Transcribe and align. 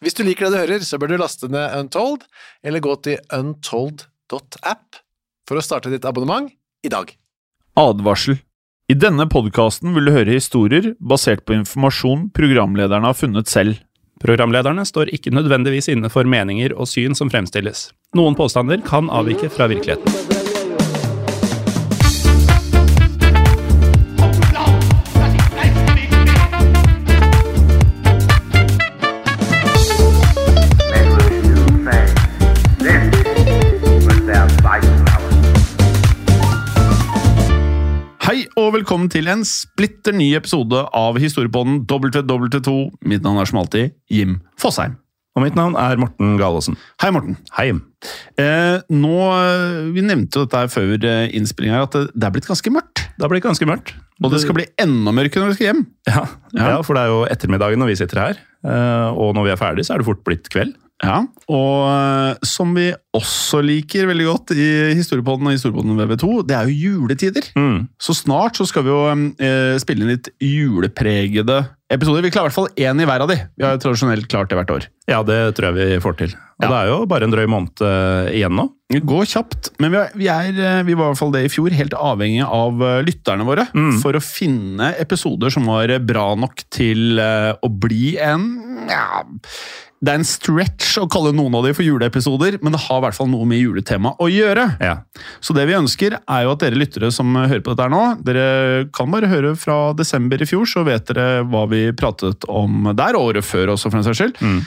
Hvis 0.00 0.16
du 0.16 0.22
liker 0.24 0.48
det 0.48 0.54
du 0.54 0.60
hører, 0.62 0.84
så 0.84 0.96
bør 0.96 1.12
du 1.12 1.18
laste 1.20 1.48
ned 1.52 1.74
Untold, 1.76 2.24
eller 2.64 2.80
gå 2.80 2.94
til 3.04 3.20
untold.app 3.36 5.00
for 5.48 5.60
å 5.60 5.64
starte 5.64 5.92
ditt 5.92 6.06
abonnement 6.08 6.48
i 6.86 6.92
dag. 6.92 7.12
Advarsel. 7.76 8.40
I 8.90 8.96
denne 8.98 9.28
podkasten 9.30 9.92
vil 9.94 10.08
du 10.08 10.14
høre 10.14 10.34
historier 10.34 10.94
basert 10.98 11.44
på 11.44 11.54
informasjon 11.54 12.30
programlederne 12.34 13.12
har 13.12 13.18
funnet 13.18 13.52
selv. 13.52 13.76
Programlederne 14.24 14.82
står 14.88 15.12
ikke 15.14 15.32
nødvendigvis 15.36 15.92
inne 15.92 16.10
for 16.12 16.28
meninger 16.28 16.74
og 16.74 16.88
syn 16.90 17.14
som 17.16 17.30
fremstilles. 17.32 17.90
Noen 18.16 18.36
påstander 18.36 18.80
kan 18.84 19.12
avvike 19.12 19.52
fra 19.52 19.68
virkeligheten. 19.70 20.39
Velkommen 39.00 39.12
til 39.12 39.28
en 39.32 39.44
splitter 39.48 40.12
ny 40.12 40.34
episode 40.36 40.76
av 40.92 41.16
Historiepodden 41.16 41.86
WW2. 41.88 42.72
Mitt 43.08 43.22
navn 43.24 43.38
er 43.40 43.46
som 43.48 43.60
alltid 43.62 43.94
Jim 44.12 44.40
Fosheim. 44.60 44.98
Og 45.36 45.44
mitt 45.44 45.54
navn 45.56 45.76
er 45.78 45.96
Morten 45.96 46.34
Galaasen. 46.36 46.76
Hei, 47.00 47.08
Morten. 47.14 47.38
Hei. 47.56 47.70
Eh, 48.36 48.82
nå, 48.90 49.14
eh, 49.40 49.88
Vi 49.94 50.02
nevnte 50.02 50.36
jo 50.36 50.44
dette 50.44 50.68
før 50.68 50.98
eh, 51.00 51.30
innspillinga, 51.32 51.82
at 51.86 51.92
det, 52.12 52.24
er 52.26 52.30
blitt 52.34 52.46
ganske 52.50 52.68
mørkt. 52.74 53.06
Det 53.16 53.24
har 53.24 53.30
blitt 53.32 53.46
ganske 53.46 53.64
mørkt. 53.64 53.94
Og 54.22 54.32
det 54.34 54.42
skal 54.42 54.58
bli 54.58 54.66
enda 54.76 55.12
mørkere 55.16 55.46
når 55.46 55.54
vi 55.54 55.54
skal 55.56 55.70
hjem. 55.70 55.86
Ja, 56.06 56.26
Ja. 56.52 56.68
ja, 56.74 56.82
for 56.82 56.94
det 56.94 57.02
er 57.06 57.08
jo 57.14 57.24
ettermiddagen 57.30 57.78
når 57.80 57.86
vi 57.94 57.96
sitter 58.02 58.20
her. 58.20 58.36
eh, 58.66 59.08
Og 59.16 59.34
når 59.34 59.44
vi 59.44 59.50
er 59.54 59.56
ferdig, 59.56 59.86
så 59.86 59.94
er 59.94 59.98
det 59.98 60.10
fort 60.10 60.24
blitt 60.24 60.50
kveld. 60.50 60.74
Ja, 61.02 61.24
Og 61.48 62.36
som 62.44 62.74
vi 62.74 62.92
også 63.16 63.58
liker 63.66 64.06
veldig 64.06 64.26
godt 64.28 64.52
i 64.54 64.66
Historiepodden 64.94 65.48
og 65.50 65.54
Historiepodden 65.56 65.98
VV2, 65.98 66.28
det 66.46 66.54
er 66.54 66.68
jo 66.70 66.90
juletider. 66.94 67.48
Mm. 67.58 67.88
Så 67.98 68.14
snart 68.14 68.60
så 68.60 68.66
skal 68.70 68.84
vi 68.86 68.92
jo 68.92 69.00
eh, 69.10 69.74
spille 69.82 70.06
inn 70.06 70.12
litt 70.14 70.30
julepregede 70.38 71.56
episoder. 71.90 72.22
Vi 72.22 72.30
klarer 72.30 72.46
i 72.46 72.52
hvert 72.52 72.58
fall 72.60 72.70
én 72.78 73.02
i 73.02 73.06
hver 73.08 73.24
av 73.24 73.32
de. 73.32 73.36
Vi 73.58 73.66
har 73.66 73.74
jo 73.74 73.80
tradisjonelt 73.82 74.28
klart 74.30 74.52
det 74.52 74.60
hvert 74.60 74.70
år. 74.76 74.86
Ja, 75.10 75.24
det 75.26 75.40
tror 75.58 75.72
jeg 75.72 75.90
vi 75.90 75.98
får 76.04 76.16
til. 76.20 76.36
Og 76.60 76.66
Ja. 76.66 76.68
det 76.68 76.76
er 76.78 76.90
jo 76.92 77.06
bare 77.10 77.24
en 77.26 77.32
drøy 77.34 77.46
måned 77.50 77.82
eh, 77.82 78.30
igjen 78.38 78.54
nå. 78.54 78.68
Det 78.90 79.02
går 79.06 79.26
kjapt, 79.30 79.70
men 79.80 79.90
vi, 79.94 79.98
er, 79.98 80.14
vi, 80.18 80.28
er, 80.30 80.60
eh, 80.60 80.82
vi 80.86 80.94
var 80.94 81.08
i 81.08 81.12
hvert 81.14 81.18
fall 81.22 81.32
det 81.34 81.44
i 81.46 81.50
fjor, 81.50 81.70
helt 81.74 81.94
avhengig 81.98 82.44
av 82.46 82.82
eh, 82.82 83.02
lytterne 83.06 83.46
våre 83.48 83.66
Mm. 83.74 83.98
for 84.02 84.14
å 84.18 84.22
finne 84.22 84.92
episoder 85.02 85.50
som 85.50 85.66
var 85.66 85.90
bra 86.04 86.34
nok 86.38 86.62
til 86.70 87.18
eh, 87.18 87.52
å 87.58 87.68
bli 87.70 88.16
en 88.22 88.86
ja, 88.90 89.22
Det 90.00 90.08
er 90.14 90.18
en 90.20 90.24
stretch 90.24 90.94
å 91.02 91.08
kalle 91.12 91.32
noen 91.36 91.54
av 91.58 91.66
de 91.66 91.74
for 91.76 91.84
juleepisoder, 91.84 92.58
men 92.64 92.72
det 92.72 92.80
har 92.86 92.99
i 93.00 93.04
hvert 93.08 93.16
fall 93.16 93.30
noe 93.32 93.48
med 93.48 93.58
juletema 93.62 94.12
å 94.20 94.28
gjøre. 94.30 94.66
Ja. 94.84 94.98
Så 95.40 95.56
det 95.56 95.66
vi 95.70 95.76
ønsker, 95.78 96.18
er 96.20 96.44
jo 96.46 96.52
at 96.54 96.62
dere 96.62 96.78
lyttere 96.78 97.10
som 97.14 97.32
hører 97.34 97.64
på 97.64 97.72
dette 97.74 97.88
her 97.88 97.94
nå, 97.96 98.04
dere 98.24 98.46
kan 98.94 99.10
bare 99.10 99.30
høre 99.32 99.56
fra 99.58 99.80
desember 99.98 100.40
i 100.44 100.48
fjor, 100.48 100.68
så 100.70 100.84
vet 100.86 101.08
dere 101.10 101.42
hva 101.48 101.64
vi 101.72 101.88
pratet 101.96 102.46
om 102.48 102.92
der, 102.94 103.18
året 103.18 103.44
før 103.48 103.74
også, 103.74 103.90
for 103.90 103.98
den 104.00 104.06
saks 104.06 104.22
skyld. 104.22 104.38
Mm. 104.44 104.62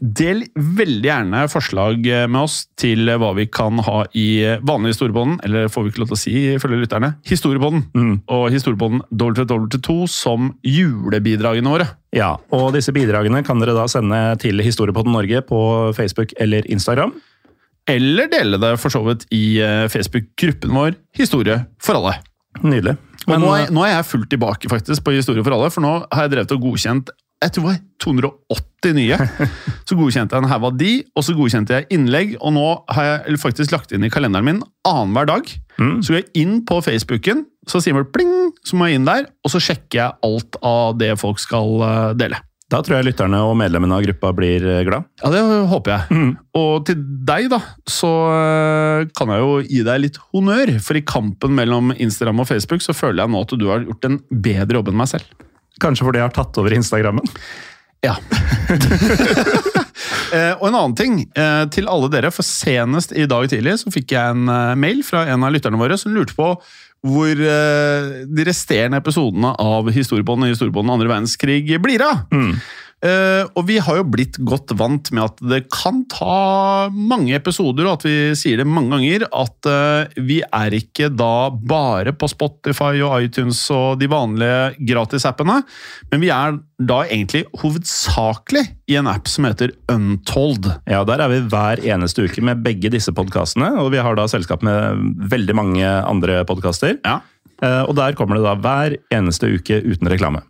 Del 0.00 0.38
veldig 0.56 1.04
gjerne 1.04 1.40
forslag 1.52 2.06
med 2.30 2.38
oss 2.40 2.62
til 2.80 3.10
hva 3.20 3.32
vi 3.36 3.44
kan 3.52 3.76
ha 3.84 4.04
i 4.16 4.24
vanlig 4.64 4.94
historiebånden, 4.94 5.40
eller 5.44 5.66
får 5.68 5.84
vi 5.84 5.90
ikke 5.92 6.00
lov 6.00 6.12
til 6.12 6.16
å 6.16 6.20
si 6.22 6.32
ifølge 6.54 6.78
lytterne, 6.80 7.10
historiebånden, 7.28 7.82
Mm. 7.92 8.14
og 8.32 8.46
historiebånden 8.54 9.02
W2 9.12 10.08
som 10.08 10.54
julebidragene 10.64 11.68
våre. 11.74 11.88
ja. 12.14 12.36
Og 12.52 12.72
disse 12.72 12.92
bidragene 12.94 13.44
kan 13.44 13.60
dere 13.60 13.74
da 13.76 13.84
sende 13.90 14.38
til 14.40 14.58
Historiepodden 14.64 15.12
Norge 15.12 15.42
på 15.44 15.92
Facebook 15.96 16.32
eller 16.40 16.62
Instagram. 16.72 17.12
Eller 17.90 18.28
dele 18.30 18.60
det 18.62 18.76
for 18.78 18.94
så 18.94 19.02
vidt 19.06 19.24
i 19.34 19.58
eh, 19.62 19.88
Facebook-gruppen 19.90 20.74
vår 20.76 20.94
Historie 21.18 21.64
for 21.82 21.98
alle. 21.98 22.18
Nydelig. 22.62 22.94
Men, 23.26 23.42
nå, 23.42 23.50
er, 23.54 23.72
nå 23.74 23.82
er 23.86 23.96
jeg 23.96 24.08
fullt 24.10 24.30
tilbake 24.30 24.70
faktisk 24.70 25.04
på 25.06 25.14
Historie 25.16 25.44
for 25.46 25.56
alle, 25.56 25.70
for 25.74 25.84
nå 25.84 25.96
har 26.04 26.26
jeg 26.26 26.34
drevet 26.36 26.54
og 26.56 26.70
godkjent 26.70 27.12
jeg 27.42 27.56
tror 27.56 27.64
det 27.64 27.70
var 27.72 27.78
280 28.04 28.94
nye. 28.98 29.16
Så 29.88 29.96
godkjente 29.98 30.36
jeg 30.36 30.44
en 30.44 30.50
haug 30.50 30.66
av 30.68 30.76
de, 30.78 30.92
og 31.16 31.24
så 31.26 31.34
godkjente 31.34 31.74
jeg 31.74 31.88
innlegg. 31.96 32.36
Og 32.38 32.54
nå 32.54 32.66
har 32.94 33.08
jeg 33.08 33.40
faktisk 33.42 33.74
lagt 33.74 33.94
inn 33.94 34.06
i 34.06 34.10
kalenderen 34.12 34.46
min 34.46 34.60
annenhver 34.86 35.26
dag. 35.30 35.50
Mm. 35.80 35.96
Så 36.02 36.14
går 36.14 36.20
jeg 36.20 36.44
inn 36.44 36.60
på 36.68 36.78
Facebooken, 36.86 37.44
så 37.66 37.82
sier 37.82 37.96
man 37.96 38.06
pling, 38.14 38.52
så 38.66 38.78
må 38.78 38.88
jeg 38.88 39.00
inn 39.00 39.08
der, 39.08 39.26
og 39.42 39.54
så 39.54 39.62
sjekker 39.62 39.98
jeg 39.98 40.18
alt 40.28 40.58
av 40.66 40.96
det 41.00 41.12
folk 41.20 41.42
skal 41.42 41.82
eh, 41.86 42.08
dele. 42.20 42.38
Da 42.72 42.80
tror 42.80 42.98
jeg 42.98 43.10
lytterne 43.10 43.42
og 43.44 43.52
medlemmene 43.60 43.98
av 43.98 44.04
gruppa 44.06 44.30
blir 44.36 44.64
eh, 44.64 44.84
glad. 44.86 45.04
Ja, 45.20 45.32
det 45.34 45.42
håper 45.68 45.92
jeg. 45.92 46.16
Mm. 46.16 46.30
Og 46.56 46.86
til 46.88 47.02
deg, 47.28 47.50
da, 47.52 47.58
så 47.84 48.12
eh, 48.32 49.10
kan 49.18 49.32
jeg 49.34 49.42
jo 49.42 49.58
gi 49.66 49.82
deg 49.88 50.00
litt 50.06 50.20
honnør. 50.32 50.72
For 50.84 50.96
i 50.96 51.04
kampen 51.04 51.52
mellom 51.58 51.92
Instagram 51.92 52.40
og 52.44 52.48
Facebook 52.48 52.84
så 52.84 52.96
føler 52.96 53.24
jeg 53.24 53.34
nå 53.34 53.42
at 53.44 53.52
du 53.60 53.66
har 53.68 53.84
gjort 53.84 54.08
en 54.08 54.22
bedre 54.32 54.80
jobb 54.80 54.92
enn 54.92 55.00
meg 55.02 55.12
selv. 55.12 55.44
Kanskje 55.82 56.08
fordi 56.08 56.22
jeg 56.22 56.30
har 56.30 56.36
tatt 56.38 56.62
over 56.62 56.78
Instagrammen. 56.78 57.28
Ja. 58.02 58.16
eh, 60.32 60.54
og 60.56 60.64
en 60.66 60.74
annen 60.74 60.96
ting 60.98 61.20
eh, 61.38 61.64
til 61.74 61.90
alle 61.92 62.10
dere, 62.12 62.32
for 62.34 62.46
senest 62.46 63.14
i 63.14 63.28
dag 63.30 63.46
tidlig 63.52 63.76
så 63.84 63.92
fikk 63.94 64.16
jeg 64.16 64.34
en 64.34 64.50
eh, 64.50 64.72
mail 64.80 65.04
fra 65.06 65.22
en 65.30 65.46
av 65.46 65.54
lytterne 65.54 65.78
våre 65.78 65.98
som 66.00 66.14
lurte 66.14 66.34
på 66.38 66.48
hvor 67.02 67.34
eh, 67.34 68.10
de 68.30 68.44
resterende 68.46 69.00
episodene 69.02 69.50
av 69.58 69.90
historiebåndet 69.90 70.50
i 70.50 70.54
historiebåndet 70.54 70.94
andre 70.94 71.10
verdenskrig 71.10 71.64
blir 71.82 72.04
av. 72.06 72.26
Mm. 72.30 72.54
Eh, 73.02 73.42
og 73.58 73.64
vi 73.66 73.80
har 73.82 73.96
jo 73.98 74.04
blitt 74.06 74.36
godt 74.46 74.70
vant 74.78 75.08
med 75.10 75.24
at 75.24 75.40
det 75.50 75.64
kan 75.74 76.04
ta 76.06 76.86
mange 76.94 77.34
episoder, 77.34 77.88
og 77.88 77.96
at 77.98 78.04
vi 78.06 78.14
sier 78.38 78.60
det 78.62 78.66
mange 78.70 78.92
ganger, 78.94 79.24
at 79.34 79.66
eh, 79.66 80.20
vi 80.22 80.36
er 80.46 80.76
ikke 80.78 81.08
da 81.10 81.48
bare 81.50 82.12
på 82.14 82.28
Spotify 82.30 82.92
og 83.02 83.16
iTunes 83.26 83.58
og 83.74 83.98
de 83.98 84.06
vanlige 84.12 84.86
gratisappene, 84.92 85.58
men 86.12 86.22
vi 86.22 86.30
er 86.30 86.60
da 86.82 87.00
egentlig 87.08 87.42
hovedsakelig 87.62 88.64
i 88.90 88.96
en 89.00 89.10
app 89.10 89.26
som 89.30 89.46
heter 89.50 89.74
Untold. 89.90 90.70
Ja, 90.86 91.02
Der 91.08 91.22
er 91.26 91.28
vi 91.34 91.42
hver 91.50 91.82
eneste 91.82 92.28
uke 92.28 92.42
med 92.46 92.62
begge 92.62 92.90
disse 92.94 93.10
podkastene, 93.14 93.72
og 93.82 93.90
vi 93.94 93.98
har 94.02 94.14
da 94.18 94.28
selskap 94.30 94.62
med 94.66 95.02
veldig 95.30 95.58
mange 95.58 95.90
andre 96.06 96.44
podkaster. 96.46 97.00
Ja. 97.02 97.18
Eh, 97.62 97.82
Og 97.82 97.94
der 97.98 98.14
kommer 98.14 98.38
det 98.38 98.46
da 98.46 98.54
hver 98.62 98.96
eneste 99.14 99.50
uke 99.58 99.82
uten 99.82 100.06
reklame. 100.10 100.42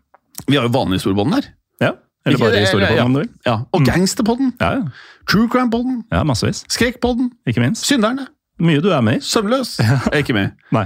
Vi 0.48 0.56
har 0.60 0.68
jo 0.68 0.76
vanlig 0.76 1.00
storbånd 1.00 1.32
der. 1.36 1.48
Ja, 1.80 1.92
Eller 2.24 2.36
Ikke 2.38 2.44
bare 2.44 2.60
historiepodden, 2.60 2.96
ja. 2.96 3.04
om 3.04 3.12
du 3.14 3.18
vil. 3.18 3.28
Ja. 3.46 3.56
Og 3.72 3.86
Gangsterpodden, 3.86 4.52
Ja, 4.60 4.70
ja. 4.70 4.82
True 5.30 5.48
Crime-podden, 5.48 6.02
ja, 6.12 6.22
massevis. 6.22 6.64
Skrekkpodden, 6.70 7.30
Ikke 7.46 7.60
minst. 7.60 7.86
Synderne, 7.86 8.26
Mye 8.62 8.80
du 8.80 8.90
er 8.94 9.00
med 9.00 9.16
i. 9.16 9.20
Søvnløs. 9.26 9.78
Jeg 9.78 10.00
er 10.12 10.16
ikke 10.22 10.32
med. 10.36 10.52
Nei. 10.72 10.84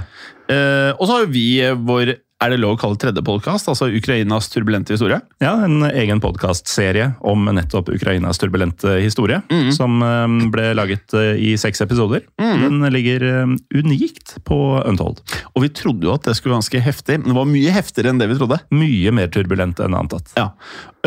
Eh, 0.49 0.93
og 0.97 1.03
så 1.07 1.17
har 1.19 1.25
vi 1.29 1.59
eh, 1.61 1.75
vår 1.87 2.13
er 2.37 2.53
det 2.53 2.59
lov 2.61 2.75
å 2.75 2.79
kalle 2.79 2.99
tredje 3.01 3.23
podkast, 3.25 3.69
altså 3.71 3.87
Ukrainas 3.89 4.49
turbulente 4.53 4.93
historie? 4.93 5.17
Ja, 5.41 5.55
en 5.65 5.81
egen 5.87 6.19
podkastserie 6.21 7.09
om 7.25 7.47
nettopp 7.49 7.89
Ukrainas 7.95 8.37
turbulente 8.41 8.99
historie. 9.01 9.39
Mm. 9.49 9.71
Som 9.73 10.03
eh, 10.05 10.35
ble 10.53 10.67
laget 10.77 11.15
eh, 11.17 11.33
i 11.41 11.55
seks 11.57 11.81
episoder. 11.85 12.27
Den 12.37 12.83
ligger 12.93 13.25
eh, 13.25 13.55
unikt 13.79 14.35
på 14.45 14.59
Untold. 14.83 15.23
Og 15.55 15.65
vi 15.65 15.71
trodde 15.73 16.05
jo 16.05 16.13
at 16.13 16.29
det 16.29 16.35
skulle 16.37 16.53
være 16.53 16.61
ganske 16.61 16.83
heftig, 16.85 17.17
men 17.23 17.31
det 17.31 17.39
var 17.39 17.49
mye 17.49 17.73
heftigere 17.73 18.13
enn 18.13 18.21
det 18.21 18.29
vi 18.29 18.37
trodde. 18.37 18.61
Mye 18.75 19.15
mer 19.17 19.33
turbulent 19.33 19.81
enn 19.81 19.97
antatt. 19.97 20.35
Ja. 20.37 20.51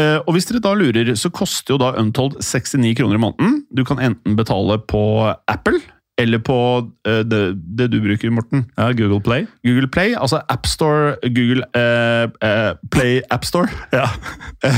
Og 0.00 0.32
hvis 0.32 0.46
dere 0.48 0.62
da 0.64 0.70
lurer, 0.72 1.10
så 1.18 1.28
koster 1.34 1.74
jo 1.74 1.80
da 1.82 1.90
Untold 2.00 2.38
69 2.40 2.94
kroner 2.96 3.18
i 3.18 3.22
måneden. 3.22 3.58
Du 3.68 3.84
kan 3.86 4.00
enten 4.00 4.38
betale 4.38 4.78
på 4.88 5.02
Apple, 5.50 5.82
eller 6.20 6.38
på 6.44 6.56
eh, 7.08 7.22
det, 7.26 7.40
det 7.78 7.88
du 7.92 7.98
bruker, 8.04 8.30
Morten. 8.36 8.66
Ja, 8.78 8.90
Google 8.92 9.20
Play. 9.24 9.46
Google 9.66 9.88
Play, 9.88 10.14
altså 10.14 10.40
AppStore, 10.52 11.16
Google 11.34 11.64
eh, 11.74 12.28
eh, 12.44 12.72
Play 12.92 13.20
AppStore. 13.30 13.68
Ja. 13.92 14.06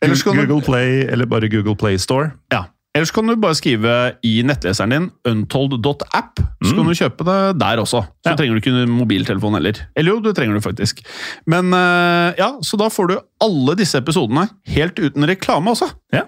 Google 0.00 0.42
du- 0.42 0.46
Google 0.46 0.62
Play, 0.66 1.00
eller 1.10 1.26
bare 1.26 1.48
Google 1.52 1.76
Play 1.76 1.98
Store. 1.98 2.30
Ja. 2.52 2.64
Ellers 2.94 3.12
kan 3.14 3.28
du 3.30 3.36
bare 3.38 3.54
skrive 3.54 3.90
i 4.26 4.40
nettleseren 4.42 4.90
din 4.90 5.04
untold.app, 5.30 6.40
så 6.66 6.72
kan 6.74 6.88
du 6.88 6.94
kjøpe 6.98 7.22
det 7.28 7.36
der 7.60 7.78
også. 7.78 8.00
Så 8.24 8.32
Ja. 8.32 8.36
trenger 8.36 8.56
du 8.58 8.60
ikke 8.64 8.86
mobiltelefon 8.90 9.54
heller. 9.54 9.78
Eller 9.94 10.10
jo, 10.16 10.20
det 10.24 10.32
trenger 10.34 10.58
du 10.58 10.60
faktisk. 10.64 10.98
Men 11.46 11.70
eh, 11.72 12.34
ja, 12.40 12.48
så 12.66 12.76
da 12.80 12.88
får 12.90 13.12
du 13.12 13.14
alle 13.46 13.76
disse 13.78 13.98
episodene 14.02 14.48
helt 14.74 14.98
uten 14.98 15.22
reklame 15.30 15.70
også. 15.70 15.86
Ja. 16.12 16.24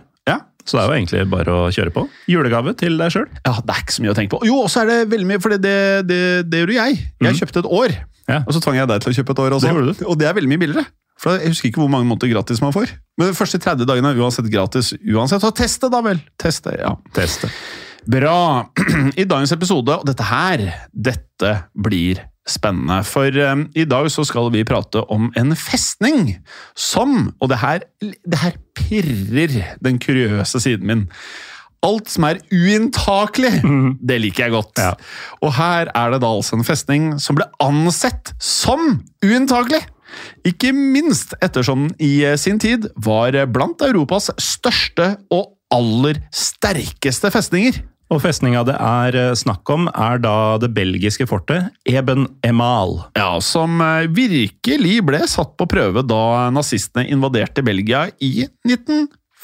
Så 0.64 0.78
det 0.78 0.82
er 0.84 0.88
jo 0.90 0.96
egentlig 1.00 1.22
bare 1.32 1.52
å 1.58 1.66
kjøre 1.74 1.90
på. 1.94 2.04
Julegave 2.30 2.72
til 2.78 2.96
deg 3.00 3.10
sjøl. 3.14 3.26
ja, 3.46 3.52
det 3.58 3.74
er 3.74 3.82
ikke 3.82 3.96
så 3.96 4.02
mye 4.04 4.12
å 4.14 4.16
tenke 4.18 4.36
på. 4.36 4.40
Jo, 4.46 4.60
og 4.62 4.70
så 4.70 4.82
er 4.84 4.90
det 4.92 4.98
veldig 5.10 5.26
mye, 5.32 5.40
for 5.42 5.54
det, 5.54 5.60
det, 5.64 5.76
det, 6.08 6.20
det 6.52 6.60
gjorde 6.62 6.76
jeg. 6.78 6.98
Jeg 7.26 7.38
kjøpte 7.42 7.62
et 7.64 7.70
år, 7.82 7.94
Ja. 8.30 8.40
og 8.46 8.54
så 8.54 8.60
tvang 8.62 8.76
jeg 8.78 8.88
deg 8.92 9.02
til 9.02 9.10
å 9.12 9.16
kjøpe 9.18 9.34
et 9.34 9.40
år 9.46 9.56
også. 9.58 9.72
Det. 9.92 10.06
Og 10.06 10.18
det 10.20 10.28
er 10.30 10.36
veldig 10.38 10.52
mye 10.54 10.62
billigere. 10.62 10.84
For 11.22 11.36
jeg 11.38 11.52
husker 11.52 11.68
ikke 11.70 11.82
hvor 11.82 11.90
mange 11.92 12.06
måneder 12.08 12.30
gratis 12.32 12.62
man 12.62 12.72
får. 12.74 12.94
Men 13.18 13.28
de 13.30 13.36
første 13.38 13.58
30 13.62 13.86
dagene 13.86 14.10
er 14.14 14.18
uansett 14.22 14.48
gratis 14.50 14.92
uansett. 15.02 15.42
Så 15.44 15.50
teste, 15.54 15.90
da 15.92 16.00
vel! 16.02 16.18
Teste, 16.40 16.72
ja. 16.80 16.94
Teste. 17.14 17.50
Bra. 18.10 18.64
I 19.20 19.26
dagens 19.30 19.52
episode, 19.54 19.94
og 20.00 20.06
dette 20.08 20.26
her, 20.26 20.64
dette 20.90 21.52
blir 21.74 22.22
spennende. 22.48 23.02
For 23.06 23.30
um, 23.52 23.66
i 23.78 23.84
dag 23.88 24.08
så 24.10 24.24
skal 24.26 24.50
vi 24.54 24.64
prate 24.66 25.04
om 25.12 25.30
en 25.38 25.54
festning 25.58 26.36
som, 26.78 27.32
og 27.40 27.52
det 27.52 27.60
her, 27.62 27.86
det 28.02 28.42
her 28.42 28.58
pirrer 28.78 29.74
den 29.84 30.00
kuriøse 30.02 30.62
siden 30.62 30.88
min. 30.88 31.06
Alt 31.82 32.12
som 32.12 32.28
er 32.28 32.38
uinntakelig, 32.54 33.56
det 34.08 34.20
liker 34.22 34.46
jeg 34.46 34.54
godt. 34.54 34.78
Ja. 34.78 34.92
Og 35.42 35.54
her 35.58 35.90
er 35.94 36.14
det 36.14 36.22
da 36.22 36.30
altså 36.30 36.58
en 36.58 36.66
festning 36.66 37.08
som 37.22 37.38
ble 37.38 37.48
ansett 37.62 38.34
som 38.42 39.00
uinntakelig. 39.24 39.82
Ikke 40.46 40.74
minst 40.76 41.32
ettersom 41.42 41.88
den 41.88 41.94
i 42.04 42.12
eh, 42.26 42.36
sin 42.36 42.58
tid 42.60 42.90
var 43.00 43.32
blant 43.48 43.80
Europas 43.86 44.28
største 44.36 45.14
og 45.32 45.54
aller 45.72 46.20
sterkeste 46.36 47.30
festninger. 47.32 47.80
Og 48.12 48.20
festninga 48.20 48.60
det 48.68 48.74
er 48.76 49.16
eh, 49.16 49.34
snakk 49.38 49.68
om, 49.72 49.86
er 49.88 50.20
da 50.20 50.58
det 50.60 50.68
belgiske 50.76 51.24
fortet 51.30 51.70
Eben 51.88 52.26
Emal. 52.44 52.98
Ja, 53.16 53.40
Som 53.40 53.80
eh, 53.80 54.04
virkelig 54.12 54.98
ble 55.08 55.22
satt 55.30 55.54
på 55.56 55.68
prøve 55.70 56.04
da 56.04 56.50
nazistene 56.52 57.06
invaderte 57.08 57.64
Belgia 57.64 58.08
i 58.20 58.48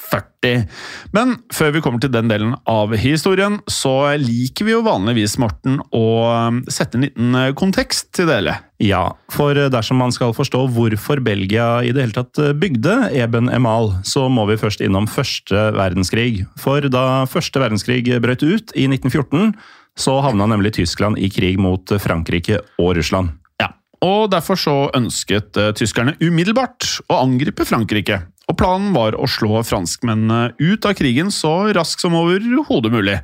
1940. 0.08 0.66
Men 1.12 1.36
før 1.54 1.72
vi 1.74 1.82
kommer 1.82 2.00
til 2.02 2.12
den 2.12 2.30
delen 2.30 2.54
av 2.68 2.94
historien, 2.98 3.58
så 3.70 4.14
liker 4.20 4.68
vi 4.68 4.74
jo 4.74 4.84
vanligvis, 4.86 5.38
Morten, 5.42 5.80
å 5.94 6.06
eh, 6.30 6.60
sette 6.72 6.98
en 6.98 7.06
liten 7.06 7.34
eh, 7.38 7.54
kontekst 7.58 8.12
til 8.16 8.28
det 8.28 8.38
hele. 8.40 8.56
Ja, 8.82 9.02
for 9.34 9.58
eh, 9.58 9.70
dersom 9.72 10.00
man 10.00 10.14
skal 10.14 10.34
forstå 10.36 10.64
hvorfor 10.74 11.22
Belgia 11.24 11.80
i 11.82 11.92
det 11.94 12.06
hele 12.06 12.16
tatt 12.16 12.38
eh, 12.42 12.54
bygde 12.56 13.10
Eben 13.16 13.50
Emal, 13.52 13.92
så 14.06 14.28
må 14.32 14.46
vi 14.50 14.58
først 14.60 14.84
innom 14.84 15.08
første 15.10 15.68
verdenskrig. 15.76 16.46
For 16.60 16.86
da 16.92 17.26
første 17.30 17.62
verdenskrig 17.62 18.06
brøt 18.22 18.46
ut 18.46 18.72
i 18.74 18.88
1914, 18.88 19.52
så 19.98 20.20
havna 20.22 20.46
nemlig 20.46 20.76
Tyskland 20.78 21.18
i 21.18 21.30
krig 21.32 21.58
mot 21.58 21.90
Frankrike 21.98 22.62
og 22.78 22.94
Russland. 23.00 23.34
Ja, 23.58 23.72
og 24.06 24.28
Derfor 24.30 24.60
så 24.60 24.76
ønsket 24.94 25.58
tyskerne 25.74 26.14
umiddelbart 26.22 27.00
å 27.10 27.18
angripe 27.24 27.66
Frankrike. 27.66 28.22
Og 28.48 28.56
Planen 28.56 28.94
var 28.94 29.12
å 29.20 29.26
slå 29.28 29.60
franskmennene 29.66 30.54
ut 30.56 30.86
av 30.88 30.94
krigen 30.96 31.28
så 31.34 31.68
raskt 31.76 32.00
som 32.00 32.14
overhodet 32.16 32.90
mulig. 32.94 33.18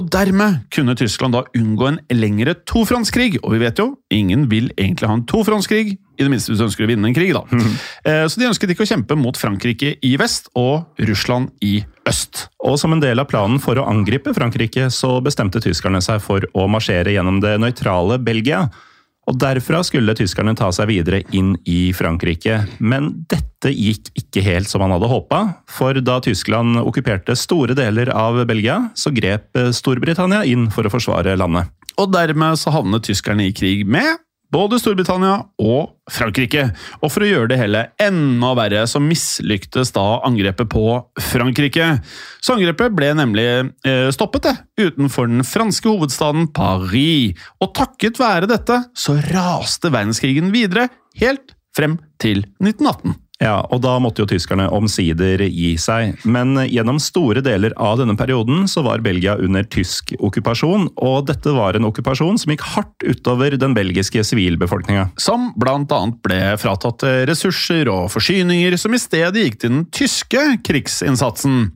Og 0.00 0.06
Dermed 0.08 0.62
kunne 0.72 0.94
Tyskland 0.96 1.36
da 1.36 1.42
unngå 1.58 1.90
en 1.90 1.98
lengre 2.16 2.54
tofrontskrig. 2.64 3.36
Og 3.42 3.52
vi 3.52 3.60
vet 3.60 3.82
jo, 3.82 3.90
ingen 4.08 4.46
vil 4.48 4.70
egentlig 4.78 5.10
ha 5.10 5.16
en 5.18 5.26
tofrontskrig, 5.28 5.92
i 6.16 6.24
det 6.24 6.30
minste 6.32 6.52
hvis 6.52 6.60
du 6.62 6.64
ønsker 6.64 6.86
å 6.86 6.88
vinne 6.88 7.10
en 7.10 7.16
krig. 7.16 7.34
da. 7.36 7.42
Eh, 8.08 8.24
Så 8.28 8.40
de 8.40 8.48
ønsket 8.48 8.72
ikke 8.72 8.86
å 8.86 8.88
kjempe 8.88 9.16
mot 9.18 9.36
Frankrike 9.36 9.98
i 10.00 10.16
vest 10.16 10.48
og 10.56 10.86
Russland 11.04 11.50
i 11.60 11.84
øst. 12.08 12.46
Og 12.64 12.78
som 12.80 12.92
en 12.92 13.00
del 13.00 13.20
av 13.20 13.28
planen 13.28 13.60
for 13.60 13.76
å 13.76 13.84
angripe 13.88 14.32
Frankrike, 14.32 14.88
så 14.88 15.20
bestemte 15.22 15.60
tyskerne 15.60 16.00
seg 16.00 16.22
for 16.24 16.40
å 16.54 16.64
marsjere 16.70 17.12
gjennom 17.12 17.42
det 17.44 17.58
nøytrale 17.60 18.16
Belgia. 18.24 18.70
Og 19.30 19.36
derfra 19.38 19.82
skulle 19.86 20.16
tyskerne 20.18 20.54
ta 20.58 20.72
seg 20.74 20.88
videre 20.90 21.20
inn 21.36 21.54
i 21.68 21.92
Frankrike. 21.94 22.64
Men 22.82 23.12
dette 23.30 23.70
gikk 23.70 24.10
ikke 24.18 24.42
helt 24.42 24.70
som 24.70 24.82
han 24.82 24.94
hadde 24.96 25.10
håpa, 25.12 25.42
for 25.70 25.94
da 26.02 26.18
Tyskland 26.24 26.80
okkuperte 26.82 27.36
store 27.38 27.76
deler 27.78 28.10
av 28.10 28.40
Belgia, 28.50 28.80
så 28.98 29.14
grep 29.14 29.54
Storbritannia 29.76 30.42
inn 30.50 30.66
for 30.74 30.88
å 30.88 30.92
forsvare 30.92 31.36
landet. 31.38 31.70
Og 32.00 32.10
dermed 32.10 32.58
så 32.58 32.72
havnet 32.74 33.06
tyskerne 33.06 33.46
i 33.46 33.54
krig 33.54 33.86
med 33.86 34.18
både 34.52 34.78
Storbritannia 34.80 35.38
og 35.62 35.94
Frankrike. 36.12 36.68
Og 37.00 37.12
for 37.12 37.24
å 37.24 37.30
gjøre 37.30 37.52
det 37.52 37.58
hele 37.60 37.84
enda 38.02 38.52
verre, 38.58 38.84
så 38.90 39.00
mislyktes 39.02 39.94
da 39.96 40.04
angrepet 40.26 40.70
på 40.72 40.84
Frankrike. 41.30 41.88
Så 42.42 42.56
angrepet 42.56 42.94
ble 42.96 43.12
nemlig 43.18 43.48
eh, 43.88 44.08
stoppet 44.14 44.48
det, 44.50 44.54
utenfor 44.82 45.30
den 45.30 45.46
franske 45.46 45.88
hovedstaden 45.88 46.50
Paris. 46.54 47.38
Og 47.62 47.72
takket 47.78 48.20
være 48.20 48.50
dette 48.50 48.82
så 48.98 49.16
raste 49.32 49.92
verdenskrigen 49.92 50.52
videre, 50.54 50.90
helt 51.20 51.56
frem 51.76 51.98
til 52.20 52.44
1918. 52.60 53.21
Ja, 53.42 53.56
og 53.74 53.80
da 53.82 53.96
måtte 53.98 54.22
jo 54.22 54.28
tyskerne 54.30 54.68
omsider 54.70 55.42
gi 55.48 55.72
seg. 55.80 56.14
Men 56.22 56.54
gjennom 56.70 57.00
store 57.02 57.42
deler 57.42 57.74
av 57.80 57.98
denne 57.98 58.14
perioden 58.18 58.68
så 58.70 58.84
var 58.86 59.02
Belgia 59.02 59.34
under 59.34 59.66
tysk 59.66 60.14
okkupasjon, 60.22 60.88
og 61.02 61.26
dette 61.30 61.54
var 61.56 61.74
en 61.74 61.88
okkupasjon 61.90 62.38
som 62.38 62.54
gikk 62.54 62.64
hardt 62.76 63.02
utover 63.02 63.56
den 63.58 63.74
belgiske 63.74 64.22
sivilbefolkninga. 64.30 65.08
Som 65.20 65.50
blant 65.58 65.90
annet 65.94 66.22
ble 66.22 66.40
fratatt 66.62 67.02
ressurser 67.28 67.90
og 67.90 68.08
forsyninger 68.14 68.78
som 68.78 68.94
i 68.94 69.02
stedet 69.02 69.46
gikk 69.48 69.58
til 69.58 69.74
den 69.74 69.86
tyske 69.90 70.46
krigsinnsatsen. 70.62 71.72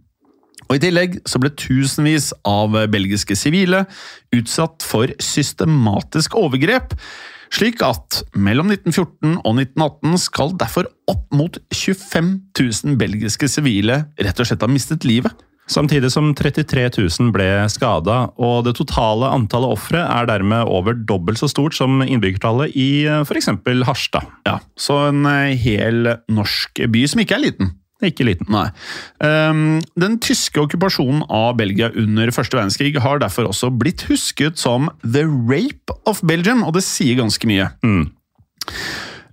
Og 0.66 0.78
I 0.78 0.82
tillegg 0.82 1.20
så 1.26 1.38
ble 1.42 1.52
tusenvis 1.54 2.32
av 2.46 2.74
belgiske 2.90 3.36
sivile 3.38 3.84
utsatt 4.34 4.86
for 4.86 5.10
systematisk 5.22 6.34
overgrep, 6.38 6.94
slik 7.56 7.80
at 7.84 8.22
mellom 8.36 8.68
1914 8.74 9.38
og 9.40 9.58
1918 9.62 10.20
skal 10.20 10.54
derfor 10.60 10.88
opp 11.08 11.26
mot 11.34 11.58
25 11.72 12.32
000 12.58 12.96
belgiske 13.00 13.48
sivile 13.50 14.02
rett 14.20 14.42
og 14.42 14.48
slett 14.48 14.64
ha 14.64 14.70
mistet 14.70 15.06
livet. 15.08 15.32
Samtidig 15.66 16.12
som 16.14 16.28
33 16.36 16.84
000 16.94 17.32
ble 17.34 17.48
skada, 17.72 18.18
og 18.38 18.68
det 18.68 18.76
totale 18.78 19.32
antallet 19.34 19.74
ofre 19.74 20.04
er 20.04 20.28
dermed 20.30 20.68
over 20.70 20.94
dobbelt 20.94 21.40
så 21.40 21.48
stort 21.50 21.74
som 21.74 22.04
innbyggertallet 22.04 22.76
i 22.78 22.90
f.eks. 23.24 23.50
Harstad. 23.88 24.28
Ja, 24.46 24.60
Så 24.78 25.08
en 25.08 25.26
eh, 25.26 25.56
hel 25.58 26.12
norsk 26.30 26.84
by 26.92 27.02
som 27.10 27.24
ikke 27.24 27.40
er 27.40 27.44
liten. 27.48 27.74
Ikke 28.04 28.26
liten. 28.28 28.48
Nei. 28.52 28.66
Ehm, 29.24 29.80
den 29.96 30.18
tyske 30.20 30.60
okkupasjonen 30.60 31.22
av 31.32 31.54
Belgia 31.56 31.88
under 31.96 32.28
første 32.34 32.58
verdenskrig 32.58 32.92
har 33.00 33.22
derfor 33.22 33.48
også 33.48 33.70
blitt 33.72 34.04
husket 34.10 34.60
som 34.60 34.90
The 35.00 35.24
Rape 35.24 35.96
of 36.04 36.20
Belgium, 36.26 36.60
og 36.66 36.76
det 36.76 36.84
sier 36.84 37.16
ganske 37.22 37.48
mye. 37.48 37.70
Mm. 37.86 38.10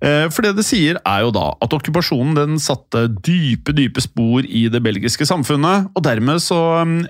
Eh, 0.04 0.26
For 0.32 0.44
det 0.44 0.54
det 0.56 0.64
sier, 0.64 0.98
er 1.04 1.26
jo 1.26 1.30
da 1.34 1.50
at 1.64 1.76
okkupasjonen 1.76 2.34
den 2.36 2.56
satte 2.62 3.06
dype, 3.24 3.72
dype 3.76 4.00
spor 4.04 4.44
i 4.48 4.66
det 4.72 4.82
belgiske 4.84 5.28
samfunnet, 5.28 5.90
og 5.94 6.04
dermed 6.04 6.40
så 6.44 6.58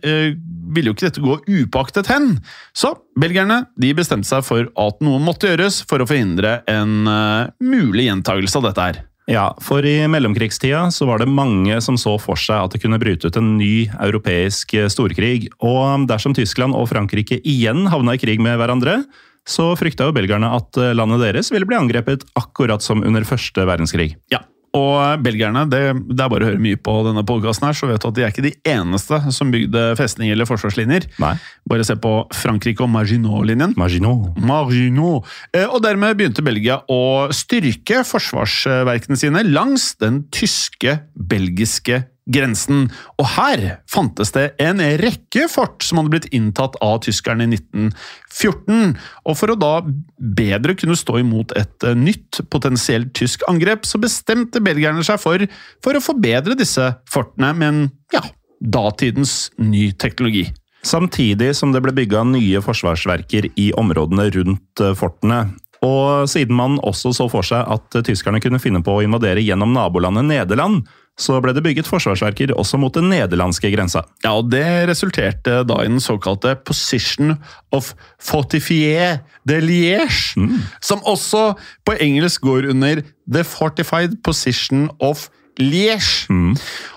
eh, 0.02 0.34
ville 0.74 0.90
jo 0.90 0.96
ikke 0.96 1.08
dette 1.08 1.22
gå 1.22 1.38
upaktet 1.62 2.10
hen. 2.10 2.38
Så 2.74 2.96
belgierne 3.18 3.64
de 3.78 3.94
bestemte 3.94 4.26
seg 4.28 4.42
for 4.46 4.66
at 4.74 5.02
noe 5.06 5.22
måtte 5.22 5.50
gjøres 5.50 5.84
for 5.86 6.02
å 6.02 6.06
forhindre 6.10 6.62
en 6.70 7.06
eh, 7.06 7.50
mulig 7.62 8.10
gjentagelse 8.10 8.58
av 8.58 8.70
dette 8.72 8.88
her. 8.90 9.04
Ja, 9.30 9.46
for 9.64 9.86
i 9.88 9.96
mellomkrigstida 10.10 10.90
så 10.92 11.06
var 11.08 11.22
det 11.22 11.30
mange 11.32 11.78
som 11.84 11.96
så 12.00 12.18
for 12.20 12.36
seg 12.36 12.60
at 12.60 12.74
det 12.74 12.82
kunne 12.82 13.00
bryte 13.00 13.30
ut 13.30 13.38
en 13.40 13.54
ny 13.56 13.86
europeisk 13.96 14.76
storkrig. 14.92 15.48
Og 15.64 16.04
dersom 16.10 16.36
Tyskland 16.36 16.76
og 16.76 16.90
Frankrike 16.92 17.40
igjen 17.40 17.86
havna 17.88 18.18
i 18.18 18.20
krig 18.20 18.42
med 18.44 18.58
hverandre, 18.60 19.00
så 19.48 19.70
frykta 19.80 20.08
jo 20.08 20.16
belgerne 20.16 20.52
at 20.56 20.76
landet 20.96 21.24
deres 21.24 21.50
ville 21.52 21.68
bli 21.68 21.76
angrepet 21.76 22.24
akkurat 22.36 22.84
som 22.84 23.04
under 23.04 23.24
første 23.28 23.64
verdenskrig. 23.64 24.12
Ja, 24.32 24.44
Og 24.74 25.22
belgierne, 25.22 25.64
det, 25.70 25.80
det 26.10 26.24
er 26.24 26.30
bare 26.32 26.46
å 26.46 26.50
høre 26.50 26.62
mye 26.62 26.78
på 26.82 26.94
denne 27.06 27.22
podkasten 27.26 27.68
her, 27.68 27.76
så 27.78 27.86
vet 27.86 28.02
du 28.02 28.08
at 28.08 28.16
de 28.16 28.24
er 28.26 28.32
ikke 28.32 28.46
de 28.46 28.54
eneste 28.66 29.20
som 29.34 29.52
bygde 29.54 29.84
festninger 30.00 30.34
eller 30.34 30.48
forsvarslinjer. 30.50 31.06
Nei. 31.22 31.34
Bare 31.70 31.86
se 31.86 31.94
på 31.94 32.14
Frankrike 32.34 32.82
og 32.82 32.90
Maginot-linjen. 32.90 33.76
Maginot. 33.78 34.40
Maginot. 34.42 35.30
Eh, 35.54 35.68
Og 35.68 35.78
dermed 35.84 36.18
begynte 36.18 36.42
Belgia 36.44 36.80
å 36.90 37.30
styrke 37.34 38.02
forsvarsverkene 38.08 39.18
sine 39.20 39.44
langs 39.46 39.92
den 40.02 40.24
tyske-belgiske 40.34 42.02
grensen. 42.30 42.86
Og 43.20 43.28
her 43.34 43.64
fantes 43.90 44.32
det 44.34 44.46
en 44.62 44.80
rekke 45.00 45.46
fort 45.52 45.84
som 45.84 46.00
hadde 46.00 46.14
blitt 46.14 46.30
inntatt 46.36 46.78
av 46.84 47.00
tyskerne 47.04 47.46
i 47.46 47.52
1914. 47.58 48.94
Og 49.28 49.38
for 49.38 49.52
å 49.52 49.58
da 49.60 49.74
bedre 50.16 50.76
kunne 50.78 50.98
stå 50.98 51.20
imot 51.20 51.54
et 51.60 51.86
eh, 51.86 51.98
nytt 51.98 52.42
potensielt 52.52 53.12
tysk 53.16 53.44
angrep, 53.50 53.86
så 53.88 54.00
bestemte 54.02 54.62
belgierne 54.64 55.04
seg 55.06 55.20
for, 55.22 55.44
for 55.84 55.96
å 55.96 56.04
forbedre 56.04 56.58
disse 56.58 56.94
fortene 57.10 57.52
med 57.58 57.70
en, 57.70 57.82
ja, 58.14 58.24
datidens 58.60 59.52
ny 59.60 59.90
teknologi. 60.00 60.48
Samtidig 60.84 61.54
som 61.56 61.72
det 61.72 61.80
ble 61.84 61.94
bygga 61.96 62.26
nye 62.28 62.60
forsvarsverker 62.64 63.48
i 63.60 63.70
områdene 63.80 64.28
rundt 64.34 64.84
eh, 64.84 64.96
fortene. 64.98 65.46
Og 65.84 66.28
siden 66.30 66.56
man 66.56 66.78
også 66.84 67.12
så 67.16 67.28
for 67.32 67.46
seg 67.46 67.64
at 67.70 67.98
eh, 67.98 68.04
tyskerne 68.06 68.40
kunne 68.42 68.62
finne 68.62 68.82
på 68.84 68.98
å 68.98 69.04
invadere 69.04 69.44
gjennom 69.44 69.74
nabolandet 69.76 70.26
Nederland, 70.30 70.84
så 71.20 71.36
ble 71.38 71.52
det 71.54 71.62
bygget 71.62 71.86
forsvarsverker 71.86 72.50
også 72.58 72.78
mot 72.82 72.94
den 72.96 73.06
nederlandske 73.12 73.70
grensa. 73.70 74.02
Ja, 74.24 74.32
og 74.40 74.50
Det 74.50 74.64
resulterte 74.90 75.60
da 75.66 75.76
i 75.82 75.90
den 75.90 76.02
såkalte 76.02 76.56
Position 76.66 77.36
of 77.74 77.92
Fortifier 78.18 79.20
de 79.46 79.60
Liège, 79.62 80.34
som 80.82 81.04
også 81.06 81.52
på 81.86 81.94
engelsk 82.02 82.42
går 82.42 82.66
under 82.72 83.04
The 83.30 83.44
Fortified 83.46 84.18
Position 84.26 84.88
of 84.98 85.28
Liège. 85.60 86.26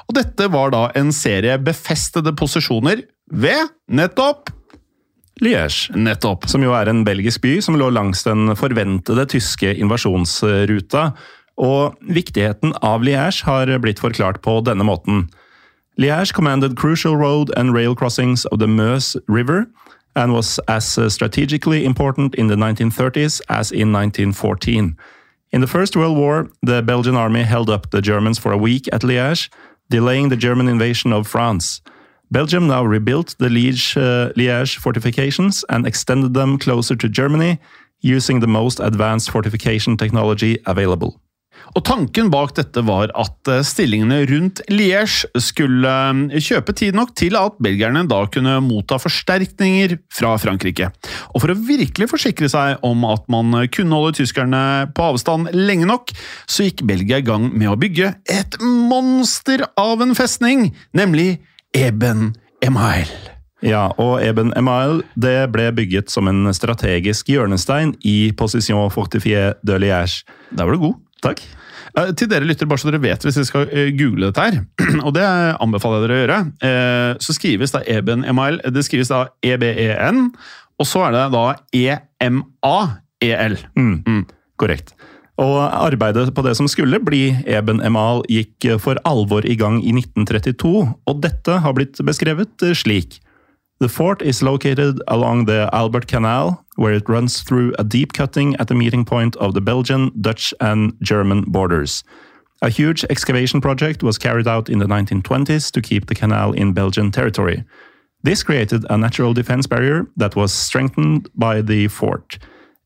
Og 0.10 0.17
dette 0.17 0.50
var 0.50 0.74
da 0.74 0.88
en 0.98 1.13
serie 1.13 1.60
befestede 1.62 2.34
posisjoner 2.34 3.06
ved 3.29 3.70
nettopp 3.91 4.50
Liège. 5.41 5.94
Nettopp. 5.96 6.48
Som 6.50 6.63
jo 6.65 6.74
er 6.74 6.89
en 6.89 7.03
belgisk 7.06 7.41
by 7.44 7.58
som 7.62 7.77
lå 7.77 7.89
langs 7.94 8.24
den 8.25 8.56
forventede 8.58 9.27
tyske 9.29 9.74
invasjonsruta. 9.75 11.12
Og 11.58 11.98
viktigheten 12.01 12.74
av 12.86 13.06
Liège 13.06 13.46
har 13.46 13.72
blitt 13.82 14.01
forklart 14.01 14.41
på 14.46 14.60
denne 14.65 14.86
måten. 14.86 15.27
Liège 15.98 16.34
commanded 16.34 16.77
crucial 16.77 17.15
road 17.17 17.51
and 17.58 17.74
rail 17.74 17.96
crossings 17.96 18.46
of 18.46 18.60
the 18.60 18.67
Meuse 18.67 19.17
River 19.27 19.65
and 20.15 20.34
was 20.34 20.60
as 20.67 21.00
strategically 21.13 21.86
important 21.86 22.36
in 22.36 22.48
the 22.48 22.56
1930s 22.56 23.41
as 23.50 23.72
in 23.72 23.91
1914. 23.91 24.96
In 25.51 25.62
the 25.62 25.67
First 25.67 25.96
World 25.96 26.17
War, 26.17 26.50
the 26.62 26.82
Belgian 26.82 27.15
army 27.15 27.44
held 27.44 27.70
up 27.70 27.91
the 27.91 28.01
Germans 28.01 28.39
for 28.39 28.51
a 28.51 28.58
week 28.58 28.89
at 28.91 29.01
Liège, 29.01 29.50
delaying 29.89 30.29
the 30.29 30.36
German 30.36 30.67
invasion 30.67 31.13
of 31.13 31.27
France. 31.27 31.82
Belgium 32.29 32.67
now 32.67 32.84
rebuilt 32.84 33.38
the 33.39 33.50
Liege, 33.50 33.96
uh, 33.98 34.31
Liège 34.36 34.79
fortifications 34.79 35.63
and 35.69 35.88
extended 35.88 36.34
them 36.34 36.57
closer 36.57 36.96
to 36.96 37.07
Germany, 37.07 37.60
using 38.01 38.41
the 38.41 38.48
most 38.48 38.79
advanced 38.79 39.31
fortification 39.31 39.98
technology 39.98 40.57
available. 40.65 41.19
Og 41.75 41.84
Tanken 41.86 42.29
bak 42.31 42.53
dette 42.55 42.81
var 42.86 43.12
at 43.17 43.50
eh, 43.51 43.63
stillingene 43.65 44.22
rundt 44.29 44.62
Liège 44.72 45.27
skulle 45.41 45.89
eh, 46.29 46.38
kjøpe 46.43 46.75
tid 46.77 46.96
nok 46.96 47.15
til 47.17 47.36
at 47.39 47.57
belgierne 47.63 48.05
da 48.10 48.22
kunne 48.31 48.60
motta 48.63 49.00
forsterkninger 49.01 49.98
fra 50.13 50.36
Frankrike. 50.41 50.91
Og 51.34 51.43
For 51.43 51.51
å 51.51 51.57
virkelig 51.57 52.10
forsikre 52.13 52.50
seg 52.51 52.86
om 52.88 53.03
at 53.10 53.25
man 53.31 53.55
kunne 53.74 54.00
holde 54.00 54.19
tyskerne 54.19 54.62
på 54.96 55.10
avstand 55.12 55.51
lenge 55.55 55.89
nok, 55.89 56.13
så 56.46 56.69
gikk 56.69 56.86
Belgia 56.88 57.19
i 57.19 57.27
gang 57.27 57.50
med 57.53 57.74
å 57.74 57.79
bygge 57.79 58.13
et 58.31 58.57
monster 58.62 59.65
av 59.81 60.05
en 60.05 60.15
festning, 60.17 60.69
nemlig 60.98 61.39
Eben 61.75 62.33
Emael. 62.63 63.09
Ja, 63.65 63.88
og 63.97 64.21
Eben 64.21 64.51
Emael 64.57 65.01
det 65.17 65.50
ble 65.53 65.71
bygget 65.75 66.12
som 66.13 66.29
en 66.29 66.45
strategisk 66.53 67.29
hjørnestein 67.33 67.95
i 68.05 68.31
Position 68.38 68.91
Fortifié 68.93 69.55
de 69.65 69.79
Liège. 69.81 70.21
Der 70.53 70.65
var 70.67 70.77
du 70.77 70.83
god. 70.83 71.00
Takk. 71.25 71.41
Eh, 71.97 72.12
Til 72.13 72.29
dere 72.29 72.45
lytter, 72.45 72.69
bare 72.69 72.77
så 72.81 72.91
dere 72.91 73.01
vet 73.01 73.25
hvis 73.25 73.39
dere 73.39 73.50
skal 73.50 73.67
eh, 73.74 73.89
google 73.97 74.29
dette 74.29 74.45
her, 74.45 74.59
og 75.05 75.13
det 75.17 75.25
anbefaler 75.25 76.03
jeg 76.03 76.05
dere 76.05 76.17
å 76.17 76.21
gjøre, 76.21 76.39
eh, 76.69 77.12
så 77.25 77.33
skrives 77.38 77.74
da 77.74 77.81
Eben 77.89 78.25
Emael 78.29 78.62
Det 78.74 78.86
skrives 78.86 79.09
da 79.13 79.24
E-B-E-N, 79.41 80.27
og 80.77 80.86
så 80.86 81.07
er 81.07 81.15
det 81.17 81.25
da 81.33 81.45
E-M-A-E-L. 81.74 83.57
Mm. 83.77 84.25
Korrekt. 84.57 84.93
Og 85.38 85.58
arbeidet 85.70 86.34
på 86.34 86.41
det 86.41 86.56
som 86.58 86.67
skulle 86.67 86.98
bli 87.00 87.38
Eben 87.46 87.82
Emal 87.86 88.24
gikk 88.32 88.65
for 88.82 88.98
alvor 89.06 89.46
i 89.46 89.56
gang 89.56 89.77
i 89.84 89.94
1932, 89.94 90.88
og 91.06 91.22
dette 91.22 91.60
har 91.62 91.77
blitt 91.77 92.01
beskrevet 92.01 92.65
slik. 92.74 93.20
The 93.79 93.89
fort 93.89 94.24
is 94.24 94.41
located 94.41 95.00
along 95.08 95.46
the 95.46 95.70
Albert 95.72 96.08
Canal, 96.08 96.65
where 96.77 96.94
it 96.94 97.08
runs 97.08 97.44
through 97.44 97.74
a 97.77 97.84
deep 97.84 98.13
cutting 98.13 98.56
at 98.60 98.67
the 98.67 98.75
meeting 98.75 99.06
point 99.06 99.36
of 99.36 99.53
the 99.53 99.62
Belgian, 99.62 100.12
Dutch 100.20 100.51
and 100.60 100.94
German 101.03 101.44
borders. 101.48 102.03
A 102.63 102.70
huge 102.70 103.06
excavation 103.12 103.62
project 103.62 104.01
was 104.01 104.17
carried 104.17 104.48
out 104.48 104.67
in 104.67 104.79
the 104.79 104.88
1920s 104.88 105.72
to 105.72 105.82
keep 105.82 106.08
the 106.08 106.15
canal 106.15 106.53
in 106.53 106.74
Belgian 106.74 107.12
territory. 107.12 107.63
This 108.24 108.41
created 108.41 108.84
a 108.89 108.98
natural 108.98 109.34
defense 109.34 109.67
barrier 109.67 110.08
that 110.17 110.36
was 110.36 110.51
strengthened 110.51 111.29
by 111.36 111.62
the 111.62 111.88
fort. 111.88 112.39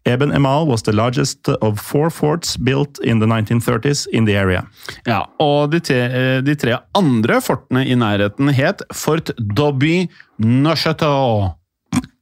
Eben 0.04 0.32
Emal 0.34 0.66
was 0.68 0.82
the 0.82 0.92
largest 0.92 1.48
of 1.62 1.80
four 1.80 2.10
forts 2.10 2.58
built 2.58 3.00
in 3.00 3.20
the 3.20 3.28
1930s 3.28 4.08
in 4.12 4.26
the 4.26 4.36
area. 4.38 4.64
Ja, 5.06 5.28
og 5.40 5.72
de 5.72 5.80
tre, 5.80 6.00
eh, 6.10 6.42
de 6.42 6.56
tre 6.56 6.80
andre 6.98 7.42
fortene 7.42 7.86
i 7.86 7.96
nærheten 7.96 8.50
het 8.58 8.82
Fort 8.94 9.30
Dobby 9.38 10.10
Neuchâteau. 10.42 11.52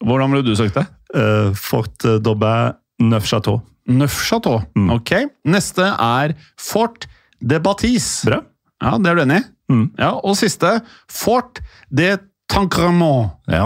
Hvordan 0.04 0.32
ville 0.32 0.44
du 0.44 0.56
sagt 0.56 0.76
det? 0.76 0.86
Uh, 1.16 1.54
Fort 1.56 2.04
Dobby 2.22 2.74
Neufchâteau. 3.02 3.62
Neufchâteau. 3.90 4.62
Ok. 4.94 5.16
Neste 5.48 5.88
er 5.96 6.36
Fort 6.60 7.08
de 7.40 7.60
Baptiste. 7.60 8.30
Bra. 8.30 8.44
Ja, 8.84 8.98
det 8.98 9.12
er 9.12 9.18
du 9.18 9.24
enig 9.24 9.40
i? 9.40 9.48
Mm. 9.70 9.88
Ja, 10.00 10.12
og 10.18 10.38
siste 10.40 10.80
Fort 11.12 11.62
de 11.94 12.18
Tancremont. 12.50 13.36
Ja, 13.50 13.66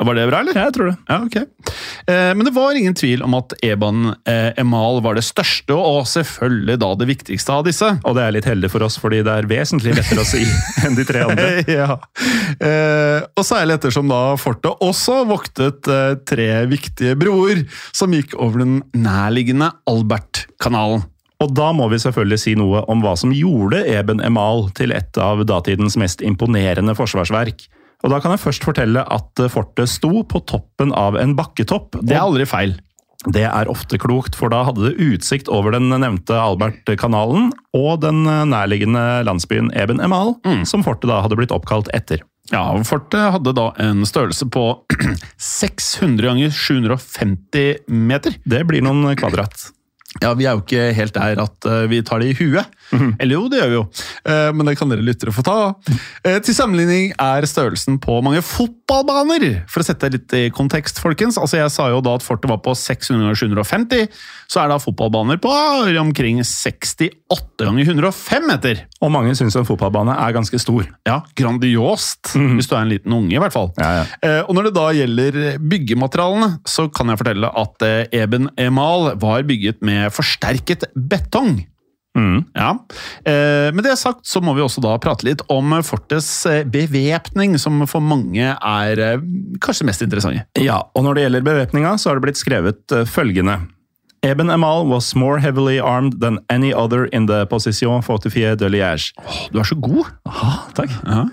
Var 0.00 0.16
det 0.16 0.26
bra, 0.30 0.40
eller? 0.40 0.56
Ja, 0.56 0.66
jeg 0.70 0.74
tror 0.76 0.88
det. 0.88 0.96
Ja, 1.10 1.18
ok. 1.26 1.36
Eh, 2.08 2.30
men 2.36 2.46
det 2.46 2.52
var 2.56 2.76
ingen 2.76 2.94
tvil 2.96 3.20
om 3.26 3.34
at 3.36 3.52
Eban 3.64 4.14
eh, 4.28 4.48
Emal 4.60 5.02
var 5.04 5.18
det 5.18 5.26
største, 5.26 5.76
og 5.76 6.08
selvfølgelig 6.08 6.78
da 6.80 6.90
det 7.02 7.08
viktigste 7.10 7.58
av 7.58 7.66
disse. 7.68 7.90
Og 8.08 8.16
det 8.16 8.24
er 8.24 8.34
litt 8.38 8.48
heldig 8.48 8.70
for 8.72 8.86
oss, 8.86 8.96
fordi 9.00 9.20
det 9.26 9.34
er 9.34 9.48
vesentlig 9.50 9.98
lettere 9.98 10.24
å 10.24 10.28
si 10.28 10.40
enn 10.86 10.96
de 10.96 11.04
tre 11.08 11.26
andre. 11.28 11.50
ja. 11.68 11.98
Eh, 12.56 13.20
og 13.36 13.44
særlig 13.46 13.76
ettersom 13.76 14.08
da 14.08 14.22
fortet 14.40 14.80
også 14.88 15.20
voktet 15.28 15.90
eh, 15.92 16.14
tre 16.28 16.50
viktige 16.70 17.18
broer 17.20 17.66
som 17.92 18.16
gikk 18.16 18.38
over 18.40 18.64
den 18.64 18.80
nærliggende 18.96 19.68
Albert-kanalen. 19.90 21.04
Og 21.40 21.52
da 21.56 21.70
må 21.72 21.86
vi 21.88 22.00
selvfølgelig 22.00 22.40
si 22.40 22.54
noe 22.58 22.82
om 22.92 23.00
hva 23.04 23.14
som 23.16 23.32
gjorde 23.32 23.80
Eben 23.88 24.20
Emal 24.24 24.66
til 24.76 24.92
et 24.92 25.20
av 25.20 25.40
datidens 25.48 25.96
mest 26.00 26.24
imponerende 26.24 26.92
forsvarsverk. 26.96 27.64
Og 28.04 28.12
da 28.12 28.20
kan 28.22 28.32
jeg 28.32 28.40
først 28.40 28.64
fortelle 28.64 29.02
at 29.04 29.42
fortet 29.52 29.90
sto 29.92 30.22
på 30.24 30.40
toppen 30.48 30.94
av 30.96 31.18
en 31.20 31.34
bakketopp. 31.36 31.98
Det 32.00 32.16
er 32.16 32.22
aldri 32.24 32.46
feil. 32.48 32.78
det 33.28 33.42
er 33.44 33.68
ofte 33.68 33.98
klokt, 34.00 34.32
for 34.38 34.48
da 34.48 34.62
hadde 34.64 34.86
det 34.88 35.04
utsikt 35.04 35.50
over 35.52 35.74
den 35.76 35.90
nevnte 35.92 36.38
Albert-kanalen 36.40 37.50
og 37.76 37.98
den 38.00 38.22
nærliggende 38.24 39.02
landsbyen 39.28 39.68
Eben 39.76 40.00
Emal, 40.00 40.38
som 40.64 40.80
fortet 40.86 41.10
da 41.12 41.18
hadde 41.20 41.36
blitt 41.36 41.52
oppkalt 41.52 41.90
etter. 41.92 42.22
Ja, 42.50 42.64
Fortet 42.88 43.34
hadde 43.36 43.52
da 43.54 43.68
en 43.78 44.00
størrelse 44.08 44.48
på 44.50 44.64
600 45.36 46.24
ganger 46.24 46.50
750 46.56 47.84
meter. 47.92 48.34
Det 48.48 48.64
blir 48.66 48.82
noen 48.82 49.04
kvadrat. 49.20 49.68
Ja, 50.24 50.32
Vi 50.34 50.48
er 50.48 50.56
jo 50.56 50.64
ikke 50.64 50.88
helt 50.96 51.14
der 51.14 51.38
at 51.44 51.68
eh, 51.70 51.84
vi 51.92 52.00
tar 52.02 52.18
det 52.24 52.32
i 52.32 52.38
huet. 52.40 52.66
Eller 52.92 53.34
jo, 53.36 53.44
det 53.52 53.60
gjør 53.60 53.70
vi 53.70 53.76
jo. 53.78 53.84
Eh, 54.26 54.50
men 54.56 54.66
det 54.66 54.76
kan 54.80 54.90
dere 54.90 55.04
lyttere 55.06 55.32
få 55.34 55.44
ta. 55.46 55.56
Eh, 56.26 56.38
til 56.44 56.56
sammenligning 56.56 57.12
er 57.20 57.46
størrelsen 57.48 58.00
på 58.02 58.16
mange 58.24 58.42
fotballbaner. 58.44 59.62
For 59.70 59.82
å 59.82 59.86
sette 59.86 60.08
det 60.10 60.18
litt 60.18 60.34
i 60.38 60.42
kontekst, 60.54 60.98
folkens. 61.02 61.38
Altså, 61.40 61.60
Jeg 61.60 61.70
sa 61.74 61.88
jo 61.92 62.00
da 62.04 62.16
at 62.18 62.24
fortet 62.26 62.50
var 62.50 62.58
på 62.64 62.74
600 62.74 63.20
ganger 63.22 63.38
750. 63.64 64.08
Så 64.50 64.62
er 64.64 64.68
da 64.72 64.78
fotballbaner 64.82 65.38
på 65.42 65.52
omkring 66.00 66.40
68 66.42 67.64
ganger 67.66 67.84
105 67.92 68.46
meter. 68.48 68.84
Og 69.00 69.12
mange 69.14 69.34
syns 69.38 69.56
en 69.56 69.68
fotballbane 69.68 70.16
er 70.18 70.34
ganske 70.36 70.58
stor. 70.60 70.88
Ja, 71.06 71.20
grandiost. 71.38 72.32
Hvis 72.56 72.68
du 72.70 72.74
er 72.76 72.82
en 72.84 72.92
liten 72.92 73.14
unge, 73.14 73.34
i 73.36 73.40
hvert 73.42 73.54
fall. 73.54 73.70
Ja, 73.78 73.90
ja. 74.00 74.04
Eh, 74.26 74.40
Og 74.48 74.56
når 74.56 74.70
det 74.70 74.74
da 74.74 74.86
gjelder 74.96 75.40
byggematerialene, 75.62 76.54
så 76.66 76.88
kan 76.92 77.12
jeg 77.12 77.20
fortelle 77.20 77.50
at 77.54 77.86
Eben 78.16 78.48
Emal 78.58 79.12
var 79.20 79.44
bygget 79.46 79.80
med 79.86 80.10
forsterket 80.14 80.88
betong. 80.96 81.60
Mm. 82.18 82.44
Ja. 82.54 82.70
Eh, 83.24 83.70
Med 83.74 83.84
det 83.84 83.96
sagt 83.98 84.26
så 84.26 84.40
må 84.42 84.54
vi 84.56 84.62
også 84.64 84.82
da 84.82 84.96
prate 84.98 85.24
litt 85.28 85.42
om 85.48 85.76
fortets 85.86 86.46
eh, 86.50 86.64
bevæpning, 86.66 87.54
som 87.58 87.84
for 87.86 88.02
mange 88.02 88.54
er 88.56 88.98
eh, 89.04 89.20
kanskje 89.62 89.86
mest 89.86 90.02
interessante. 90.02 90.42
Ja, 90.58 90.80
og 90.94 91.04
når 91.06 91.14
det 91.14 91.22
gjelder 91.26 91.46
bevæpninga, 91.46 91.92
så 91.98 92.10
har 92.10 92.18
det 92.18 92.26
blitt 92.26 92.40
skrevet 92.42 92.96
eh, 92.96 93.06
følgende. 93.06 93.60
Eben 94.26 94.50
Emal 94.52 94.84
was 94.90 95.14
more 95.16 95.38
heavily 95.40 95.78
armed 95.80 96.18
than 96.20 96.38
any 96.50 96.74
other 96.74 97.06
in 97.14 97.26
the 97.26 97.46
position 97.46 98.02
fortifiée 98.02 98.56
de 98.56 98.68
Liège. 98.68 99.14
Du 99.52 99.58
er 99.62 99.64
så 99.64 99.78
god! 99.80 100.10
Aha, 100.26 100.56
Takk. 100.76 100.90
Ja. 101.06 101.24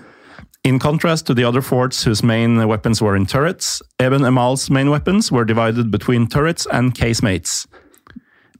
In 0.64 0.78
contrast 0.78 1.26
to 1.26 1.34
the 1.34 1.44
other 1.44 1.60
forts 1.62 2.04
whose 2.04 2.22
main 2.26 2.58
weapons 2.68 3.00
were 3.02 3.16
in 3.16 3.26
turrets, 3.26 3.82
Eben 4.00 4.24
Emal's 4.24 4.70
main 4.70 4.90
weapons 4.90 5.30
were 5.32 5.44
divided 5.44 5.90
between 5.90 6.26
turrets 6.26 6.66
and 6.72 6.94
casemates. 6.98 7.66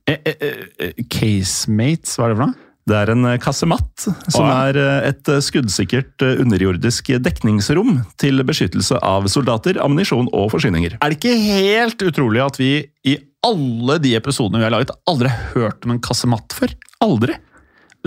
Eh, 0.08 0.16
eh, 0.24 0.56
eh, 0.80 1.04
Casemates, 1.12 2.16
hva 2.16 2.28
er 2.28 2.32
det 2.32 2.38
for 2.38 2.46
noe? 2.48 2.64
Det 2.88 2.96
er 2.96 3.10
en 3.12 3.26
kassematt, 3.44 4.06
som 4.32 4.46
er 4.48 4.78
et 5.04 5.28
skuddsikkert 5.44 6.22
underjordisk 6.24 7.10
dekningsrom 7.20 7.98
til 8.16 8.40
beskyttelse 8.48 8.96
av 9.04 9.26
soldater, 9.28 9.76
ammunisjon 9.84 10.30
og 10.32 10.46
forsyninger. 10.54 10.94
Er 10.96 11.12
det 11.12 11.18
ikke 11.18 11.34
helt 11.36 12.06
utrolig 12.08 12.40
at 12.40 12.56
vi 12.56 12.70
i 13.04 13.18
alle 13.44 13.98
de 14.00 14.14
episodene 14.16 14.62
vi 14.62 14.64
har 14.64 14.72
laget, 14.72 14.94
aldri 15.04 15.28
har 15.28 15.52
hørt 15.52 15.84
om 15.84 15.92
en 15.98 16.00
kassematt 16.00 16.56
før? 16.56 16.72
Aldri! 17.04 17.36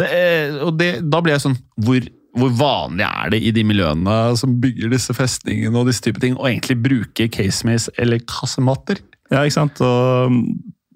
Det 0.01 0.10
er, 0.17 0.58
og 0.65 0.74
det, 0.81 0.89
da 1.13 1.22
blir 1.22 1.36
jeg 1.36 1.46
sånn 1.46 1.62
hvor, 1.86 2.10
hvor 2.41 2.58
vanlig 2.63 3.05
er 3.05 3.36
det 3.36 3.43
i 3.46 3.53
de 3.53 3.67
miljøene 3.70 4.20
som 4.41 4.58
bygger 4.65 4.96
disse 4.96 5.13
festningene 5.13 5.77
og 5.77 5.93
disse 5.93 6.01
type 6.10 6.25
ting, 6.25 6.41
å 6.41 6.50
egentlig 6.50 6.81
bruke 6.81 7.29
casemates 7.29 7.91
eller 8.01 8.25
kassematter? 8.25 9.05
Ja, 9.29 9.46
ikke 9.46 9.60
sant? 9.62 9.86
Og 9.86 10.41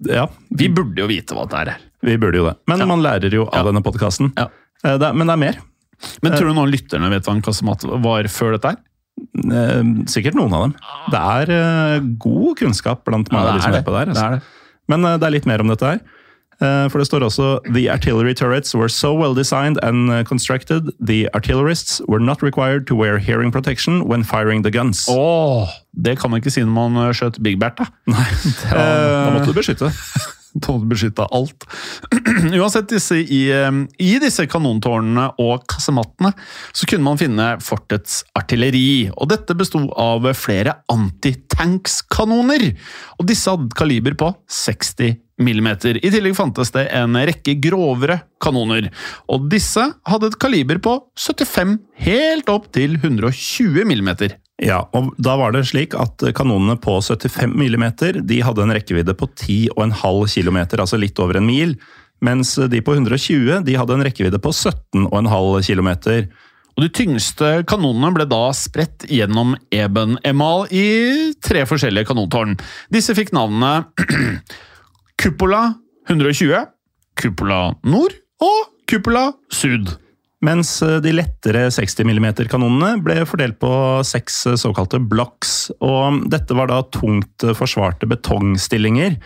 ja, 0.03 0.27
Vi 0.51 0.67
burde 0.69 0.95
jo 0.99 1.07
vite 1.07 1.33
hva 1.35 1.45
det 1.49 1.67
er. 1.67 1.77
vi 2.03 2.17
burde 2.17 2.35
jo 2.37 2.45
det. 2.49 2.55
Men 2.67 2.79
Ja. 2.79 2.85
man 2.85 3.01
lærer 3.01 3.31
jo 3.31 3.45
av 3.47 3.53
Ja. 3.65 3.71
denne 3.71 3.81
podkasten. 3.83 4.33
Ja. 4.37 4.47
Men 5.13 5.27
det 5.27 5.33
er 5.33 5.37
mer. 5.37 5.55
Men 6.21 6.33
tror 6.33 6.47
du 6.49 6.53
noen 6.53 6.69
lytterne 6.71 7.09
vet 7.09 7.23
hva 7.25 7.41
kasematt 7.41 7.83
var 8.03 8.23
før 8.27 8.51
dette 8.59 8.75
her? 8.75 8.77
Eh, 9.45 9.83
Sikkert 10.11 10.35
noen 10.35 10.53
av 10.53 10.61
dem. 10.63 10.75
Det 11.09 11.19
er 11.19 11.51
eh, 11.55 11.99
god 12.19 12.57
kunnskap 12.57 13.05
blant 13.05 13.31
mange 13.31 13.47
av 13.47 13.55
de 13.55 13.61
som 13.61 13.73
er 13.73 13.81
på 13.81 13.91
der. 13.95 14.05
Det 14.05 14.15
Altså. 14.15 14.25
er 14.25 14.29
det. 14.35 14.41
Men 14.89 15.05
eh, 15.05 15.17
det 15.17 15.23
er 15.27 15.31
litt 15.31 15.45
mer 15.47 15.61
om 15.61 15.67
dette 15.71 15.81
her. 15.87 15.99
Eh, 16.61 16.89
For 16.89 16.97
det 16.99 17.07
står 17.07 17.23
også 17.23 17.59
The 17.73 17.91
artillery 17.91 18.33
turrets 18.33 18.75
were 18.75 18.87
so 18.89 19.13
well 19.13 19.35
designed 19.35 19.77
and 19.83 20.11
eh, 20.11 20.23
constructed, 20.23 20.81
the 21.07 21.27
artillerists 21.33 22.01
were 22.07 22.19
not 22.23 22.41
required 22.43 22.87
to 22.87 22.95
wear 22.95 23.17
hearing 23.17 23.51
protection 23.51 24.01
when 24.07 24.23
firing 24.23 24.63
the 24.63 24.71
guns. 24.71 25.07
Åh, 25.09 25.67
det 26.05 26.19
kan 26.19 26.29
man 26.31 26.37
ikke 26.37 26.49
si 26.51 26.63
når 26.63 26.89
man 26.89 27.07
øh, 27.07 27.13
skjøt 27.15 27.39
Big 27.43 27.59
Bert, 27.59 27.77
da. 27.79 27.85
Nei, 28.07 28.25
da, 28.71 28.85
da 29.25 29.29
måtte 29.33 29.51
du 29.51 29.53
beskytte. 29.53 29.91
Du 30.55 31.25
alt. 31.35 31.65
Uansett, 32.61 32.87
disse, 32.89 33.17
i, 33.19 33.41
i 33.99 34.11
disse 34.23 34.45
kanontårnene 34.47 35.27
og 35.43 35.65
kassemattene 35.67 36.31
så 36.71 36.87
kunne 36.87 37.03
man 37.03 37.19
finne 37.19 37.49
fortets 37.63 38.21
artilleri. 38.37 39.11
Og 39.15 39.29
dette 39.33 39.57
besto 39.57 39.83
av 39.99 40.29
flere 40.39 40.77
antitanks-kanoner. 40.91 42.69
Og 43.19 43.27
disse 43.27 43.51
hadde 43.51 43.75
kaliber 43.75 44.15
på 44.19 44.31
60 44.47 45.19
mm. 45.41 45.69
I 45.99 46.11
tillegg 46.13 46.37
fantes 46.37 46.71
det 46.75 46.87
en 46.95 47.19
rekke 47.19 47.57
grovere 47.59 48.21
kanoner. 48.43 48.89
Og 49.27 49.49
disse 49.51 49.83
hadde 50.07 50.31
et 50.31 50.39
kaliber 50.39 50.79
på 50.79 50.97
75 51.19 51.77
helt 52.07 52.51
opp 52.51 52.71
til 52.75 52.95
120 53.01 53.83
millimeter. 53.87 54.39
Ja, 54.63 54.85
og 54.95 55.11
da 55.19 55.33
var 55.35 55.51
det 55.51 55.65
slik 55.67 55.95
at 55.99 56.23
kanonene 56.37 56.77
på 56.79 56.95
75 57.03 57.51
mm 57.51 57.85
de 58.23 58.39
hadde 58.45 58.63
en 58.63 58.71
rekkevidde 58.71 59.15
på 59.19 59.27
10,5 59.33 60.31
km, 60.31 60.59
altså 60.79 60.99
litt 60.99 61.19
over 61.19 61.41
en 61.41 61.47
mil. 61.47 61.75
Mens 62.23 62.55
de 62.55 62.79
på 62.81 62.95
120 62.95 63.65
de 63.67 63.75
hadde 63.75 63.97
en 63.97 64.05
rekkevidde 64.05 64.39
på 64.39 64.53
17,5 64.55 65.67
km. 65.67 65.91
Og 66.75 66.83
De 66.83 66.91
tyngste 66.91 67.49
kanonene 67.67 68.11
ble 68.15 68.27
da 68.27 68.41
spredt 68.55 69.07
gjennom 69.11 69.55
Eben 69.75 70.17
Emal 70.27 70.67
i 70.75 71.33
tre 71.43 71.63
forskjellige 71.67 72.09
kanontårn. 72.11 72.55
Disse 72.91 73.15
fikk 73.15 73.31
navnene 73.35 73.85
Cupola 75.21 75.69
120, 76.07 76.67
Cupola 77.19 77.61
Nord 77.87 78.15
og 78.43 78.59
Cupola 78.91 79.29
Sud. 79.51 79.95
Mens 80.45 80.77
de 81.01 81.13
lettere 81.15 81.65
60 81.73 82.05
mm-kanonene 82.05 82.99
ble 83.01 83.23
fordelt 83.25 83.57
på 83.61 83.71
seks 84.05 84.43
såkalte 84.61 84.99
blocks. 85.01 85.71
Og 85.81 86.25
dette 86.29 86.57
var 86.57 86.69
da 86.69 86.83
tungt 86.93 87.47
forsvarte 87.57 88.09
betongstillinger. 88.11 89.17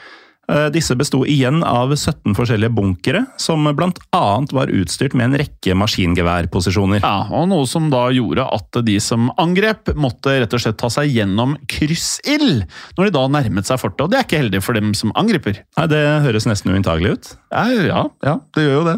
Eh, 0.50 0.68
Disse 0.74 0.96
besto 0.98 1.22
igjen 1.30 1.62
av 1.66 1.92
17 1.94 2.34
forskjellige 2.38 2.74
bunkere, 2.74 3.24
som 3.38 3.68
bl.a. 3.78 4.24
var 4.56 4.72
utstyrt 4.74 5.14
med 5.18 5.30
en 5.30 5.38
rekke 5.44 5.76
maskingeværposisjoner. 5.78 7.04
Ja, 7.04 7.28
og 7.30 7.50
Noe 7.52 7.68
som 7.70 7.90
da 7.94 8.08
gjorde 8.14 8.48
at 8.50 8.80
de 8.86 8.98
som 9.04 9.30
angrep, 9.42 9.94
måtte 10.00 10.40
rett 10.42 10.54
og 10.56 10.64
slett 10.64 10.80
ta 10.82 10.90
seg 10.94 11.12
gjennom 11.14 11.56
kryssild 11.70 12.66
når 12.98 13.10
de 13.10 13.14
da 13.16 13.26
nærmet 13.32 13.70
seg 13.70 13.82
fortet. 13.82 14.06
Og 14.06 14.12
det 14.12 14.20
er 14.20 14.28
ikke 14.28 14.42
heldig 14.42 14.64
for 14.66 14.78
dem 14.78 14.94
som 14.98 15.14
angriper. 15.20 15.62
Nei, 15.78 15.88
Det 15.90 16.02
høres 16.26 16.48
nesten 16.50 16.74
uinntagelig 16.74 17.14
ut. 17.18 17.32
Ja, 17.54 17.66
ja, 17.70 18.02
ja, 18.26 18.36
det 18.56 18.66
gjør 18.66 18.76
jo 18.80 18.86
det. 18.90 18.98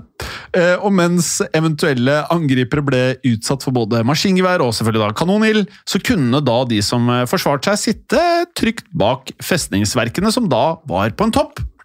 Eh, 0.57 0.75
og 0.83 0.91
mens 0.95 1.33
eventuelle 1.55 2.21
angripere 2.33 2.83
ble 2.85 3.01
utsatt 3.27 3.63
for 3.65 3.75
både 3.75 4.03
maskingevær 4.07 4.63
og 4.63 4.73
selvfølgelig 4.75 5.03
da 5.03 5.19
kanonild, 5.19 5.67
så 5.87 6.01
kunne 6.03 6.43
da 6.43 6.57
de 6.69 6.81
som 6.85 7.07
forsvarte 7.29 7.71
seg, 7.71 7.81
sitte 7.95 8.23
trygt 8.57 8.87
bak 8.95 9.31
festningsverkene, 9.43 10.31
som 10.33 10.49
da 10.51 10.77
var 10.89 11.15
på 11.15 11.27
en 11.27 11.33
topp. 11.35 11.40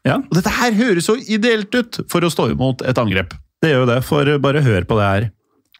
Ja, 0.06 0.20
Og 0.22 0.36
dette 0.38 0.52
her 0.54 0.74
høres 0.76 1.08
så 1.08 1.16
ideelt 1.18 1.74
ut 1.74 1.98
for 2.10 2.22
å 2.22 2.30
stå 2.30 2.50
imot 2.52 2.84
et 2.86 2.98
angrep. 2.98 3.34
Det 3.62 3.72
gjør 3.72 3.82
jo 3.82 3.88
det, 3.90 4.04
for 4.06 4.38
bare 4.38 4.62
hør 4.62 4.84
på 4.86 4.98
det 5.00 5.06
her. 5.08 5.30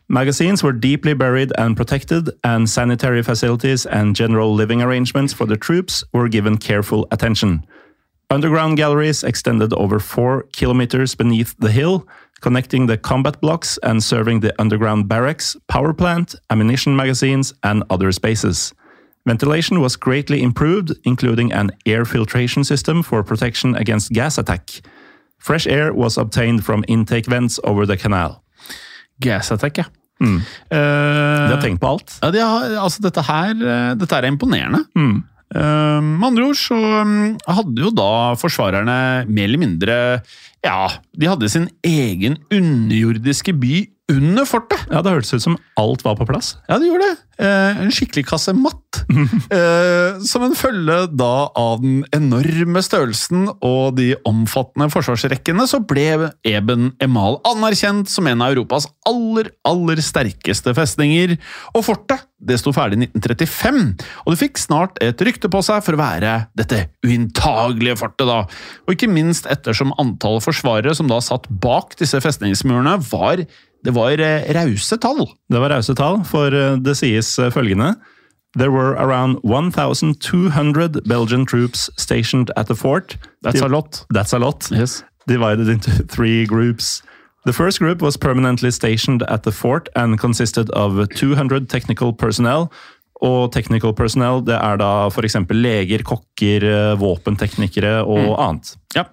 Magazines 0.08 0.62
were 0.62 0.72
deeply 0.72 1.14
buried 1.14 1.52
and 1.58 1.76
protected, 1.76 2.30
and 2.44 2.70
sanitary 2.70 3.22
facilities 3.22 3.86
and 3.86 4.14
general 4.14 4.54
living 4.54 4.80
arrangements 4.80 5.34
for 5.34 5.46
the 5.46 5.56
troops 5.56 6.04
were 6.12 6.28
given 6.28 6.58
careful 6.58 7.06
attention. 7.10 7.64
Underground 8.30 8.76
galleries 8.76 9.24
extended 9.24 9.72
over 9.72 10.00
four 10.00 10.44
kilometers 10.52 11.14
beneath 11.14 11.54
the 11.58 11.70
hill, 11.70 12.06
connecting 12.40 12.86
the 12.86 12.96
combat 12.96 13.40
blocks 13.40 13.78
and 13.82 14.02
serving 14.02 14.40
the 14.40 14.52
underground 14.60 15.08
barracks, 15.08 15.56
power 15.68 15.92
plant, 15.92 16.34
ammunition 16.50 16.94
magazines, 16.96 17.54
and 17.62 17.82
other 17.90 18.12
spaces. 18.12 18.72
Ventilation 19.26 19.80
was 19.80 19.96
greatly 19.96 20.40
improved, 20.40 20.94
including 21.04 21.52
an 21.52 21.70
air 21.84 22.04
filtration 22.04 22.64
system 22.64 23.02
for 23.02 23.24
protection 23.24 23.74
against 23.74 24.12
gas 24.14 24.38
attack. 24.38 24.80
Fresh 25.42 25.66
air 25.66 25.92
was 25.92 26.16
obtained 26.16 26.64
from 26.64 26.84
intake 26.88 27.26
vents 27.26 27.58
over 27.64 27.86
the 27.86 27.96
canal. 27.96 28.42
Gas 29.20 29.50
attack, 29.50 29.78
ja. 29.78 29.84
Mm. 30.22 30.36
Uh, 30.36 30.78
De 30.78 31.52
har 31.52 31.60
tenkt 31.60 31.80
på 31.82 31.90
alt. 31.90 32.14
Ja, 32.22 32.30
de 32.32 32.40
har, 32.40 32.76
altså 32.86 33.02
dette 33.04 33.24
her 33.26 33.50
eh, 33.52 33.90
dette 34.00 34.16
er 34.16 34.28
imponerende. 34.30 34.84
Mm. 34.96 35.16
Uh, 35.54 36.00
med 36.02 36.24
andre 36.30 36.46
ord 36.48 36.58
så 36.58 36.76
mm, 37.06 37.36
hadde 37.46 37.84
jo 37.84 37.90
da 37.94 38.08
forsvarerne 38.34 38.96
mer 39.30 39.46
eller 39.46 39.60
mindre 39.62 39.98
Ja, 40.64 40.88
de 41.14 41.28
hadde 41.30 41.50
sin 41.52 41.68
egen 41.86 42.34
underjordiske 42.50 43.54
by 43.54 43.84
under 44.12 44.46
fortet! 44.46 44.86
Ja, 44.90 45.02
Det 45.02 45.10
hørtes 45.16 45.34
ut 45.34 45.42
som 45.42 45.56
alt 45.80 46.04
var 46.06 46.16
på 46.18 46.26
plass. 46.28 46.54
Ja, 46.68 46.78
det 46.78 46.86
gjorde 46.86 47.08
det. 47.08 47.16
Eh, 47.42 47.80
en 47.82 47.90
skikkelig 47.92 48.24
kasematt. 48.30 49.00
eh, 49.56 50.20
som 50.24 50.44
en 50.46 50.54
følge 50.56 50.98
da 51.12 51.48
av 51.58 51.82
den 51.82 52.04
enorme 52.14 52.80
størrelsen 52.84 53.48
og 53.50 53.98
de 53.98 54.12
omfattende 54.28 54.88
forsvarsrekkene, 54.94 55.66
så 55.68 55.82
ble 55.82 56.30
Eben 56.46 56.92
Emal 57.02 57.40
anerkjent 57.48 58.08
som 58.12 58.28
en 58.30 58.44
av 58.46 58.54
Europas 58.54 58.86
aller, 59.08 59.50
aller 59.66 60.00
sterkeste 60.04 60.72
festninger. 60.76 61.36
Og 61.74 61.84
fortet 61.88 62.24
det 62.36 62.60
sto 62.60 62.70
ferdig 62.76 63.00
i 63.00 63.06
1935, 63.08 63.78
og 64.22 64.32
det 64.32 64.40
fikk 64.40 64.58
snart 64.60 64.98
et 65.04 65.22
rykte 65.24 65.48
på 65.50 65.62
seg 65.64 65.80
for 65.84 65.96
å 65.96 66.00
være 66.02 66.34
dette 66.56 66.82
uinntagelige 67.06 67.96
fortet. 67.98 68.28
da. 68.28 68.42
Og 68.86 68.94
ikke 68.94 69.10
minst 69.10 69.48
ettersom 69.50 69.94
antallet 70.00 70.44
forsvarere 70.44 70.94
som 70.96 71.08
da 71.10 71.18
satt 71.24 71.48
bak 71.48 71.96
disse 71.98 72.20
festningsmurene, 72.22 72.98
var 73.10 73.46
det 73.86 73.94
var 73.94 74.18
eh, 74.18 74.50
rause 74.56 74.98
tall. 74.98 75.26
Det 75.48 75.62
var 75.62 75.70
rause 75.70 75.94
tall, 75.94 76.24
for 76.26 76.54
eh, 76.54 76.76
det 76.82 76.96
sies 76.98 77.38
eh, 77.38 77.52
følgende 77.54 77.94
There 78.56 78.72
were 78.72 78.96
around 78.96 79.38
1,200 79.44 81.02
Belgian 81.04 81.44
troops 81.44 81.90
stationed 81.98 82.50
at 82.56 82.68
the 82.68 82.74
fort. 82.74 83.18
That's 83.44 83.60
a 83.60 83.68
lot. 83.68 84.06
That's 84.14 84.32
a 84.32 84.38
lot. 84.38 84.70
Yes. 84.70 85.04
Divided 85.28 85.68
into 85.68 85.90
three 86.14 86.46
groups. 86.46 87.02
The 87.44 87.52
first 87.52 87.78
group 87.78 88.00
was 88.00 88.16
permanently 88.16 88.70
stationed 88.70 89.22
at 89.28 89.42
the 89.42 89.52
fort 89.52 89.88
and 89.94 90.18
consisted 90.18 90.70
of 90.70 91.08
200 91.10 91.68
technical 91.68 92.14
personnel. 92.14 92.72
Og 93.24 93.52
technical 93.52 93.94
personnel 93.96 94.42
det 94.44 94.56
er 94.58 94.76
da 94.80 95.08
f.eks. 95.08 95.38
leger, 95.48 96.02
kokker, 96.04 96.66
eh, 96.68 96.96
våpenteknikere 97.00 98.02
og 98.04 98.34
annet. 98.36 98.74
Ja, 98.96 99.06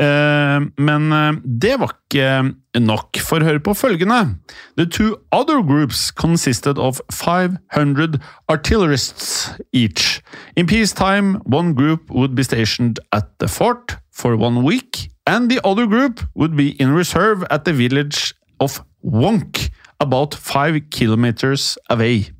eh, 0.00 0.64
men 0.80 1.12
eh, 1.12 1.40
det 1.44 1.74
var 1.80 1.92
ikke 1.92 2.54
nok. 2.80 3.20
For 3.20 3.44
hør 3.44 3.60
på 3.60 3.74
følgende. 3.76 4.38
The 4.76 4.86
two 4.86 5.16
other 5.32 5.60
groups 5.60 6.10
consisted 6.10 6.78
of 6.78 7.00
500 7.12 8.20
artillerists 8.48 9.52
each. 9.72 10.22
In 10.56 10.66
peacetime, 10.66 11.40
one 11.44 11.74
group 11.74 12.10
would 12.10 12.34
be 12.34 12.44
stationed 12.44 13.00
at 13.12 13.38
the 13.38 13.48
fort 13.48 13.98
for 14.12 14.36
one 14.36 14.62
week, 14.62 15.10
and 15.26 15.50
the 15.50 15.60
other 15.64 15.86
group 15.86 16.24
would 16.34 16.56
be 16.56 16.70
in 16.80 16.94
reserve 16.94 17.44
at 17.50 17.64
the 17.64 17.72
village 17.72 18.34
of 18.60 18.82
Wonk, 19.04 19.70
about 20.00 20.34
five 20.34 20.80
kilometers 20.90 21.76
away. 21.90 22.30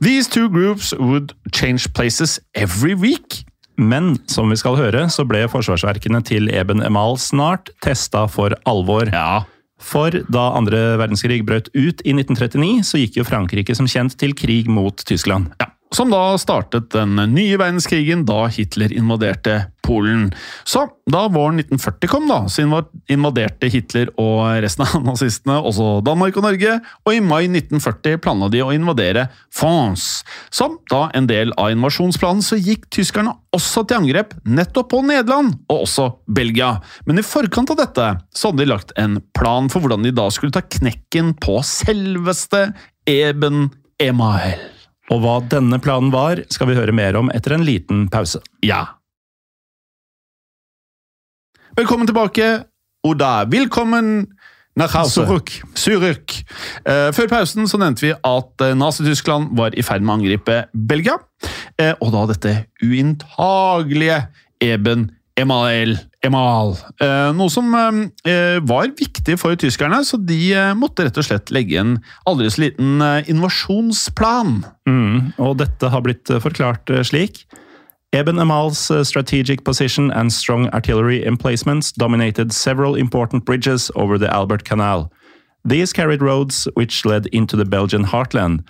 These 0.00 0.28
two 0.28 0.48
groups 0.48 0.92
would 0.98 1.34
change 1.52 1.92
places 1.94 2.40
every 2.54 2.94
week. 2.94 3.44
Men 3.76 4.14
som 4.30 4.50
vi 4.52 4.58
skal 4.58 4.78
høre, 4.78 5.08
så 5.10 5.24
ble 5.26 5.44
forsvarsverkene 5.50 6.22
til 6.26 6.46
Eben 6.54 6.82
Emal 6.84 7.18
snart 7.18 7.72
testa 7.82 8.26
for 8.30 8.54
alvor. 8.70 9.10
Ja. 9.10 9.42
For 9.82 10.14
da 10.32 10.44
andre 10.54 10.94
verdenskrig 11.00 11.42
brøt 11.46 11.68
ut 11.74 12.00
i 12.06 12.14
1939, 12.14 12.84
så 12.86 13.00
gikk 13.02 13.18
jo 13.18 13.26
Frankrike 13.26 13.74
som 13.76 13.90
kjent 13.90 14.14
til 14.20 14.34
krig 14.38 14.70
mot 14.70 15.02
Tyskland. 15.06 15.50
Ja, 15.60 15.73
som 15.94 16.10
da 16.10 16.34
startet 16.40 16.90
den 16.94 17.16
nye 17.34 17.58
verdenskrigen 17.60 18.24
da 18.28 18.44
Hitler 18.52 18.92
invaderte 18.92 19.64
Polen. 19.84 20.30
Så 20.64 20.86
da 21.10 21.26
våren 21.28 21.58
1940 21.60 22.08
kom, 22.08 22.28
da, 22.28 22.38
så 22.48 22.64
invaderte 23.12 23.68
Hitler 23.68 24.08
og 24.20 24.62
resten 24.64 24.86
av 24.86 25.04
nazistene 25.10 25.58
også 25.60 25.98
Danmark 26.06 26.38
og 26.40 26.46
Norge, 26.46 26.78
og 27.04 27.12
i 27.12 27.20
mai 27.20 27.44
1940 27.50 28.18
planla 28.24 28.48
de 28.52 28.62
å 28.64 28.72
invadere 28.74 29.26
France. 29.52 30.24
Som 30.48 30.78
da 30.90 31.06
en 31.14 31.28
del 31.30 31.52
av 31.60 31.74
invasjonsplanen 31.74 32.42
så 32.44 32.58
gikk 32.58 32.88
tyskerne 32.94 33.36
også 33.54 33.84
til 33.84 34.00
angrep 34.00 34.34
nettopp 34.48 34.90
på 34.94 35.04
Nederland, 35.04 35.58
og 35.68 35.84
også 35.84 36.10
Belgia. 36.26 36.78
Men 37.04 37.20
i 37.20 37.26
forkant 37.26 37.74
av 37.74 37.82
dette 37.84 38.10
så 38.34 38.50
hadde 38.50 38.64
de 38.64 38.72
lagt 38.72 38.94
en 39.00 39.20
plan 39.36 39.68
for 39.72 39.84
hvordan 39.84 40.06
de 40.06 40.14
da 40.16 40.30
skulle 40.32 40.54
ta 40.54 40.64
knekken 40.64 41.36
på 41.44 41.60
selveste 41.68 42.70
Eben 43.04 43.68
Emael. 44.00 44.73
Og 45.12 45.20
hva 45.20 45.38
denne 45.52 45.80
planen 45.82 46.12
var, 46.14 46.40
skal 46.52 46.70
vi 46.70 46.78
høre 46.78 46.94
mer 46.96 47.18
om 47.20 47.28
etter 47.34 47.56
en 47.56 47.66
liten 47.66 48.06
pause. 48.12 48.40
Ja. 48.64 48.96
Velkommen 51.76 52.08
tilbake, 52.08 52.64
Oda. 53.04 53.44
Velkommen. 53.50 54.30
Zurück. 54.74 55.52
Zurück. 55.78 56.32
Eh, 56.82 57.10
før 57.14 57.28
pausen 57.30 57.68
så 57.70 57.78
nevnte 57.78 58.02
vi 58.02 58.10
at 58.10 58.64
eh, 58.64 58.72
Nazi-Tyskland 58.74 59.52
var 59.54 59.76
i 59.78 59.84
ferd 59.86 60.02
med 60.02 60.10
å 60.10 60.16
angripe 60.18 60.56
Belgia. 60.74 61.14
Eh, 61.78 61.92
og 62.00 62.10
da 62.14 62.24
dette 62.32 62.54
uinntagelige 62.82 64.24
Eben 64.64 65.12
Emael 65.38 65.94
Emal. 66.24 66.72
Eh, 67.04 67.30
noe 67.36 67.52
som 67.52 67.68
eh, 67.76 68.56
var 68.64 68.92
viktig 68.96 69.36
for 69.40 69.56
tyskerne, 69.60 70.00
så 70.06 70.16
de 70.16 70.38
eh, 70.56 70.72
måtte 70.78 71.04
rett 71.04 71.20
og 71.20 71.26
slett 71.26 71.52
legge 71.52 71.76
en 71.80 71.98
aldri 72.28 72.48
så 72.50 72.64
liten 72.64 73.04
eh, 73.04 73.28
invasjonsplan. 73.30 74.62
Mm, 74.88 75.34
og 75.36 75.58
dette 75.60 75.90
har 75.92 76.04
blitt 76.06 76.32
eh, 76.32 76.40
forklart 76.40 76.90
eh, 76.90 77.04
slik. 77.04 77.44
Eben 78.14 78.38
Emal's 78.38 78.86
strategic 79.02 79.64
position 79.64 80.12
and 80.12 80.32
strong 80.32 80.68
artillery 80.72 81.24
emplacements 81.26 81.90
dominated 81.92 82.52
several 82.52 82.94
important 82.94 83.44
bridges 83.44 83.90
over 83.96 84.18
the 84.18 84.30
Albert 84.30 84.64
Canal. 84.64 85.10
These 85.64 85.92
carried 85.92 86.22
roads 86.22 86.68
which 86.76 87.04
led 87.04 87.26
into 87.32 87.56
the 87.56 87.64
Belgian 87.64 88.04
heartland, 88.04 88.62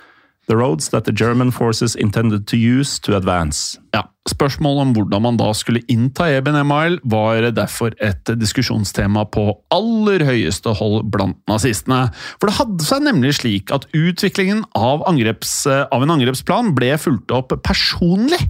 the 0.48 0.56
roads 0.56 0.90
that 0.90 1.04
the 1.04 1.12
German 1.12 1.52
forces 1.52 1.94
intended 1.96 2.46
to 2.46 2.56
use 2.56 3.00
to 3.00 3.16
advance. 3.16 3.78
Ja, 3.94 4.08
Spørsmålet 4.24 4.80
om 4.86 4.92
hvordan 4.96 5.20
man 5.20 5.36
da 5.36 5.50
skulle 5.52 5.82
innta 5.92 6.30
Eben 6.32 6.56
Email, 6.56 6.96
var 7.04 7.44
derfor 7.52 7.92
et 8.00 8.30
diskusjonstema 8.40 9.26
på 9.28 9.50
aller 9.74 10.24
høyeste 10.24 10.72
hold 10.78 11.10
blant 11.12 11.36
nazistene. 11.50 12.06
For 12.40 12.48
det 12.48 12.56
hadde 12.56 12.86
seg 12.88 13.04
nemlig 13.04 13.34
slik 13.36 13.74
at 13.74 13.84
utviklingen 13.92 14.64
av, 14.72 15.04
angreps, 15.10 15.66
av 15.68 16.00
en 16.00 16.14
angrepsplan 16.16 16.72
ble 16.76 16.94
fulgt 16.96 17.36
opp 17.36 17.52
personlig. 17.68 18.40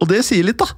Og 0.00 0.08
det 0.08 0.24
sier 0.24 0.48
litt, 0.48 0.60
da. 0.60 0.72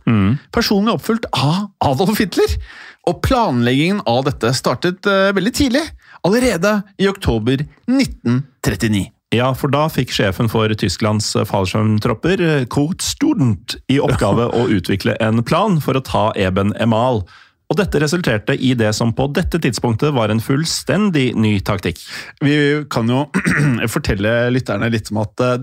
Personlig 0.54 0.96
oppfylt 0.98 1.30
av 1.30 1.70
Adolf 1.86 2.18
Hitler. 2.18 2.58
Og 3.06 3.22
planleggingen 3.22 4.02
av 4.10 4.24
dette 4.26 4.50
startet 4.58 5.06
uh, 5.06 5.30
veldig 5.36 5.54
tidlig. 5.54 5.86
Allerede 6.26 6.80
i 6.98 7.06
oktober 7.06 7.62
1939. 7.86 9.06
Ja, 9.34 9.48
for 9.58 9.72
da 9.74 9.88
fikk 9.90 10.12
sjefen 10.14 10.46
for 10.50 10.70
Tysklands 10.78 11.32
fallskjermtropper, 11.50 12.40
eh, 12.40 12.66
Student, 13.02 13.76
i 13.90 13.98
oppgave 14.00 14.46
å 14.54 14.68
utvikle 14.70 15.16
en 15.20 15.42
plan 15.42 15.80
for 15.82 15.98
å 15.98 16.04
ta 16.06 16.28
Eben 16.38 16.72
Emal. 16.78 17.24
Og 17.66 17.76
dette 17.80 17.98
resulterte 17.98 18.54
i 18.54 18.74
det 18.78 18.92
som 18.94 19.10
på 19.12 19.26
dette 19.34 19.58
tidspunktet 19.58 20.14
var 20.14 20.30
en 20.30 20.38
fullstendig 20.40 21.32
ny 21.34 21.56
taktikk. 21.66 21.98
Vi 22.40 22.84
kan 22.88 23.10
jo 23.10 23.24
fortelle 23.90 24.50
lytterne 24.54 24.90
litt 24.94 25.10
om 25.10 25.24
at 25.24 25.42
eh, 25.42 25.56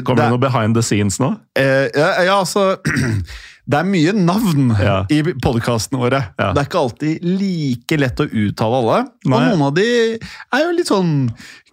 Kommer 0.00 0.22
det 0.24 0.30
noe 0.32 0.40
behind 0.40 0.72
the 0.72 0.80
scenes 0.80 1.18
nå? 1.20 1.34
Eh, 1.60 1.90
ja, 1.92 2.06
ja, 2.24 2.38
altså 2.40 2.78
Det 3.68 3.76
er 3.78 3.84
mye 3.86 4.14
navn 4.16 4.72
Ja. 4.80 4.94
i 5.12 5.20
podkastene 5.22 6.00
våre. 6.00 6.18
Ja. 6.40 6.48
Det 6.56 6.62
er 6.64 6.66
ikke 6.66 6.80
alltid 6.80 7.26
like 7.38 7.98
lett 8.00 8.22
å 8.24 8.26
uttale 8.26 8.80
alle. 8.80 8.96
Og 9.28 9.30
noen 9.36 9.62
av 9.68 9.76
de 9.76 9.84
er 10.16 10.64
jo 10.64 10.72
litt 10.74 10.88
sånn 10.90 11.12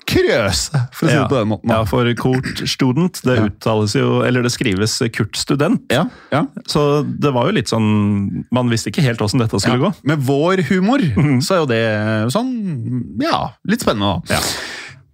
krøse, 0.10 0.80
for 0.96 1.06
å 1.08 1.10
si 1.12 1.16
det 1.20 1.28
på 1.30 1.38
den 1.38 1.50
måten. 1.52 1.70
Ja, 1.74 1.84
for 1.90 2.10
Kurt 2.20 2.64
Student, 2.70 3.22
det 3.26 3.36
Ja. 3.38 3.46
uttales 3.50 3.94
jo, 3.96 4.22
eller 4.26 4.42
det 4.46 4.52
skrives 4.54 4.98
Kurt 5.16 5.38
Student. 5.38 5.84
Ja, 5.94 6.08
ja. 6.34 6.44
Så 6.68 7.04
det 7.06 7.32
var 7.36 7.48
jo 7.50 7.56
litt 7.60 7.70
sånn 7.72 8.46
Man 8.52 8.70
visste 8.74 8.90
ikke 8.92 9.06
helt 9.06 9.22
åssen 9.22 9.40
dette 9.40 9.60
skulle 9.62 9.78
Ja. 9.80 9.90
gå. 9.90 9.94
Med 10.04 10.20
vår 10.26 10.64
humor 10.70 11.00
så 11.46 11.56
er 11.56 11.60
jo 11.64 11.70
det 11.70 12.34
sånn 12.34 13.22
Ja, 13.22 13.52
litt 13.68 13.82
spennende, 13.86 14.22
da. 14.28 14.36
Ja. 14.36 14.42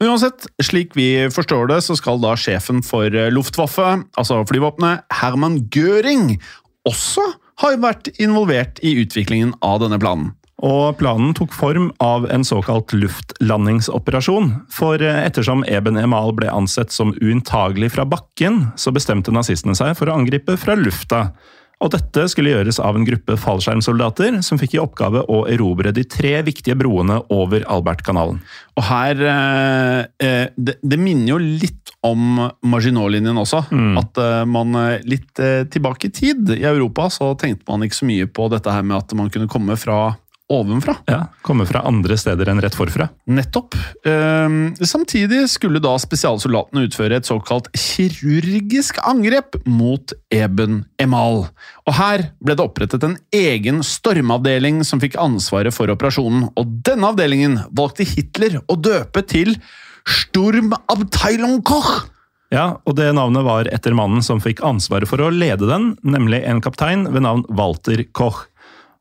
Uansett, 0.05 0.47
slik 0.61 0.91
vi 0.95 1.27
forstår 1.31 1.69
det, 1.69 1.77
så 1.83 1.95
skal 1.95 2.19
da 2.19 2.33
sjefen 2.35 2.81
for 2.83 3.05
eh, 3.07 3.29
Luftwaffe, 3.31 4.03
altså 4.19 4.41
flyvåpenet, 4.47 5.03
Herman 5.21 5.69
Göring, 5.71 6.37
også 6.85 7.23
ha 7.63 7.69
vært 7.79 8.09
involvert 8.19 8.81
i 8.83 8.91
utviklingen 9.05 9.53
av 9.63 9.79
denne 9.85 9.97
planen. 10.01 10.33
Og 10.63 10.95
planen 10.95 11.33
tok 11.35 11.51
form 11.51 11.89
av 11.99 12.29
en 12.31 12.45
såkalt 12.47 12.93
luftlandingsoperasjon. 12.95 14.53
For 14.71 15.01
eh, 15.03 15.25
ettersom 15.27 15.65
Eben 15.67 15.99
Emal 15.99 16.31
ble 16.37 16.47
ansett 16.51 16.95
som 16.95 17.11
uinntagelig 17.19 17.91
fra 17.97 18.07
bakken, 18.07 18.69
så 18.79 18.95
bestemte 18.95 19.35
nazistene 19.35 19.75
seg 19.75 19.97
for 19.99 20.07
å 20.07 20.15
angripe 20.15 20.55
fra 20.61 20.77
lufta. 20.79 21.27
Og 21.83 21.91
dette 21.91 22.23
skulle 22.31 22.53
gjøres 22.53 22.79
av 22.79 22.95
en 22.95 23.03
gruppe 23.03 23.35
fallskjermsoldater 23.35 24.39
som 24.47 24.59
fikk 24.61 24.77
i 24.77 24.79
oppgave 24.79 25.25
å 25.27 25.41
erobre 25.51 25.91
de 25.95 26.05
tre 26.07 26.37
viktige 26.47 26.77
broene 26.79 27.19
over 27.35 27.65
Albertkanalen. 27.67 28.39
Og 28.79 28.87
her 28.87 29.25
eh, 29.27 29.99
eh, 30.23 30.45
det, 30.55 30.79
det 30.79 30.99
minner 31.01 31.33
jo 31.35 31.41
litt 31.43 31.91
om 32.05 32.39
Maginot-linjen 32.63 33.37
også. 33.41 33.65
At 33.99 34.19
eh, 34.23 34.41
man 34.47 34.77
litt 35.03 35.41
eh, 35.43 35.65
tilbake 35.67 36.07
i 36.07 36.15
tid 36.15 36.55
i 36.55 36.63
Europa 36.63 37.09
så 37.11 37.33
tenkte 37.39 37.67
man 37.67 37.83
ikke 37.83 37.99
så 37.99 38.07
mye 38.07 38.29
på 38.31 38.47
dette 38.55 38.71
her 38.71 38.85
med 38.85 39.01
at 39.01 39.17
man 39.19 39.33
kunne 39.33 39.51
komme 39.51 39.75
fra 39.79 40.15
ovenfra. 40.51 40.95
Ja, 41.09 41.25
Komme 41.45 41.65
fra 41.65 41.81
andre 41.87 42.17
steder 42.17 42.49
enn 42.51 42.61
rett 42.61 42.75
forfra. 42.77 43.07
Nettopp. 43.25 43.75
Ehm, 44.05 44.75
samtidig 44.77 45.45
skulle 45.49 45.81
da 45.81 45.95
spesialsoldatene 46.01 46.85
utføre 46.85 47.17
et 47.17 47.29
såkalt 47.29 47.71
kirurgisk 47.73 48.99
angrep 49.05 49.57
mot 49.65 50.13
Eben 50.33 50.83
Emal. 51.01 51.47
Og 51.85 51.97
her 51.97 52.29
ble 52.43 52.57
det 52.57 52.65
opprettet 52.65 53.05
en 53.07 53.17
egen 53.33 53.81
stormavdeling 53.85 54.83
som 54.85 55.01
fikk 55.01 55.17
ansvaret 55.21 55.73
for 55.73 55.89
operasjonen, 55.93 56.51
og 56.53 56.77
denne 56.85 57.09
avdelingen 57.13 57.59
valgte 57.73 58.05
Hitler 58.05 58.59
å 58.69 58.77
døpe 58.77 59.25
til 59.25 59.57
Sturmabteilung 60.05 61.63
Koch. 61.65 62.05
Ja, 62.53 62.77
og 62.85 62.95
det 62.99 63.09
navnet 63.17 63.43
var 63.45 63.67
etter 63.73 63.95
mannen 63.97 64.21
som 64.23 64.39
fikk 64.43 64.61
ansvaret 64.65 65.09
for 65.09 65.21
å 65.23 65.31
lede 65.33 65.65
den, 65.65 65.95
nemlig 66.05 66.43
en 66.45 66.61
kaptein 66.63 67.07
ved 67.09 67.25
navn 67.25 67.41
Walter 67.49 68.05
Koch. 68.13 68.45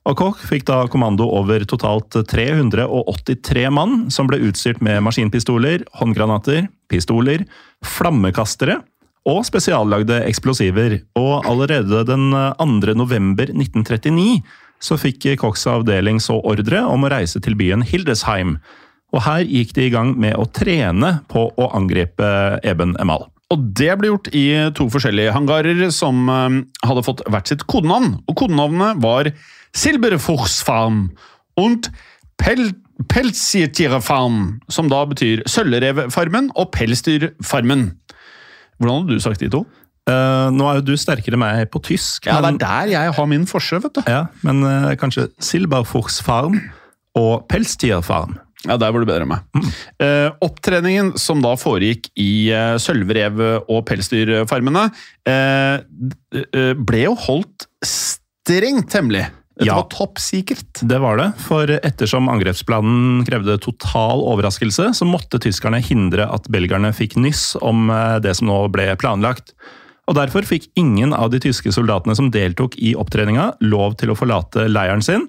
Og 0.04 0.18
Koch 0.20 0.40
fikk 0.44 0.66
da 0.68 0.82
kommando 0.92 1.24
over 1.32 1.62
totalt 1.64 2.12
383 2.28 3.68
mann, 3.72 4.10
som 4.12 4.28
ble 4.28 4.42
utstyrt 4.50 4.82
med 4.84 5.00
maskinpistoler, 5.06 5.86
håndgranater, 5.96 6.66
pistoler, 6.92 7.46
flammekastere 7.84 8.82
og 9.24 9.40
spesiallagde 9.48 10.20
eksplosiver. 10.28 10.98
Og 11.16 11.48
allerede 11.48 12.04
den 12.10 12.28
2. 12.60 12.96
november 13.00 13.48
1939 13.48 14.42
så 14.84 14.98
fikk 15.00 15.30
Kochs 15.40 15.64
avdeling 15.70 16.20
så 16.20 16.36
ordre 16.44 16.84
om 16.84 17.06
å 17.06 17.12
reise 17.14 17.40
til 17.40 17.56
byen 17.56 17.86
Hildesheim. 17.88 18.58
Og 19.14 19.24
her 19.24 19.46
gikk 19.46 19.72
de 19.76 19.86
i 19.88 19.94
gang 19.94 20.12
med 20.20 20.36
å 20.36 20.44
trene 20.52 21.20
på 21.32 21.46
å 21.48 21.70
angripe 21.78 22.58
Eben 22.66 22.92
Emal. 23.00 23.30
Og 23.52 23.66
det 23.78 23.92
ble 24.00 24.10
gjort 24.10 24.30
i 24.34 24.46
to 24.76 24.88
forskjellige 24.90 25.32
hangarer 25.32 25.84
som 25.94 26.24
eh, 26.32 26.62
hadde 26.84 27.04
fått 27.06 27.22
hvert 27.30 27.48
sitt 27.48 27.64
kodenavn. 27.70 28.18
Og 28.26 28.36
kodenavnet 28.40 29.00
var 29.04 29.30
Silberfuchsfarm 29.74 31.10
und 31.60 31.90
Pel 32.38 32.72
Pelsiertierfarm, 33.10 34.60
som 34.70 34.86
da 34.90 35.00
betyr 35.10 35.42
Sølvrevfarmen 35.50 36.52
og 36.54 36.68
Pelsdyrfarmen. 36.74 37.88
Hvordan 38.78 39.02
hadde 39.02 39.16
du 39.16 39.22
sagt 39.22 39.42
de 39.42 39.48
to? 39.50 39.64
Uh, 40.04 40.50
nå 40.52 40.66
er 40.68 40.78
jo 40.78 40.84
du 40.90 40.94
sterkere 41.00 41.34
enn 41.34 41.40
meg 41.40 41.64
på 41.72 41.80
tysk, 41.82 42.26
Ja, 42.28 42.36
men, 42.44 42.58
Det 42.60 42.68
er 42.68 42.84
der 42.84 42.90
jeg 42.92 43.12
har 43.16 43.28
min 43.30 43.46
forskjell, 43.48 43.80
vet 43.86 43.98
du. 43.98 44.02
ja, 44.06 44.26
men 44.44 44.60
uh, 44.62 44.90
kanskje 45.00 45.30
Silberfuchsfarm 45.42 46.58
og 47.16 47.46
Pelstierfarm. 47.48 48.36
Ja, 48.66 48.76
Der 48.76 48.92
var 48.92 49.00
du 49.00 49.06
bedre 49.08 49.24
enn 49.26 49.32
meg. 49.32 49.72
Eh, 50.00 50.30
opptreningen 50.44 51.14
som 51.20 51.42
da 51.44 51.52
foregikk 51.60 52.08
i 52.16 52.48
uh, 52.52 52.76
sølvrev- 52.80 53.64
og 53.68 53.82
pelsdyrfarmene, 53.88 54.86
ble 56.88 57.02
jo 57.02 57.16
holdt 57.26 57.66
strengt 57.84 58.96
hemmelig. 58.96 59.26
Dette 59.54 59.68
Ja. 59.68 59.76
var 59.78 59.86
topp 59.92 60.18
secret. 60.18 60.80
Det 60.82 60.98
var 60.98 61.16
det, 61.20 61.28
for 61.38 61.70
ettersom 61.70 62.26
angrepsplanen 62.28 63.22
krevde 63.28 63.54
total 63.62 64.18
overraskelse, 64.26 64.88
så 64.98 65.06
måtte 65.06 65.38
tyskerne 65.38 65.78
hindre 65.80 66.26
at 66.26 66.48
belgerne 66.50 66.90
fikk 66.92 67.14
nyss 67.22 67.54
om 67.62 67.88
eh, 67.90 68.18
det 68.18 68.34
som 68.36 68.48
nå 68.50 68.56
ble 68.74 68.88
planlagt. 68.98 69.52
Og 70.10 70.16
Derfor 70.18 70.42
fikk 70.44 70.66
ingen 70.76 71.14
av 71.16 71.30
de 71.30 71.38
tyske 71.40 71.70
soldatene 71.72 72.16
som 72.18 72.30
deltok 72.34 72.74
i 72.76 72.96
opptreninga, 72.98 73.54
lov 73.62 73.94
til 73.96 74.10
å 74.10 74.18
forlate 74.18 74.66
leiren 74.68 75.00
sin, 75.06 75.28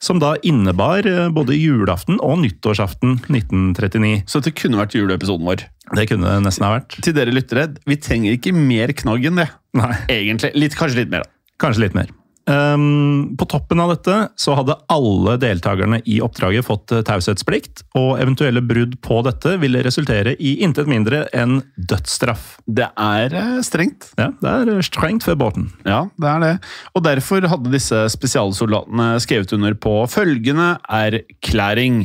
som 0.00 0.18
da 0.20 0.34
innebar 0.42 1.06
eh, 1.06 1.28
både 1.32 1.54
julaften 1.56 2.18
og 2.24 2.40
nyttårsaften 2.42 3.20
1939. 3.28 4.24
Så 4.28 4.40
det 4.44 4.56
kunne 4.58 4.80
vært 4.80 4.96
juleepisoden 4.96 5.46
vår. 5.46 5.62
Det 5.94 6.08
kunne 6.10 6.32
det 6.32 6.42
nesten 6.48 6.64
ha 6.66 6.78
vært. 6.80 6.96
Til 7.04 7.14
dere 7.16 7.32
lyttere, 7.32 7.68
vi 7.86 7.96
trenger 8.00 8.34
ikke 8.40 8.56
mer 8.56 8.92
knagg 8.96 9.28
enn 9.30 9.36
det. 9.44 9.50
Nei. 9.76 9.92
Egentlig. 10.08 10.52
Litt, 10.56 10.74
kanskje 10.80 11.04
litt 11.04 11.12
mer, 11.12 11.24
da. 11.28 11.30
Kanskje 11.62 11.86
litt 11.86 11.94
mer. 11.96 12.08
Ehm, 12.46 13.36
på 13.36 13.44
toppen 13.50 13.80
av 13.82 13.90
dette 13.90 14.16
så 14.38 14.54
hadde 14.54 14.76
alle 14.92 15.34
deltakerne 15.42 15.98
i 16.06 16.20
oppdraget 16.22 16.66
fått 16.68 16.92
eh, 16.94 17.02
taushetsplikt, 17.06 17.82
og 17.98 18.20
eventuelle 18.22 18.62
brudd 18.62 18.94
på 19.02 19.18
dette 19.26 19.56
ville 19.62 19.82
resultere 19.82 20.36
i 20.38 20.56
intet 20.62 20.86
mindre 20.90 21.24
enn 21.34 21.58
dødsstraff. 21.74 22.56
Det 22.66 22.86
er 22.92 23.34
eh, 23.34 23.58
strengt. 23.66 24.12
Ja, 24.20 24.30
Det 24.38 24.52
er 24.52 24.72
eh, 24.76 24.84
strengt 24.86 25.26
for 25.26 25.38
båten. 25.38 25.72
Ja, 25.88 26.04
det 26.22 26.30
er 26.30 26.44
det. 26.44 26.54
Og 26.94 27.06
derfor 27.08 27.50
hadde 27.50 27.74
disse 27.74 28.04
spesialsoldatene 28.14 29.16
skrevet 29.24 29.56
under 29.56 29.74
på 29.74 29.98
følgende 30.10 30.76
erklæring. 30.86 32.04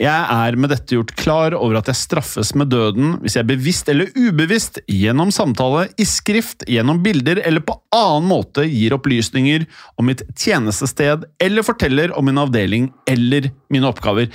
Jeg 0.00 0.10
er 0.10 0.56
med 0.58 0.72
dette 0.72 0.96
gjort 0.96 1.12
klar 1.14 1.54
over 1.54 1.78
at 1.78 1.86
jeg 1.90 2.00
straffes 2.00 2.50
med 2.58 2.72
døden 2.72 3.12
hvis 3.22 3.36
jeg 3.38 3.46
bevisst 3.46 3.90
eller 3.92 4.10
ubevisst, 4.16 4.80
gjennom 4.90 5.30
samtale, 5.34 5.86
i 6.00 6.06
skrift, 6.08 6.66
gjennom 6.66 6.98
bilder 7.04 7.38
eller 7.46 7.62
på 7.62 7.76
annen 7.94 8.26
måte 8.26 8.66
gir 8.66 8.96
opplysninger 8.96 9.68
om 10.00 10.10
mitt 10.10 10.24
tjenestested 10.34 11.28
eller 11.42 11.66
forteller 11.66 12.14
om 12.18 12.26
min 12.26 12.42
avdeling 12.42 12.90
eller 13.10 13.52
mine 13.70 13.90
oppgaver. 13.90 14.32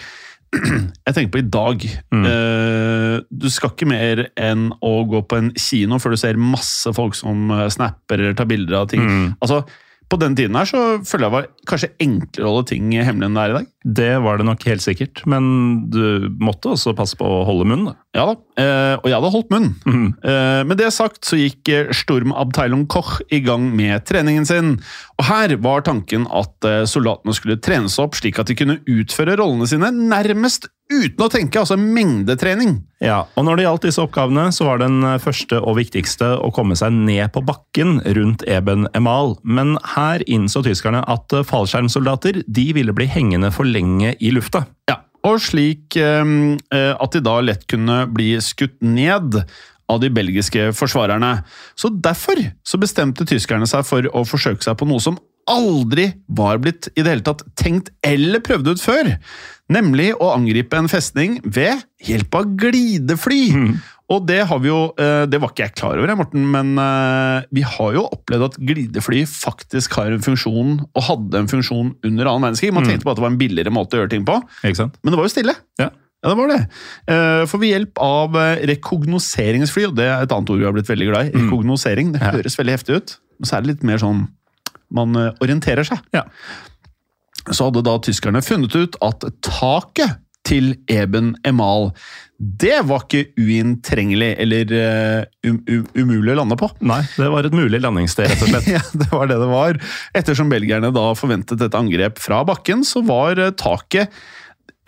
Jeg 1.06 1.14
tenker 1.14 1.34
på 1.34 1.42
i 1.44 1.50
dag. 1.52 1.84
Mm. 2.16 2.24
du 3.30 3.50
skal 3.52 3.74
ikke 3.74 3.90
mer 3.90 4.24
enn 4.40 4.70
å 4.86 4.94
gå 5.12 5.22
på 5.28 5.38
en 5.38 5.52
kino 5.60 6.00
før 6.02 6.16
du 6.16 6.22
ser 6.22 6.40
masse 6.40 6.94
folk 6.96 7.18
som 7.18 7.52
eh, 7.54 7.68
snapper 7.74 8.24
eller 8.24 8.40
tar 8.40 8.50
bilder 8.50 8.80
av 8.80 8.90
ting. 8.94 9.06
Altså, 9.44 9.62
på 10.10 10.18
den 10.22 10.36
tiden 10.38 10.58
her 10.58 10.68
så 10.68 10.80
føler 11.06 11.26
jeg 11.26 11.30
det 11.30 11.36
var 11.36 11.48
kanskje 11.70 11.90
enklere 12.02 12.48
å 12.48 12.54
holde 12.54 12.70
ting 12.72 12.94
hemmelig 12.98 13.28
enn 13.30 13.38
det 13.38 13.42
er 13.44 13.52
i 13.52 13.58
dag. 13.60 13.68
Det 14.00 14.14
var 14.26 14.40
det 14.40 14.46
nok 14.48 14.66
helt 14.68 14.84
sikkert, 14.84 15.22
men 15.30 15.44
du 15.94 16.30
måtte 16.42 16.74
også 16.74 16.96
passe 16.98 17.18
på 17.20 17.28
å 17.28 17.44
holde 17.48 17.68
munn. 17.70 17.86
da. 17.92 17.94
Ja 18.18 18.26
da, 18.32 18.36
eh, 18.60 18.96
og 18.98 19.06
jeg 19.06 19.18
hadde 19.18 19.34
holdt 19.36 19.54
munn. 19.54 19.70
Eh, 20.30 20.62
med 20.68 20.78
det 20.82 20.90
sagt 20.94 21.24
så 21.26 21.38
gikk 21.40 21.70
Storm 21.96 22.34
Abteilung 22.36 22.84
Koch 22.92 23.20
i 23.32 23.40
gang 23.44 23.70
med 23.76 24.04
treningen 24.10 24.46
sin. 24.46 24.74
Og 25.20 25.28
her 25.30 25.54
var 25.64 25.86
tanken 25.88 26.26
at 26.28 26.68
eh, 26.68 26.84
soldatene 26.90 27.36
skulle 27.38 27.60
trenes 27.64 27.96
opp 28.02 28.18
slik 28.20 28.42
at 28.42 28.50
de 28.50 28.58
kunne 28.60 28.80
utføre 28.90 29.38
rollene 29.40 29.70
sine 29.70 29.92
nærmest 29.96 30.68
uten 30.90 31.24
å 31.24 31.30
tenke, 31.32 31.62
altså 31.62 31.78
mengdetrening. 31.80 32.80
Ja, 33.04 33.22
og 33.38 33.46
Når 33.46 33.60
det 33.60 33.66
gjaldt 33.66 33.86
disse 33.88 34.04
oppgavene, 34.04 34.50
så 34.56 34.68
var 34.68 34.82
den 34.82 35.00
eh, 35.06 35.20
første 35.22 35.62
og 35.62 35.78
viktigste 35.80 36.34
å 36.42 36.52
komme 36.56 36.78
seg 36.80 36.96
ned 36.96 37.32
på 37.36 37.44
bakken 37.46 38.00
rundt 38.18 38.44
Eben 38.50 38.90
Emal. 38.98 39.38
Men 39.44 39.78
her 39.96 40.26
innså 40.28 40.64
tyskerne 40.66 41.04
at 41.08 41.36
eh, 41.36 41.46
fallskjermsoldater 41.48 42.42
de 42.48 42.68
ville 42.76 42.96
bli 42.96 43.08
hengende 43.10 43.54
for 43.56 43.70
lenge 43.70 44.16
i 44.20 44.34
lufta. 44.36 44.66
Ja, 44.92 45.00
og 45.28 45.40
slik 45.46 45.98
eh, 46.00 46.36
eh, 46.76 46.94
at 46.94 47.16
de 47.16 47.24
da 47.26 47.40
lett 47.46 47.68
kunne 47.70 48.04
bli 48.12 48.34
skutt 48.44 48.80
ned 48.84 49.44
av 49.90 50.02
de 50.04 50.12
belgiske 50.14 50.70
forsvarerne. 50.78 51.40
Så 51.78 51.90
derfor 51.90 52.42
så 52.66 52.80
bestemte 52.82 53.26
tyskerne 53.30 53.68
seg 53.70 53.88
for 53.88 54.06
å 54.14 54.26
forsøke 54.28 54.66
seg 54.66 54.78
på 54.78 54.88
noe 54.90 55.02
som 55.04 55.18
aldri 55.50 56.10
var 56.28 56.60
blitt 56.64 56.92
i 56.96 57.02
det 57.04 57.12
hele 57.16 57.26
tatt 57.26 57.44
tenkt 57.60 57.90
eller 58.06 58.42
prøvd 58.46 58.74
ut 58.76 58.82
før. 58.84 59.14
Nemlig 59.70 60.12
å 60.18 60.32
angripe 60.34 60.78
en 60.80 60.90
festning 60.90 61.40
ved 61.46 61.84
hjelp 62.06 62.36
av 62.40 62.48
glidefly. 62.58 63.44
Og 64.10 64.24
det 64.26 64.40
har 64.50 64.58
vi 64.64 64.72
jo 64.72 64.78
eh, 64.98 65.28
Det 65.30 65.38
var 65.38 65.52
ikke 65.52 65.68
jeg 65.68 65.76
klar 65.78 66.00
over, 66.02 66.16
Morten, 66.18 66.48
men 66.50 66.72
eh, 66.82 67.44
vi 67.54 67.62
har 67.62 67.92
jo 67.94 68.08
opplevd 68.10 68.48
at 68.48 68.56
glidefly 68.58 69.20
faktisk 69.30 69.94
har 70.00 70.10
en 70.16 70.24
funksjon, 70.26 70.72
og 70.90 71.06
hadde 71.06 71.44
en 71.44 71.52
funksjon 71.52 71.92
under 72.10 72.26
annen 72.32 72.48
verdenskrig. 72.48 72.72
Man 72.74 72.88
tenkte 72.90 73.06
på 73.06 73.14
at 73.14 73.20
det 73.22 73.26
var 73.28 73.34
en 73.36 73.38
billigere 73.44 73.70
måte 73.76 73.94
å 73.94 74.02
gjøre 74.02 74.14
ting 74.16 74.26
på, 74.26 74.40
men 75.04 75.14
det 75.14 75.20
var 75.22 75.28
jo 75.30 75.34
stille. 75.36 75.54
Ja. 75.78 75.92
Ja, 76.20 76.34
det 76.34 76.36
var 76.42 76.50
det. 76.52 76.58
Eh, 77.14 77.44
For 77.48 77.62
ved 77.62 77.70
hjelp 77.76 78.02
av 78.04 78.34
rekognoseringsfly, 78.90 79.86
og 79.92 79.96
det 80.02 80.10
er 80.10 80.26
et 80.26 80.34
annet 80.36 80.50
ord 80.52 80.60
vi 80.60 80.66
har 80.68 80.74
blitt 80.76 80.90
veldig 80.90 81.08
glad 81.12 81.30
i, 81.30 81.32
rekognosering, 81.46 82.10
det 82.16 82.24
høres 82.26 82.58
veldig 82.60 82.76
heftig 82.76 82.98
ut, 82.98 83.14
men 83.40 83.48
så 83.48 83.56
er 83.56 83.62
det 83.64 83.72
litt 83.76 83.86
mer 83.88 84.02
sånn 84.02 84.26
man 84.94 85.16
eh, 85.20 85.32
orienterer 85.44 85.88
seg. 85.88 86.02
Ja. 86.16 86.26
Så 87.50 87.70
hadde 87.70 87.86
da 87.86 87.98
tyskerne 88.04 88.44
funnet 88.46 88.76
ut 88.78 88.98
at 89.06 89.26
taket 89.46 90.20
til 90.50 90.74
Eben 90.90 91.34
Emal, 91.48 91.92
det 92.40 92.78
var 92.88 93.04
ikke 93.04 93.34
uinntrengelig 93.36 94.30
eller 94.40 94.72
uh, 94.72 95.50
um, 95.50 95.58
um, 95.68 95.84
umulig 95.98 96.32
å 96.34 96.38
lande 96.40 96.56
på. 96.60 96.70
Nei, 96.88 97.02
det 97.20 97.28
var 97.34 97.46
et 97.46 97.56
mulig 97.56 97.82
landingssted, 97.84 98.30
rett 98.32 98.46
og 98.46 98.54
slett. 98.54 98.70
Ja, 98.78 98.84
det 98.96 99.10
var 99.12 99.30
det 99.30 99.40
det 99.42 99.50
var. 99.52 99.80
Ettersom 100.16 100.52
belgierne 100.52 100.94
da 100.96 101.10
forventet 101.20 101.62
et 101.66 101.76
angrep 101.78 102.22
fra 102.24 102.42
bakken, 102.48 102.86
så 102.88 103.04
var 103.06 103.42
eh, 103.44 103.52
taket, 103.60 104.16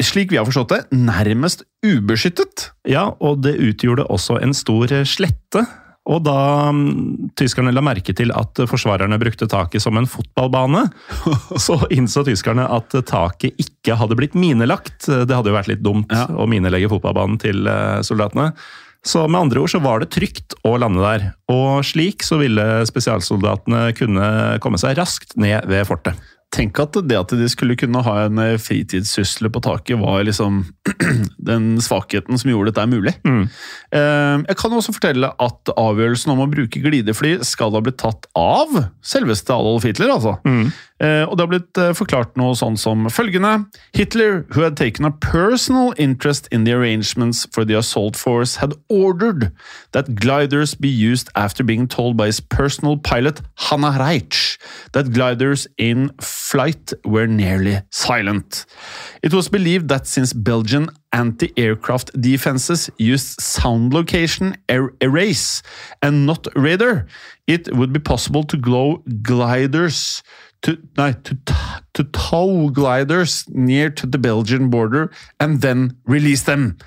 slik 0.02 0.32
vi 0.32 0.40
har 0.40 0.48
forstått 0.48 0.72
det, 0.72 0.82
nærmest 0.96 1.66
ubeskyttet. 1.86 2.70
Ja, 2.90 3.10
og 3.20 3.44
det 3.44 3.58
utgjorde 3.60 4.08
også 4.08 4.40
en 4.42 4.56
stor 4.58 4.96
slette. 5.04 5.68
Og 6.10 6.24
da 6.26 6.72
mm, 6.74 7.32
tyskerne 7.38 7.74
la 7.76 7.84
merke 7.86 8.14
til 8.18 8.34
at 8.34 8.58
forsvarerne 8.70 9.20
brukte 9.22 9.46
taket 9.52 9.84
som 9.84 10.00
en 10.00 10.10
fotballbane, 10.10 10.88
så 11.66 11.78
innså 11.94 12.24
tyskerne 12.26 12.66
at 12.74 12.96
taket 13.06 13.60
ikke 13.62 13.98
hadde 14.00 14.18
blitt 14.18 14.34
minelagt. 14.38 15.06
Det 15.06 15.30
hadde 15.30 15.54
jo 15.54 15.58
vært 15.60 15.70
litt 15.70 15.84
dumt 15.86 16.10
Ja. 16.14 16.26
å 16.26 16.48
minelegge 16.50 16.90
fotballbanen 16.92 17.38
til 17.42 17.70
eh, 17.70 18.00
soldatene. 18.06 18.50
Så 19.06 19.24
med 19.30 19.40
andre 19.48 19.62
ord 19.64 19.72
så 19.74 19.80
var 19.82 20.02
det 20.02 20.12
trygt 20.14 20.54
å 20.68 20.76
lande 20.78 21.02
der. 21.02 21.24
Og 21.50 21.82
slik 21.86 22.22
så 22.26 22.38
ville 22.42 22.84
spesialsoldatene 22.86 23.88
kunne 23.98 24.28
komme 24.62 24.78
seg 24.82 24.94
raskt 25.00 25.34
ned 25.42 25.66
ved 25.70 25.88
fortet. 25.90 26.18
Tenk 26.52 26.80
at 26.84 26.98
det 27.08 27.16
at 27.16 27.32
de 27.40 27.48
skulle 27.48 27.78
kunne 27.80 28.02
ha 28.04 28.16
en 28.26 28.40
fritidssyssel 28.60 28.82
fritidssysle 28.82 29.50
på 29.54 29.62
taket, 29.64 30.00
var 30.02 30.26
liksom 30.28 30.66
den 31.52 31.78
svakheten 31.80 32.40
som 32.40 32.52
gjorde 32.52 32.74
dette 32.74 32.88
mulig. 32.92 33.14
Mm. 33.24 33.46
Eh, 33.96 34.44
Jeg 34.50 34.58
kan 34.60 34.76
også 34.76 34.96
fortelle 34.98 35.32
at 35.32 35.72
avgjørelsen 35.78 36.34
om 36.34 36.44
å 36.44 36.50
bruke 36.52 36.84
glidefly 36.84 37.38
skal 37.48 37.72
ha 37.72 37.82
blitt 37.84 38.02
tatt 38.04 38.28
av 38.36 38.74
selveste 39.00 39.56
Adolf 39.56 39.88
Hitler, 39.88 40.12
altså. 40.12 40.36
Eh, 40.44 40.74
Og 41.02 41.34
det 41.34 41.44
har 41.44 41.50
blitt 41.50 41.80
eh, 41.82 41.94
forklart 41.98 42.36
noe 42.38 42.54
sånn 42.58 42.76
som 42.78 43.08
følgende 43.10 43.66
Hitler, 43.98 44.46
who 44.54 44.62
had 44.62 44.78
taken 44.78 45.06
a 45.06 45.12
personal 45.12 45.96
interest 45.98 46.48
in 46.52 46.64
the 46.64 46.74
arrangements 46.74 47.48
for 47.52 47.66
the 47.66 47.78
assault 47.78 48.16
force, 48.16 48.58
had 48.62 48.76
ordered 48.88 49.52
that 49.94 50.16
gliders 50.16 50.76
be 50.76 50.88
used 50.88 51.30
after 51.36 51.64
being 51.64 51.88
told 51.88 52.18
by 52.18 52.28
his 52.28 52.40
personal 52.40 52.98
pilot, 52.98 53.42
Hanna 53.56 53.98
Reich, 53.98 54.60
that 54.94 55.12
gliders 55.12 55.68
in 55.78 56.12
flight 56.22 56.94
were 57.04 57.28
nearly 57.28 57.82
silent. 57.90 58.66
It 59.24 59.34
was 59.34 59.50
believed 59.50 59.88
that 59.90 60.08
since 60.08 60.34
Belgian 60.34 60.90
anti-aircraft 61.14 62.10
defenses 62.22 62.90
used 62.98 63.42
sound 63.42 63.94
location 63.94 64.56
er 64.70 64.94
erase 65.02 65.62
and 66.02 66.26
not 66.26 66.48
radar, 66.56 67.06
it 67.48 67.74
would 67.76 67.92
be 67.92 68.00
possible 68.00 68.44
to 68.44 68.58
glow 68.58 69.04
gliders 69.22 70.24
to, 70.62 70.78
nei, 70.97 71.12
to, 71.26 71.36
to 71.93 72.06
tow 72.13 72.69
gliders 72.69 73.45
near 73.50 73.89
to 73.89 74.08
the 74.08 74.17
Belgian 74.17 74.69
border 74.69 75.10
and 75.39 75.62
then 75.62 75.95
release 76.06 76.43
them, 76.43 76.78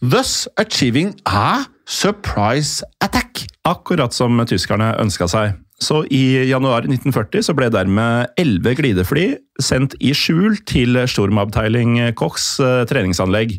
thus 0.00 0.48
achieving 0.56 1.14
a 1.26 1.64
surprise 1.86 2.82
attack. 3.00 3.46
Akkurat 3.64 4.14
som 4.14 4.40
tyskerne 4.48 4.92
ønska 5.00 5.28
seg. 5.30 5.58
Så 5.82 6.04
i 6.14 6.46
januar 6.46 6.86
1940 6.86 7.48
så 7.48 7.54
ble 7.58 7.66
dermed 7.74 8.30
elleve 8.38 8.76
glidefly 8.78 9.32
sendt 9.62 9.96
i 9.98 10.12
skjul 10.14 10.60
til 10.68 10.98
Stormabteiling 11.10 11.96
Kochs 12.18 12.54
eh, 12.62 12.84
treningsanlegg. 12.90 13.56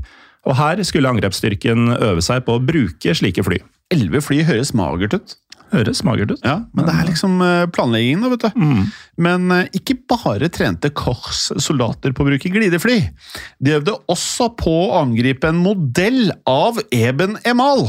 Og 0.47 0.55
her 0.59 0.79
skulle 0.87 1.11
angrepsstyrken 1.11 1.95
øve 1.97 2.23
seg 2.23 2.43
på 2.47 2.57
å 2.57 2.63
bruke 2.63 3.15
slike 3.15 3.43
fly. 3.47 3.59
Elleve 3.93 4.23
fly 4.23 4.41
høres 4.47 4.73
magert 4.75 5.15
ut. 5.19 5.35
Høres 5.73 6.03
magert 6.05 6.35
ut. 6.35 6.43
Ja, 6.45 6.59
men 6.75 6.85
det 6.85 6.93
er 6.93 7.07
liksom 7.09 7.39
eh, 7.41 7.65
planleggingen, 7.73 8.23
da, 8.23 8.29
vet 8.33 8.45
du. 8.45 8.63
Men 9.25 9.49
eh, 9.55 9.69
ikke 9.79 9.97
bare 10.13 10.49
trente 10.53 10.91
Kochs 10.93 11.47
soldater 11.63 12.13
på 12.13 12.25
å 12.25 12.29
bruke 12.29 12.51
glidefly. 12.53 12.99
De 13.63 13.77
øvde 13.79 13.97
også 14.13 14.51
på 14.59 14.73
å 14.85 14.99
angripe 15.01 15.49
en 15.49 15.61
modell 15.63 16.29
av 16.49 16.77
Eben 16.93 17.39
Emal. 17.49 17.87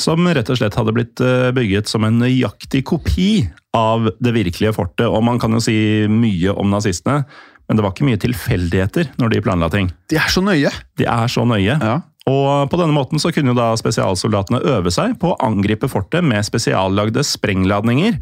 Som 0.00 0.26
rett 0.26 0.48
og 0.50 0.58
slett 0.58 0.76
hadde 0.78 0.94
blitt 0.96 1.20
eh, 1.22 1.50
bygget 1.54 1.90
som 1.90 2.06
en 2.08 2.18
nøyaktig 2.22 2.82
kopi 2.88 3.46
av 3.76 4.10
det 4.18 4.34
virkelige 4.34 4.74
fortet. 4.76 5.06
Og 5.06 5.22
man 5.24 5.38
kan 5.40 5.54
jo 5.54 5.62
si 5.62 5.76
mye 6.10 6.54
om 6.58 6.72
nazistene, 6.72 7.22
men 7.68 7.78
det 7.78 7.84
var 7.84 7.94
ikke 7.94 8.08
mye 8.08 8.20
tilfeldigheter 8.20 9.12
når 9.22 9.36
de 9.36 9.42
planla 9.44 9.68
ting. 9.72 9.92
De 10.10 10.18
er 10.20 10.32
så 10.32 10.42
nøye. 10.44 10.72
De 10.98 11.06
er 11.08 11.30
så 11.32 11.44
nøye. 11.48 11.76
Ja. 11.78 12.00
Og 12.30 12.70
på 12.70 12.78
denne 12.78 12.94
måten 12.94 13.18
så 13.18 13.32
kunne 13.34 13.50
jo 13.50 13.58
da 13.58 13.72
spesialsoldatene 13.78 14.62
øve 14.76 14.92
seg 14.94 15.16
på 15.22 15.32
å 15.32 15.38
angripe 15.42 15.90
fortet 15.90 16.22
med 16.26 16.46
spesiallagde 16.46 17.24
sprengladninger. 17.26 18.18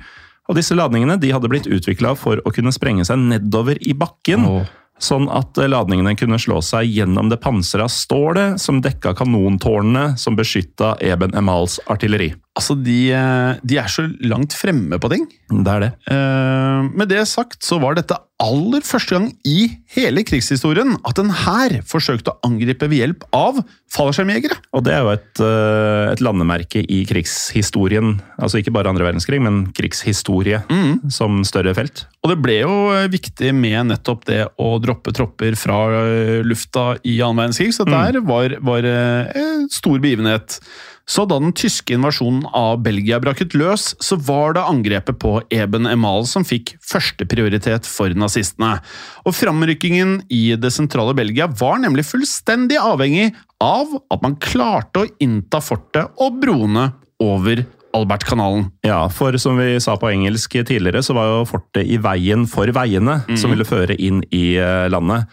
Og 0.48 0.56
disse 0.56 0.74
ladningene 0.74 1.18
de 1.20 1.32
hadde 1.34 1.50
blitt 1.52 1.68
utvikla 1.70 2.16
for 2.18 2.40
å 2.42 2.52
kunne 2.54 2.72
sprenge 2.74 3.04
seg 3.06 3.20
nedover 3.22 3.78
i 3.84 3.94
bakken. 3.94 4.46
Sånn 5.00 5.30
at 5.32 5.56
ladningene 5.56 6.12
kunne 6.18 6.40
slå 6.40 6.58
seg 6.64 6.90
gjennom 6.92 7.30
det 7.32 7.40
pansra 7.40 7.86
stålet 7.88 8.60
som 8.60 8.82
dekka 8.84 9.14
kanontårnene 9.16 10.18
som 10.20 10.36
beskytta 10.36 10.96
Eben 11.04 11.36
Emals 11.36 11.78
artilleri. 11.88 12.34
Altså, 12.58 12.74
de, 12.74 13.12
eh, 13.14 13.60
de 13.62 13.76
er 13.78 13.90
så 13.90 14.08
langt 14.26 14.56
fremme 14.58 14.98
på 14.98 15.10
ting. 15.12 15.28
Det 15.50 15.70
er 15.70 15.84
det. 15.84 15.92
Eh, 16.10 16.88
Med 16.98 17.08
det 17.08 17.22
sagt 17.28 17.62
så 17.62 17.78
var 17.78 17.94
dette 17.94 18.16
aller 18.40 18.82
første 18.82 19.14
gang 19.14 19.28
i 19.46 19.68
hele 19.94 20.24
krigshistorien 20.24 20.96
at 21.06 21.20
en 21.20 21.30
hær 21.30 21.76
forsøkte 21.86 22.32
å 22.32 22.48
angripe 22.48 22.88
ved 22.88 23.02
hjelp 23.02 23.26
av 23.36 23.60
fallskjermjegere. 23.94 24.56
Og 24.74 24.82
det 24.86 24.94
er 24.96 25.04
jo 25.04 25.12
et, 25.12 25.42
eh, 25.44 26.10
et 26.10 26.24
landemerke 26.24 26.82
i 26.82 27.04
krigshistorien. 27.06 28.18
Altså 28.40 28.58
ikke 28.58 28.74
bare 28.74 28.90
andre 28.90 29.06
verdenskrig, 29.06 29.40
men 29.40 29.70
krigshistorie 29.76 30.64
som 31.12 31.44
større 31.44 31.74
felt. 31.76 32.06
Og 32.24 32.34
det 32.34 32.42
ble 32.42 32.60
jo 32.64 32.74
viktig 33.12 33.54
med 33.54 33.92
nettopp 33.92 34.24
det 34.26 34.42
å 34.58 34.80
droppe 34.82 35.12
tropper 35.12 35.54
fra 35.54 36.42
lufta 36.42 36.98
i 37.04 37.20
annen 37.20 37.44
verdenskrig, 37.44 37.74
så 37.76 37.86
dette 37.86 38.20
mm. 38.20 38.26
var, 38.26 38.56
var 38.60 38.84
en 38.90 39.68
stor 39.70 40.00
begivenhet. 40.00 40.58
Så 41.10 41.24
da 41.26 41.40
den 41.42 41.54
tyske 41.56 41.96
invasjonen 41.96 42.44
av 42.54 42.78
Belgia 42.84 43.18
brakket 43.22 43.56
løs, 43.58 43.90
så 43.98 44.14
var 44.28 44.54
det 44.54 44.62
angrepet 44.62 45.18
på 45.18 45.40
Eben 45.50 45.88
Emal 45.90 46.22
som 46.30 46.46
fikk 46.46 46.76
førsteprioritet 46.86 47.88
for 47.88 48.14
nazistene. 48.14 48.76
Og 49.26 49.34
framrykkingen 49.34 50.20
i 50.30 50.54
det 50.60 50.70
sentrale 50.76 51.16
Belgia 51.18 51.50
var 51.60 51.82
nemlig 51.82 52.06
fullstendig 52.12 52.78
avhengig 52.78 53.32
av 53.60 53.98
at 54.06 54.22
man 54.22 54.38
klarte 54.40 55.02
å 55.02 55.10
innta 55.22 55.58
fortet 55.64 56.14
og 56.22 56.38
broene 56.42 56.92
over 57.20 57.66
Albertkanalen. 57.96 58.68
Ja, 58.86 59.02
for 59.10 59.34
som 59.42 59.58
vi 59.58 59.74
sa 59.82 59.96
på 59.98 60.12
engelsk 60.12 60.54
tidligere, 60.62 61.02
så 61.02 61.16
var 61.16 61.26
jo 61.26 61.46
fortet 61.50 61.90
i 61.90 61.98
veien 61.98 62.46
for 62.50 62.70
veiene 62.70 63.18
som 63.34 63.50
ville 63.50 63.66
føre 63.66 63.98
inn 63.98 64.22
i 64.30 64.54
eh, 64.62 64.86
landet. 64.94 65.26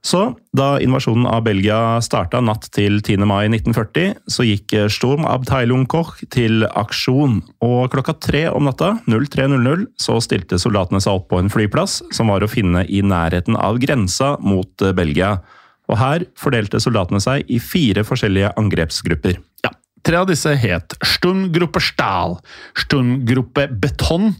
Så 0.00 0.20
da 0.56 0.78
invasjonen 0.80 1.26
av 1.28 1.42
Belgia 1.44 1.98
starta 2.00 2.40
natt 2.40 2.70
til 2.72 3.02
10. 3.02 3.20
mai 3.28 3.50
1940, 3.50 4.14
så 4.32 4.46
gikk 4.48 4.72
Storm 4.88 5.20
Sturmabteilung 5.20 5.84
Koch 5.92 6.22
til 6.32 6.64
aksjon. 6.64 7.42
Og 7.64 7.92
klokka 7.92 8.14
tre 8.16 8.46
om 8.48 8.64
natta, 8.64 8.94
03.00, 9.04 9.84
så 10.00 10.16
stilte 10.24 10.60
soldatene 10.60 11.02
seg 11.04 11.20
opp 11.20 11.28
på 11.32 11.42
en 11.42 11.52
flyplass 11.52 12.00
som 12.16 12.32
var 12.32 12.40
å 12.40 12.48
finne 12.48 12.86
i 12.88 13.02
nærheten 13.04 13.58
av 13.60 13.76
grensa 13.82 14.36
mot 14.40 14.72
eh, 14.80 14.96
Belgia. 14.96 15.36
Og 15.92 16.00
her 16.00 16.24
fordelte 16.38 16.80
soldatene 16.80 17.20
seg 17.20 17.44
i 17.52 17.60
fire 17.60 18.06
forskjellige 18.06 18.54
angrepsgrupper. 18.56 19.36
Ja, 19.66 19.74
Tre 20.00 20.16
av 20.16 20.30
disse 20.30 20.54
het 20.56 20.94
Sturmgruppe 21.04 21.80
Stahl, 21.84 22.38
Sturmgruppe 22.78 23.66
Beton 23.68 24.32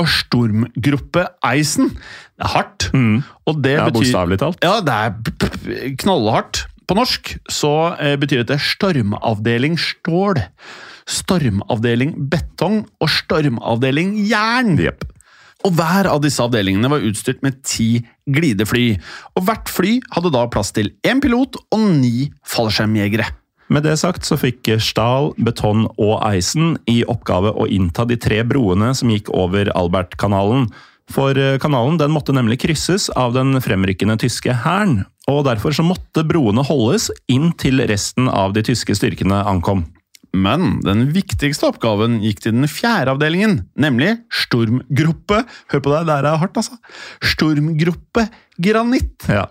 og 0.00 0.08
Stormgruppe 0.10 1.26
Eisen. 1.46 1.92
Det 2.34 2.44
er 2.46 2.52
hardt. 2.56 2.88
Og 3.46 3.60
det 3.62 3.76
Ja, 3.76 3.84
betyr 3.86 3.98
bokstavelig 4.00 4.38
talt. 4.42 4.64
Ja, 4.64 4.80
det 4.82 4.94
er 4.94 5.94
knallhardt. 6.02 6.64
På 6.84 6.96
norsk 6.98 7.36
så 7.48 7.96
eh, 7.96 8.16
betyr 8.20 8.42
dette 8.42 8.58
stormavdeling 8.60 9.78
stål, 9.80 10.42
stormavdeling 11.08 12.14
betong 12.30 12.82
og 13.00 13.08
stormavdeling 13.12 14.16
jern. 14.28 14.76
Og 15.64 15.72
hver 15.78 16.10
av 16.10 16.20
disse 16.20 16.42
avdelingene 16.44 16.90
var 16.92 17.04
utstyrt 17.06 17.40
med 17.44 17.62
ti 17.64 18.02
glidefly. 18.28 18.98
Og 19.38 19.46
hvert 19.46 19.70
fly 19.72 19.94
hadde 20.12 20.32
da 20.34 20.44
plass 20.52 20.74
til 20.76 20.90
én 21.08 21.22
pilot 21.24 21.56
og 21.72 21.86
ni 22.02 22.28
fallskjermjegere. 22.44 23.30
Med 23.72 23.86
det 23.86 23.96
sagt 24.00 24.26
så 24.28 24.36
fikk 24.36 24.68
Stahl, 24.82 25.32
Beton 25.40 25.86
og 25.94 26.18
Eisen 26.26 26.74
i 26.90 27.00
oppgave 27.08 27.54
å 27.56 27.68
innta 27.70 28.04
de 28.08 28.18
tre 28.20 28.42
broene 28.46 28.92
som 28.96 29.12
gikk 29.12 29.30
over 29.32 29.70
Albertkanalen. 29.76 30.68
For 31.12 31.36
eh, 31.36 31.56
kanalen 31.60 31.98
den 32.00 32.12
måtte 32.14 32.34
nemlig 32.36 32.62
krysses 32.62 33.10
av 33.12 33.34
den 33.36 33.56
fremrykkende 33.64 34.16
tyske 34.20 34.54
hæren, 34.64 35.02
og 35.28 35.44
derfor 35.48 35.74
så 35.76 35.84
måtte 35.84 36.24
broene 36.28 36.64
holdes 36.64 37.10
inn 37.32 37.50
til 37.60 37.82
resten 37.88 38.30
av 38.30 38.56
de 38.56 38.64
tyske 38.64 38.96
styrkene 38.96 39.42
ankom. 39.48 39.84
Men 40.34 40.80
den 40.82 41.06
viktigste 41.14 41.68
oppgaven 41.70 42.18
gikk 42.24 42.42
til 42.44 42.56
den 42.56 42.68
fjerde 42.70 43.14
avdelingen, 43.14 43.60
nemlig 43.78 44.16
Stormgruppe 44.34 45.44
Hør 45.70 45.84
på 45.84 45.92
deg, 45.92 46.08
der 46.10 46.26
er 46.26 46.40
hardt, 46.40 46.58
altså. 46.58 46.80
Stormgruppe 47.22 48.26
Granitt. 48.58 49.28
Ja. 49.30 49.46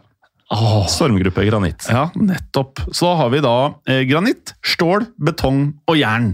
Stormgruppe 0.92 1.46
Granitt. 1.48 1.88
Ja, 1.90 2.08
nettopp. 2.16 2.82
Så 2.92 3.08
da 3.08 3.14
har 3.24 3.34
vi 3.34 3.42
da 3.44 3.56
eh, 3.90 4.04
granitt, 4.10 4.54
stål, 4.66 5.08
betong 5.18 5.66
og 5.90 6.00
jern. 6.00 6.34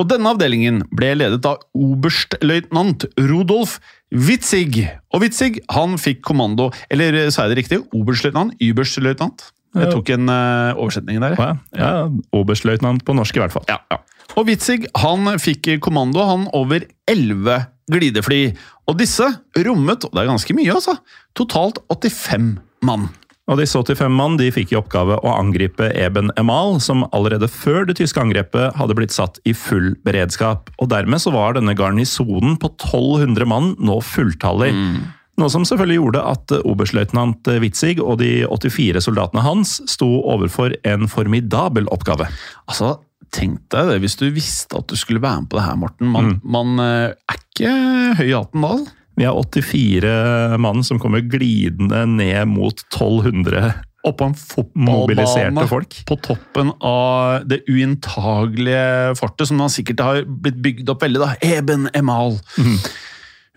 Og 0.00 0.08
denne 0.10 0.34
avdelingen 0.34 0.82
ble 0.94 1.14
ledet 1.20 1.46
av 1.48 1.62
oberstløytnant 1.76 3.06
Rudolf 3.20 3.78
Witzig. 4.12 4.82
Og 5.14 5.24
Witzig 5.24 5.62
han 5.72 5.96
fikk 6.00 6.20
kommando 6.26 6.68
Eller 6.92 7.16
eh, 7.16 7.30
sa 7.32 7.46
jeg 7.46 7.54
det 7.54 7.60
riktig? 7.62 7.80
Oberstløytnant? 7.96 8.58
Yberstløytnant? 8.60 9.48
Jeg 9.72 9.88
tok 9.88 10.10
en 10.12 10.28
eh, 10.28 10.76
oversetning 10.76 11.22
der. 11.22 11.38
Ja. 11.40 11.52
ja, 11.78 11.92
Oberstløytnant 12.36 13.06
på 13.08 13.16
norsk 13.16 13.38
i 13.38 13.40
hvert 13.40 13.54
fall. 13.54 13.64
Ja, 13.70 13.80
ja. 13.92 14.02
Og 14.36 14.46
Witzig 14.48 14.84
han 15.00 15.28
fikk 15.40 15.70
kommando 15.84 16.24
han 16.28 16.44
over 16.56 16.84
elleve 17.08 17.62
glidefly. 17.92 18.52
Og 18.88 18.98
disse 19.00 19.26
rommet, 19.64 20.04
og 20.04 20.12
det 20.12 20.22
er 20.22 20.30
ganske 20.30 20.56
mye, 20.56 20.76
altså, 20.76 20.96
totalt 21.38 21.80
85 21.92 22.54
mann. 22.84 23.08
Og 23.50 23.58
disse 23.58 23.74
85 23.74 24.12
mann 24.14 24.36
de 24.38 24.52
fikk 24.54 24.72
i 24.72 24.78
oppgave 24.78 25.16
å 25.18 25.32
angripe 25.34 25.88
Eben 25.98 26.30
Emal, 26.38 26.76
som 26.84 27.02
allerede 27.10 27.48
før 27.50 27.88
det 27.88 27.96
tyske 27.98 28.22
angrepet 28.22 28.76
hadde 28.78 28.94
blitt 28.94 29.14
satt 29.14 29.40
i 29.48 29.54
full 29.56 29.96
beredskap. 30.06 30.70
Og 30.78 30.92
dermed 30.92 31.22
så 31.22 31.32
var 31.34 31.58
denne 31.58 31.74
garnisonen 31.78 32.54
på 32.62 32.70
1200 32.76 33.50
mann 33.50 33.72
nå 33.82 33.98
fulltallig. 34.06 34.70
Noe 35.40 35.50
som 35.50 35.64
selvfølgelig 35.66 35.98
gjorde 35.98 36.24
at 36.28 36.54
oberstløytnant 36.60 37.50
Witzig 37.64 37.96
og 37.98 38.20
de 38.20 38.44
84 38.46 39.02
soldatene 39.08 39.42
hans 39.42 39.80
sto 39.90 40.10
overfor 40.28 40.76
en 40.86 41.08
formidabel 41.10 41.90
oppgave. 41.90 42.28
Altså, 42.68 42.98
Tenk 43.32 43.62
deg 43.72 43.88
det 43.88 44.00
hvis 44.02 44.18
du 44.20 44.26
visste 44.34 44.76
at 44.76 44.90
du 44.90 44.98
skulle 44.98 45.22
være 45.22 45.40
med 45.40 45.48
på 45.48 45.56
det 45.56 45.64
her, 45.64 45.76
Morten. 45.80 46.10
Man, 46.12 46.34
man 46.44 46.74
eh, 46.84 47.14
er 47.32 47.38
ikke 47.40 47.70
høy 48.18 48.26
i 48.26 48.34
hatten 48.34 48.66
da. 48.66 48.74
Vi 49.22 49.26
har 49.26 49.38
84 49.38 50.58
mann 50.58 50.82
som 50.82 50.98
kommer 50.98 51.20
glidende 51.20 52.00
ned 52.10 52.48
mot 52.50 52.74
1200 52.74 53.68
Oppå 54.02 54.26
en 54.26 54.34
fotballbane 54.34 55.66
folk. 55.70 56.00
på 56.08 56.16
toppen 56.26 56.72
av 56.82 57.44
det 57.46 57.60
uinntagelige 57.70 59.12
fortet, 59.14 59.46
som 59.46 59.60
man 59.62 59.70
sikkert 59.70 60.02
har 60.02 60.18
blitt 60.26 60.58
bygd 60.64 60.90
opp 60.90 61.04
veldig, 61.06 61.20
da. 61.22 61.28
Eben 61.38 61.86
Emal. 61.94 62.34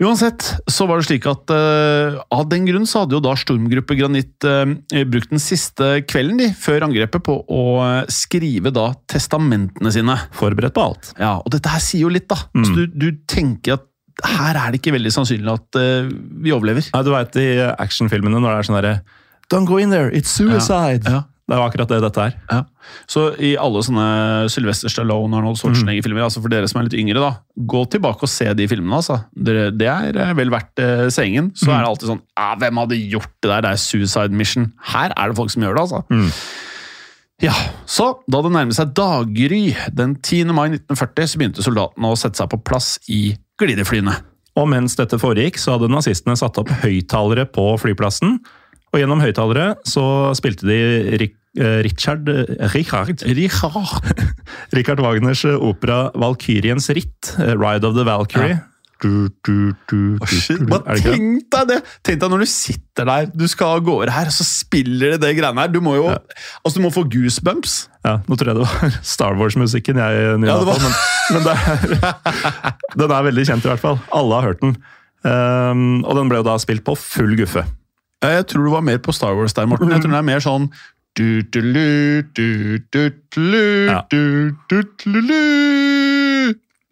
Uansett 0.05 0.45
så 0.69 0.85
var 0.85 1.01
det 1.01 1.07
slik 1.07 1.25
at 1.31 1.49
uh, 1.49 2.19
av 2.29 2.45
den 2.51 2.69
grunn 2.69 2.85
så 2.85 3.01
hadde 3.01 3.17
jo 3.17 3.23
da 3.25 3.33
Stormgruppe 3.33 3.97
Granit 3.97 4.45
uh, 4.45 4.69
brukt 5.09 5.33
den 5.33 5.41
siste 5.41 6.03
kvelden 6.05 6.43
de, 6.43 6.51
før 6.53 6.85
angrepet 6.91 7.25
på 7.25 7.39
å 7.41 7.65
eh, 7.87 8.13
skrive 8.13 8.69
da 8.75 8.91
testamentene 9.09 9.97
sine. 9.97 10.19
Forberedt 10.37 10.77
på 10.77 10.85
alt. 10.91 11.15
Ja, 11.17 11.39
og 11.39 11.49
dette 11.57 11.73
her 11.73 11.81
sier 11.81 12.05
jo 12.05 12.13
litt, 12.13 12.29
da. 12.29 12.37
Så 12.53 12.77
du, 12.77 12.85
du 12.93 13.09
tenker 13.25 13.79
at 13.79 13.89
her 14.23 14.55
er 14.55 14.71
det 14.71 14.79
ikke 14.79 14.95
veldig 14.95 15.11
sannsynlig 15.11 15.51
at 15.51 15.79
uh, 15.81 16.09
vi 16.45 16.53
overlever. 16.55 16.87
Nei, 16.93 17.03
du 17.03 17.11
veit 17.11 17.35
i 17.41 17.49
actionfilmene 17.67 18.39
når 18.39 18.51
det 18.51 18.57
er 18.57 18.69
sånn 18.69 18.79
derre 18.79 18.97
Don't 19.51 19.69
go 19.69 19.77
in 19.77 19.91
there, 19.93 20.09
it's 20.09 20.31
suicide! 20.33 21.05
Ja, 21.05 21.19
ja. 21.19 21.23
Det 21.45 21.53
er 21.53 21.59
jo 21.59 21.65
akkurat 21.67 21.91
det 21.91 21.99
dette 22.01 22.23
er. 22.23 22.37
Ja. 22.49 22.63
Så 23.05 23.27
i 23.37 23.51
alle 23.61 23.83
sånne 23.85 24.05
Sylvester 24.49 24.89
Stallone 24.89 25.29
og 25.29 25.43
Arnold 25.43 25.59
Schwarzenegger-filmer, 25.59 26.23
altså 26.25 26.41
for 26.41 26.49
dere 26.49 26.65
som 26.71 26.79
er 26.81 26.87
litt 26.87 26.97
yngre, 26.97 27.21
da, 27.21 27.29
gå 27.69 27.83
tilbake 27.93 28.25
og 28.25 28.31
se 28.33 28.47
de 28.57 28.65
filmene. 28.71 28.97
altså. 28.97 29.19
Det, 29.29 29.75
det 29.77 29.91
er 29.91 30.17
eh, 30.23 30.33
vel 30.39 30.49
verdt 30.49 30.81
eh, 30.81 31.05
seingen. 31.13 31.51
Så 31.53 31.69
er 31.69 31.83
det 31.83 31.91
alltid 31.91 32.09
sånn 32.15 32.23
ja, 32.23 32.47
'Hvem 32.57 32.81
hadde 32.81 33.01
gjort 33.13 33.29
det 33.45 33.51
der? 33.51 33.61
Det 33.61 33.73
er 33.75 33.83
suicide 33.83 34.41
mission'. 34.41 34.71
Her 34.89 35.13
er 35.13 35.29
det 35.29 35.37
folk 35.37 35.53
som 35.53 35.67
gjør 35.67 35.77
det, 35.77 35.85
altså. 35.85 36.01
Ja, 37.43 37.53
Så 37.85 38.07
da 38.31 38.39
det 38.41 38.51
nærmet 38.53 38.77
seg 38.77 38.93
daggry 38.95 39.75
den 39.93 40.15
10. 40.21 40.53
mai 40.55 40.69
1940, 40.71 41.27
så 41.27 41.39
begynte 41.39 41.65
soldatene 41.65 42.11
å 42.11 42.17
sette 42.19 42.39
seg 42.39 42.49
på 42.51 42.61
plass 42.65 42.95
i 43.11 43.35
glideflyene. 43.59 44.15
Og 44.55 44.69
mens 44.71 44.95
dette 44.95 45.19
foregikk, 45.19 45.59
så 45.59 45.75
hadde 45.75 45.91
nazistene 45.91 46.37
satt 46.39 46.57
opp 46.61 46.71
høyttalere 46.83 47.43
på 47.51 47.67
flyplassen. 47.81 48.37
Og 48.93 49.01
gjennom 49.01 49.19
høyttalere 49.19 49.73
så 49.87 50.05
spilte 50.37 50.67
de 50.69 50.77
Rik 51.19 51.35
eh, 51.59 51.81
Richard 51.83 52.29
Richard, 52.71 53.25
Richard. 53.27 54.15
Richard 54.77 55.03
Wagners 55.03 55.43
opera 55.45 56.11
'Valkyriens 56.15 56.87
ritt', 56.95 57.35
eh, 57.39 57.51
'Ride 57.51 57.83
of 57.83 57.99
the 57.99 58.07
Valkyrie'. 58.07 58.61
Du, 59.03 59.27
du, 59.43 59.73
du, 59.89 60.15
du, 60.21 60.25
Shit, 60.31 60.61
du. 60.61 60.69
bare 60.71 60.95
tenk 61.03 61.49
deg 61.51 61.67
det! 61.67 61.79
Tenk 62.05 62.21
deg 62.21 62.31
når 62.31 62.45
du 62.45 62.47
sitter 62.47 63.09
der, 63.09 63.27
du 63.35 63.43
skal 63.51 63.81
gå 63.83 63.91
gårde 63.91 64.13
her, 64.15 64.31
så 64.31 64.45
spiller 64.47 65.15
de 65.15 65.19
det 65.25 65.33
greiene 65.37 65.65
her. 65.65 65.71
Du 65.73 65.81
må 65.83 65.97
jo 65.97 66.07
altså 66.13 66.77
du 66.79 66.83
må 66.85 66.93
få 66.95 67.03
goosebumps. 67.11 67.75
Ja, 68.07 68.19
nå 68.23 68.37
tror 68.39 68.53
jeg 68.53 68.61
det 68.61 68.67
var 68.69 68.97
Star 69.15 69.35
Wars-musikken 69.39 69.99
jeg 69.99 70.39
nynna 70.39 70.53
Ja, 70.53 70.59
på, 70.63 70.77
men, 70.79 70.95
men 71.35 71.51
er, 71.51 72.19
den 73.03 73.15
er 73.19 73.27
veldig 73.29 73.47
kjent 73.51 73.67
i 73.67 73.73
hvert 73.73 73.83
fall. 73.83 73.99
Alle 74.15 74.39
har 74.39 74.53
hørt 74.53 74.63
den. 74.63 74.77
Um, 75.25 76.03
og 76.05 76.15
den 76.19 76.29
ble 76.29 76.39
jo 76.43 76.47
da 76.47 76.55
spilt 76.61 76.85
på 76.85 76.95
full 76.99 77.35
guffe. 77.39 77.65
Jeg 78.25 78.47
tror 78.49 78.65
du 78.65 78.73
var 78.73 78.85
mer 78.85 78.99
på 79.03 79.13
Star 79.13 79.35
Wars 79.37 79.53
der, 79.57 79.67
Morten. 79.69 79.91
Jeg 79.91 80.05
tror 80.05 80.13
det 80.15 80.21
er 80.21 80.29
mer 80.33 80.43
sånn 80.43 80.69
du, 81.15 81.41
du, 81.41 81.61
du, 81.61 82.23
du, 82.35 82.79
du, 82.91 83.09
du, 83.35 83.39
du, 83.39 83.89
du, 84.11 84.55
du, 84.69 84.81
du, 85.03 85.19
lu. 85.21 86.04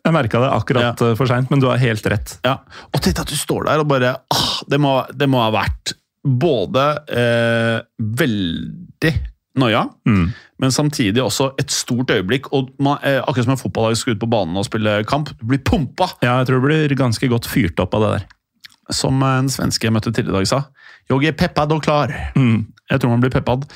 Jeg 0.04 0.16
merka 0.16 0.40
det 0.44 0.50
akkurat 0.52 1.00
ja. 1.00 1.14
for 1.16 1.30
seint, 1.30 1.50
men 1.52 1.62
du 1.64 1.70
har 1.70 1.80
helt 1.80 2.08
rett. 2.12 2.38
Ja. 2.44 2.58
Og 2.92 3.00
tenk 3.04 3.22
at 3.24 3.30
du 3.32 3.38
står 3.40 3.70
der 3.70 3.84
og 3.84 3.88
bare 3.88 4.18
ah, 4.36 4.56
det, 4.68 4.80
må, 4.84 4.98
det 5.16 5.30
må 5.32 5.40
ha 5.40 5.52
vært 5.56 5.94
både 6.24 6.84
eh, 7.12 7.78
veldig 8.24 9.14
noia, 9.60 9.84
Mm. 10.10 10.32
men 10.60 10.72
samtidig 10.74 11.22
også 11.22 11.52
et 11.62 11.72
stort 11.72 12.12
øyeblikk. 12.12 12.48
og 12.52 12.72
man, 12.80 12.98
eh, 13.04 13.20
Akkurat 13.22 13.46
som 13.46 13.54
en 13.56 13.62
fotballag 13.62 13.98
skal 13.98 14.16
ut 14.16 14.20
på 14.24 14.30
banen 14.32 14.58
og 14.58 14.66
spille 14.66 15.04
kamp. 15.06 15.30
Du 15.40 15.46
blir 15.46 15.60
pumpa! 15.64 16.10
Ja, 16.24 16.40
jeg 16.40 16.48
tror 16.48 16.62
du 16.62 16.68
blir 16.68 16.96
ganske 16.98 17.30
godt 17.30 17.48
fyrt 17.48 17.80
opp 17.80 17.94
av 17.94 18.02
det 18.02 18.14
der. 18.18 18.26
Som 18.92 19.22
en 19.24 19.48
svenske 19.48 19.88
jeg 19.88 19.94
møtte 19.94 20.12
tidligere 20.12 20.42
i 20.42 20.44
dag 20.44 20.48
sa. 20.52 20.64
Jeg 21.12 21.28
er 21.32 21.38
peppad 21.38 21.72
og 21.72 21.84
klar. 21.84 22.12
Jeg 22.36 23.00
tror 23.00 23.14
man 23.14 23.22
blir 23.24 23.32
peppad. 23.32 23.68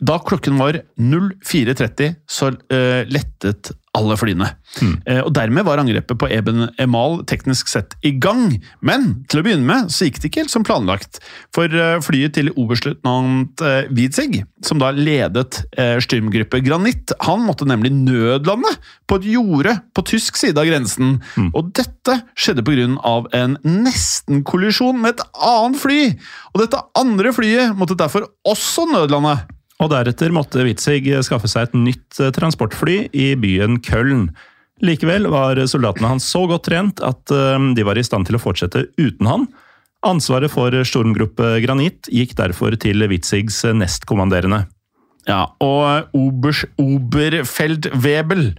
Da 0.00 0.18
klokken 0.18 0.56
var 0.56 0.80
04.30, 0.98 2.14
så 2.28 2.50
uh, 2.72 3.02
lettet 3.12 3.70
alle 3.98 4.14
flyene. 4.18 4.46
Eh, 4.80 5.18
og 5.24 5.32
Dermed 5.34 5.66
var 5.66 5.80
angrepet 5.82 6.18
på 6.20 6.28
Eben 6.30 6.68
Emal 6.80 7.20
teknisk 7.30 7.70
sett 7.72 7.96
i 8.06 8.12
gang. 8.22 8.54
Men 8.86 9.24
til 9.30 9.40
å 9.40 9.44
begynne 9.46 9.66
med 9.66 9.90
så 9.90 10.06
gikk 10.06 10.20
det 10.20 10.30
ikke 10.30 10.44
helt 10.44 10.54
som 10.54 10.66
planlagt. 10.66 11.18
For 11.56 11.66
eh, 11.66 11.98
flyet 12.04 12.36
til 12.38 12.52
oberstløytnant 12.54 13.64
eh, 13.66 13.90
Witzig, 13.96 14.44
som 14.66 14.78
da 14.80 14.92
ledet 14.94 15.62
styrmgruppe 16.04 16.60
Granit, 16.62 17.14
han 17.24 17.42
måtte 17.46 17.66
nemlig 17.68 17.90
nødlande 17.94 18.70
på 19.08 19.18
et 19.18 19.28
jorde 19.32 19.72
på 19.96 20.04
tysk 20.06 20.38
side 20.38 20.60
av 20.60 20.68
grensen. 20.68 21.16
Og 21.50 21.72
dette 21.76 22.20
skjedde 22.38 22.64
pga. 22.66 22.90
en 23.34 23.56
nesten-kollisjon 23.64 25.00
med 25.00 25.16
et 25.16 25.24
annet 25.34 25.80
fly. 25.80 26.02
Og 26.52 26.62
dette 26.62 26.82
andre 26.98 27.32
flyet 27.34 27.74
måtte 27.78 27.98
derfor 27.98 28.28
også 28.46 28.86
nødlande. 28.92 29.38
Og 29.80 29.90
deretter 29.92 30.32
måtte 30.34 30.64
Witzig 30.66 31.06
skaffe 31.24 31.48
seg 31.50 31.68
et 31.68 31.76
nytt 31.78 32.20
eh, 32.20 32.32
transportfly 32.36 33.02
i 33.16 33.32
byen 33.40 33.80
Köln. 33.84 34.28
Likevel 34.84 35.28
var 35.32 35.60
soldatene 35.68 36.14
hans 36.14 36.28
så 36.28 36.46
godt 36.48 36.68
trent 36.68 37.02
at 37.04 37.32
eh, 37.32 37.56
de 37.76 37.86
var 37.86 38.00
i 38.00 38.04
stand 38.04 38.28
til 38.28 38.36
å 38.36 38.42
fortsette 38.42 38.86
uten 39.00 39.28
han. 39.28 39.48
Ansvaret 40.06 40.52
for 40.52 40.72
Stormgruppe 40.88 41.58
Granit 41.64 42.08
gikk 42.12 42.32
derfor 42.38 42.76
til 42.80 43.04
Witzigs 43.10 43.62
nestkommanderende. 43.76 44.64
Ja, 45.28 45.44
og 45.60 46.14
Obers, 46.16 46.64
Oberfeldwebel 46.80 48.54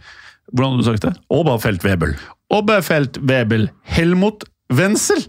Hvordan 0.51 0.74
hadde 0.76 0.84
du 0.84 0.88
sagt 0.89 1.05
det? 1.05 1.11
Oberfeldwebel. 1.32 2.13
Oberfeldwebel 2.51 3.69
Helmut 3.88 4.43
Wenzel. 4.74 5.24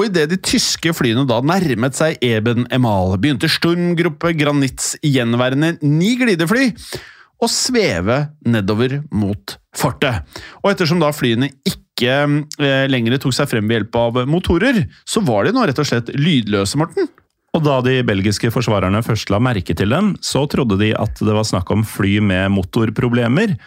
Og 0.00 0.06
idet 0.08 0.30
de 0.30 0.38
tyske 0.40 0.94
flyene 0.96 1.26
da 1.28 1.42
nærmet 1.44 1.96
seg 1.98 2.22
Eben 2.24 2.64
Emal, 2.72 3.18
begynte 3.20 3.50
Stormgruppe 3.52 4.32
Granitts 4.32 4.94
gjenværende 5.04 5.74
ni 5.84 6.14
glidefly 6.16 6.70
å 7.36 7.48
sveve 7.52 8.22
nedover 8.48 9.02
mot 9.12 9.58
fortet. 9.76 10.24
Og 10.62 10.70
ettersom 10.72 11.02
da 11.02 11.10
flyene 11.12 11.50
ikke 11.68 12.14
eh, 12.16 12.86
lenger 12.88 13.18
tok 13.20 13.36
seg 13.36 13.50
frem 13.50 13.68
ved 13.68 13.82
hjelp 13.82 13.98
av 14.00 14.22
motorer, 14.24 14.86
så 15.04 15.20
var 15.20 15.44
de 15.44 15.52
nå 15.52 15.66
rett 15.68 15.84
og 15.84 15.90
slett 15.90 16.08
lydløse, 16.16 16.80
Morten. 16.80 17.10
Og 17.52 17.64
da 17.66 17.80
de 17.84 17.98
belgiske 18.06 18.48
forsvarerne 18.54 19.02
først 19.04 19.28
la 19.28 19.40
merke 19.42 19.76
til 19.76 19.92
dem, 19.92 20.14
så 20.24 20.46
trodde 20.48 20.80
de 20.80 20.94
at 20.96 21.20
det 21.20 21.36
var 21.36 21.44
snakk 21.44 21.68
om 21.74 21.84
fly 21.84 22.16
med 22.24 22.54
motorproblemer. 22.56 23.58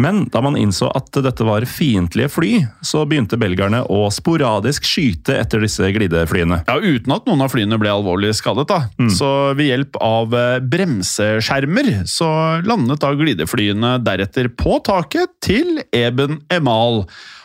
Men 0.00 0.24
da 0.32 0.40
man 0.42 0.56
innså 0.58 0.88
at 0.90 1.14
dette 1.22 1.44
var 1.46 1.62
fiendtlige 1.70 2.26
fly, 2.34 2.48
så 2.82 3.04
begynte 3.06 3.38
belgerne 3.38 3.84
å 3.86 4.08
sporadisk 4.10 4.82
skyte 4.88 5.36
etter 5.38 5.62
disse 5.62 5.86
glideflyene. 5.94 6.64
Ja, 6.66 6.80
Uten 6.82 7.14
at 7.14 7.28
noen 7.30 7.44
av 7.46 7.52
flyene 7.54 7.78
ble 7.78 7.92
alvorlig 7.94 8.32
skadet. 8.34 8.66
da. 8.72 8.80
Så 9.14 9.28
ved 9.54 9.70
hjelp 9.70 10.00
av 10.02 10.34
eh, 10.34 10.58
bremseskjermer 10.60 12.04
så 12.10 12.28
landet 12.66 13.00
da 13.04 13.12
glideflyene 13.16 13.96
deretter 14.04 14.50
på 14.50 14.80
taket 14.84 15.30
til 15.44 15.78
Eben 15.94 16.40
Emal. 16.52 17.04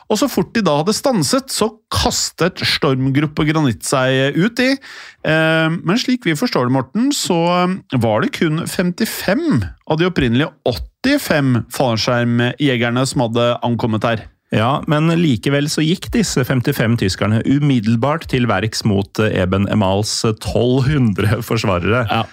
Og 0.09 0.17
så 0.17 0.29
fort 0.31 0.49
de 0.55 0.63
da 0.65 0.79
hadde 0.79 0.95
stanset, 0.97 1.51
så 1.53 1.69
kastet 1.93 2.63
stormgruppe 2.65 3.45
Granitt 3.45 3.85
seg 3.85 4.37
ut 4.39 4.61
i. 4.63 4.71
Eh, 4.73 5.69
Men 5.69 6.01
slik 6.01 6.25
vi 6.25 6.37
forstår 6.37 6.65
det, 6.65 6.73
Morten, 6.73 7.11
så 7.13 7.37
var 7.93 8.25
det 8.25 8.33
kun 8.39 8.65
55 8.65 9.63
av 9.89 10.01
de 10.01 10.09
opprinnelige 10.09 10.49
85 10.65 11.69
fallskjermjegerne 11.73 13.05
som 13.05 13.27
hadde 13.27 13.53
ankommet 13.65 14.07
her. 14.09 14.25
Ja, 14.49 14.79
men 14.89 15.11
likevel 15.13 15.67
så 15.69 15.83
gikk 15.85 16.07
disse 16.13 16.41
55 16.41 16.97
tyskerne 17.03 17.43
umiddelbart 17.45 18.25
til 18.31 18.47
verks 18.49 18.81
mot 18.87 19.21
eh, 19.21 19.35
Eben 19.43 19.69
Emals 19.69 20.23
1200 20.25 21.43
forsvarere. 21.45 22.05
Ja. 22.09 22.23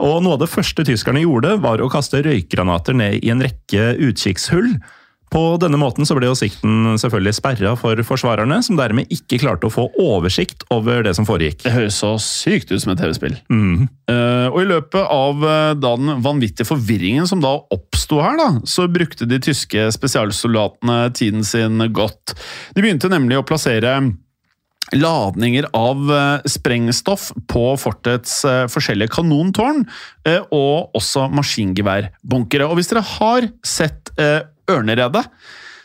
Og 0.00 0.22
noe 0.24 0.34
av 0.34 0.42
det 0.42 0.50
første 0.50 0.82
tyskerne 0.88 1.22
gjorde, 1.22 1.58
var 1.62 1.82
å 1.84 1.90
kaste 1.92 2.22
røykgranater 2.24 2.96
ned 2.96 3.20
i 3.20 3.30
en 3.30 3.44
rekke 3.44 3.92
utkikkshull. 4.08 4.72
På 5.30 5.54
denne 5.62 5.78
måten 5.78 6.06
så 6.08 6.16
ble 6.18 6.26
jo 6.26 6.34
sikten 6.38 6.96
selvfølgelig 6.98 7.36
sperra 7.36 7.76
for 7.78 8.00
forsvarerne, 8.06 8.56
som 8.66 8.78
dermed 8.78 9.10
ikke 9.14 9.38
klarte 9.44 9.68
å 9.68 9.72
få 9.72 9.86
oversikt 10.02 10.64
over 10.74 11.04
det 11.06 11.12
som 11.14 11.26
foregikk. 11.28 11.62
Det 11.62 11.74
høres 11.74 12.00
så 12.02 12.16
sykt 12.22 12.72
ut 12.72 12.82
som 12.82 12.90
et 12.94 12.98
TV-spill. 12.98 13.36
Eh, 14.10 14.46
og 14.50 14.58
i 14.58 14.66
løpet 14.72 15.04
av 15.04 15.46
eh, 15.46 15.74
da 15.78 15.94
den 16.00 16.24
vanvittige 16.24 16.66
forvirringen 16.66 17.30
som 17.30 17.42
da 17.44 17.54
oppsto 17.70 18.18
her, 18.24 18.40
da, 18.40 18.48
så 18.66 18.88
brukte 18.90 19.28
de 19.30 19.38
tyske 19.42 19.86
spesialsoldatene 19.94 20.98
tiden 21.14 21.46
sin 21.46 21.78
godt. 21.94 22.34
De 22.74 22.82
begynte 22.82 23.12
nemlig 23.12 23.38
å 23.38 23.46
plassere 23.46 24.00
ladninger 24.90 25.68
av 25.78 26.10
eh, 26.10 26.46
sprengstoff 26.50 27.30
på 27.46 27.68
fortets 27.78 28.40
forskjellige 28.74 29.14
kanontårn, 29.14 29.84
og 30.50 30.96
også 30.98 31.28
maskingeværbunkere. 31.38 32.66
Og 32.66 32.80
hvis 32.80 32.90
dere 32.90 33.06
har 33.14 33.46
sett 33.62 34.10
Ørneredet, 34.76 35.26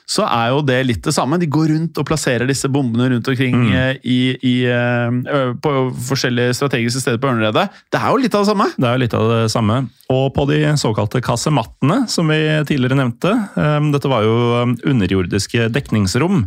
så 0.06 0.26
er 0.30 0.52
jo 0.54 0.62
det 0.66 0.78
litt 0.86 1.02
det 1.06 1.14
samme. 1.16 1.40
De 1.42 1.50
går 1.50 1.72
rundt 1.74 1.98
og 1.98 2.06
plasserer 2.06 2.46
disse 2.50 2.70
bombene 2.70 3.08
rundt 3.10 3.30
omkring 3.32 3.56
mm. 3.58 4.04
i, 4.06 4.20
i, 4.38 4.54
eh, 4.70 5.50
på 5.62 5.74
forskjellige 6.12 6.54
strategiske 6.60 7.02
steder 7.02 7.22
på 7.22 7.32
Ørneredet. 7.32 7.66
Det 7.90 8.02
er 8.02 8.14
jo 8.14 8.22
litt 8.22 8.38
av 8.38 8.46
det 8.46 8.52
samme. 8.52 8.70
Det 8.78 8.86
er 8.86 8.94
jo 8.94 9.02
litt 9.02 9.18
av 9.18 9.32
det 9.32 9.42
samme. 9.54 9.80
Og 10.14 10.28
på 10.36 10.46
de 10.52 10.62
såkalte 10.78 11.24
kasemattene, 11.26 12.04
som 12.12 12.30
vi 12.30 12.40
tidligere 12.70 13.02
nevnte, 13.02 13.34
eh, 13.58 13.90
dette 13.96 14.12
var 14.12 14.28
jo 14.28 14.38
eh, 14.62 14.78
underjordiske 14.94 15.72
dekningsrom, 15.74 16.46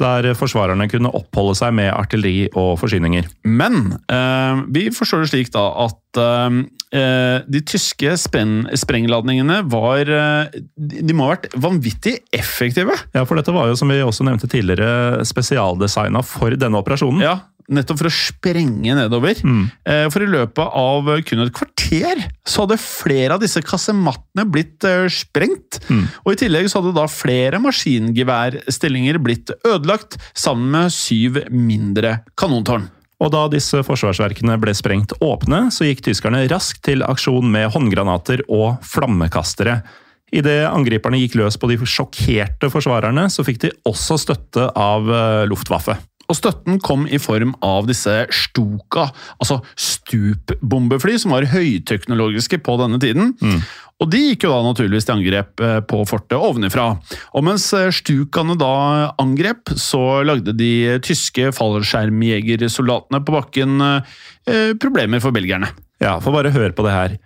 der 0.00 0.32
forsvarerne 0.38 0.88
kunne 0.90 1.12
oppholde 1.16 1.56
seg 1.58 1.74
med 1.78 1.92
artilleri 1.92 2.48
og 2.58 2.76
forsyninger. 2.80 3.28
Men 3.48 3.98
eh, 4.12 4.64
vi 4.74 4.88
forstår 4.94 5.24
det 5.24 5.30
slik 5.32 5.52
da 5.54 5.64
at 5.86 6.20
eh, 6.22 6.58
eh, 6.98 7.36
de 7.48 7.62
tyske 7.68 8.14
sprengladningene 8.20 9.60
var 9.70 10.08
eh, 10.08 10.58
De 10.78 11.04
de 11.08 11.16
må 11.16 11.28
ha 11.28 11.36
vært 11.36 11.52
vanvittig 11.60 12.18
effektive. 12.34 12.96
Ja, 13.14 13.24
for 13.24 13.38
dette 13.38 13.54
var 13.54 13.70
jo, 13.70 13.76
som 13.78 13.90
vi 13.92 14.00
også 14.04 14.26
nevnte 14.26 14.50
tidligere, 14.50 15.24
spesialdesigna 15.28 16.22
for 16.26 16.54
denne 16.58 16.80
operasjonen. 16.80 17.22
Ja, 17.24 17.38
Nettopp 17.68 17.98
for 18.00 18.08
å 18.08 18.12
sprenge 18.14 18.94
nedover. 18.96 19.36
Eh, 19.84 20.06
For 20.08 20.24
i 20.24 20.28
løpet 20.30 20.70
av 20.72 21.10
kun 21.28 21.42
et 21.44 21.52
kvarter 21.52 22.22
så 22.48 22.64
hadde 22.64 22.78
flere 22.80 23.36
av 23.36 23.42
disse 23.44 23.60
kassemattene 23.60 24.46
blitt 24.48 24.84
eh, 24.88 25.04
sprengt. 25.12 25.80
Og 26.24 26.32
i 26.32 26.38
tillegg 26.40 26.70
så 26.72 26.80
hadde 26.80 26.94
da 26.96 27.04
flere 27.12 27.60
maskingeværstillinger 27.60 29.20
blitt 29.20 29.52
ødelagt, 29.68 30.16
sammen 30.34 30.70
med 30.72 30.94
syv 30.96 31.42
mindre 31.52 32.22
kanontårn. 32.40 32.88
Og 33.18 33.32
da 33.34 33.48
disse 33.50 33.80
forsvarsverkene 33.82 34.56
ble 34.62 34.72
sprengt 34.78 35.12
åpne, 35.20 35.68
så 35.74 35.88
gikk 35.88 36.04
tyskerne 36.06 36.44
raskt 36.48 36.84
til 36.86 37.02
aksjon 37.02 37.48
med 37.50 37.72
håndgranater 37.74 38.44
og 38.48 38.78
flammekastere. 38.86 39.82
Idet 40.32 40.68
angriperne 40.68 41.18
gikk 41.18 41.38
løs 41.40 41.56
på 41.58 41.70
de 41.70 41.78
sjokkerte 41.88 42.68
forsvarerne, 42.70 43.26
så 43.32 43.44
fikk 43.46 43.62
de 43.64 43.72
også 43.88 44.18
støtte 44.20 44.68
av 44.76 45.08
eh, 45.08 45.46
Luftwaffe. 45.50 45.96
Og 46.28 46.36
støtten 46.36 46.76
kom 46.84 47.06
i 47.08 47.20
form 47.22 47.54
av 47.64 47.86
disse 47.88 48.12
Stuka, 48.34 49.06
altså 49.40 49.62
stupbombefly, 49.80 51.16
som 51.22 51.32
var 51.32 51.48
høyteknologiske 51.48 52.60
på 52.64 52.74
denne 52.82 53.00
tiden. 53.00 53.32
Og 53.98 54.10
de 54.12 54.20
gikk 54.22 54.44
jo 54.46 54.52
da 54.52 54.58
naturligvis 54.62 55.08
til 55.08 55.16
angrep 55.16 55.62
eh, 55.64 55.78
på 55.88 56.04
fortet 56.06 56.36
ovenifra. 56.36 56.90
Og 57.34 57.46
mens 57.48 57.64
eh, 57.74 57.88
Stukaene 57.94 58.54
da 58.60 58.74
angrep, 59.18 59.72
så 59.74 60.20
lagde 60.26 60.54
de 60.54 61.00
tyske 61.02 61.50
fallskjermjegersoldatene 61.56 63.22
på 63.24 63.34
bakken 63.34 63.88
eh, 63.88 64.76
problemer 64.78 65.24
for 65.24 65.34
belgierne. 65.34 65.72
Ja, 65.98 66.18
for 66.22 66.36
bare 66.36 66.54
høre 66.54 66.76
på 66.76 66.86
det 66.86 66.94
her. 66.94 67.18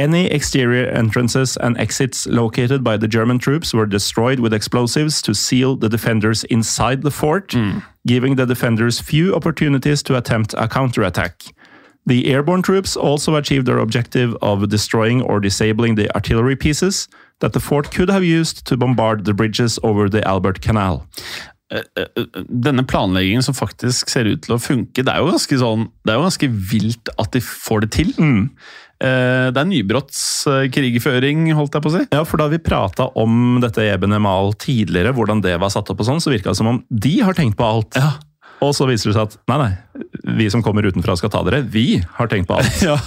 Any 0.00 0.30
exterior 0.30 0.88
entrances 0.88 1.58
and 1.58 1.76
exits 1.76 2.26
located 2.26 2.82
by 2.82 2.96
the 2.96 3.06
German 3.06 3.38
troops 3.38 3.74
were 3.74 3.84
destroyed 3.84 4.40
with 4.40 4.54
explosives 4.54 5.20
to 5.20 5.34
seal 5.34 5.76
the 5.76 5.90
defenders 5.90 6.42
inside 6.44 7.02
the 7.02 7.10
fort, 7.10 7.54
giving 8.06 8.36
the 8.36 8.46
defenders 8.46 8.98
few 8.98 9.34
opportunities 9.34 10.02
to 10.04 10.16
attempt 10.16 10.54
a 10.56 10.66
counterattack. 10.68 11.42
The 12.06 12.32
airborne 12.32 12.62
troops 12.62 12.96
also 12.96 13.36
achieved 13.36 13.66
their 13.66 13.78
objective 13.78 14.34
of 14.40 14.66
destroying 14.70 15.20
or 15.20 15.38
disabling 15.38 15.96
the 15.96 16.08
artillery 16.14 16.56
pieces 16.56 17.06
that 17.40 17.52
the 17.52 17.60
fort 17.60 17.90
could 17.90 18.08
have 18.08 18.24
used 18.24 18.64
to 18.68 18.78
bombard 18.78 19.26
the 19.26 19.34
bridges 19.34 19.78
over 19.82 20.08
the 20.08 20.26
Albert 20.26 20.62
Canal. 20.62 21.06
Denne 22.48 22.86
planleggingen 22.88 23.42
som 23.42 23.54
faktisk 23.54 24.08
ser 24.08 24.24
ut 24.24 24.40
til 24.42 24.56
å 24.56 24.58
funke, 24.58 25.04
det 25.04 25.12
er 25.12 25.20
jo 25.20 25.28
ganske, 25.28 25.60
sånn, 25.60 25.90
det 26.02 26.14
er 26.14 26.18
jo 26.18 26.24
ganske 26.24 26.48
vilt 26.72 27.12
at 27.20 27.36
de 27.36 27.44
får 27.44 27.84
det 27.84 27.90
til. 28.00 28.14
Eh, 28.16 28.70
Det 29.00 29.56
er 29.56 29.68
nybrottskrigføring, 29.70 31.46
holdt 31.56 31.76
jeg 31.78 31.84
på 31.84 31.88
å 31.88 31.94
si. 31.94 32.02
Ja, 32.12 32.24
for 32.28 32.42
da 32.42 32.50
vi 32.52 32.58
prata 32.60 33.06
om 33.16 33.56
dette 33.62 33.86
Eben 33.88 34.12
Emal 34.12 34.52
tidligere, 34.60 35.14
hvordan 35.16 35.40
det 35.44 35.54
var 35.62 35.72
satt 35.72 35.88
opp 35.88 36.02
og 36.02 36.08
sånn, 36.10 36.20
så 36.20 36.32
virka 36.34 36.52
det 36.52 36.60
som 36.60 36.68
om 36.68 36.82
de 36.92 37.14
har 37.24 37.38
tenkt 37.38 37.56
på 37.56 37.64
alt. 37.64 37.96
Ja. 37.96 38.18
Og 38.60 38.74
så 38.76 38.86
viser 38.88 39.10
det 39.10 39.16
seg 39.16 39.28
at 39.28 39.36
nei, 39.48 39.56
nei, 39.62 40.04
vi 40.36 40.48
som 40.52 40.62
kommer 40.64 40.84
utenfra 40.84 41.16
skal 41.18 41.32
ta 41.32 41.40
dere. 41.46 41.62
Vi 41.64 42.02
har 42.18 42.30
tenkt 42.30 42.50
på 42.50 42.60
alt. 42.60 42.80
Ja. 42.90 42.98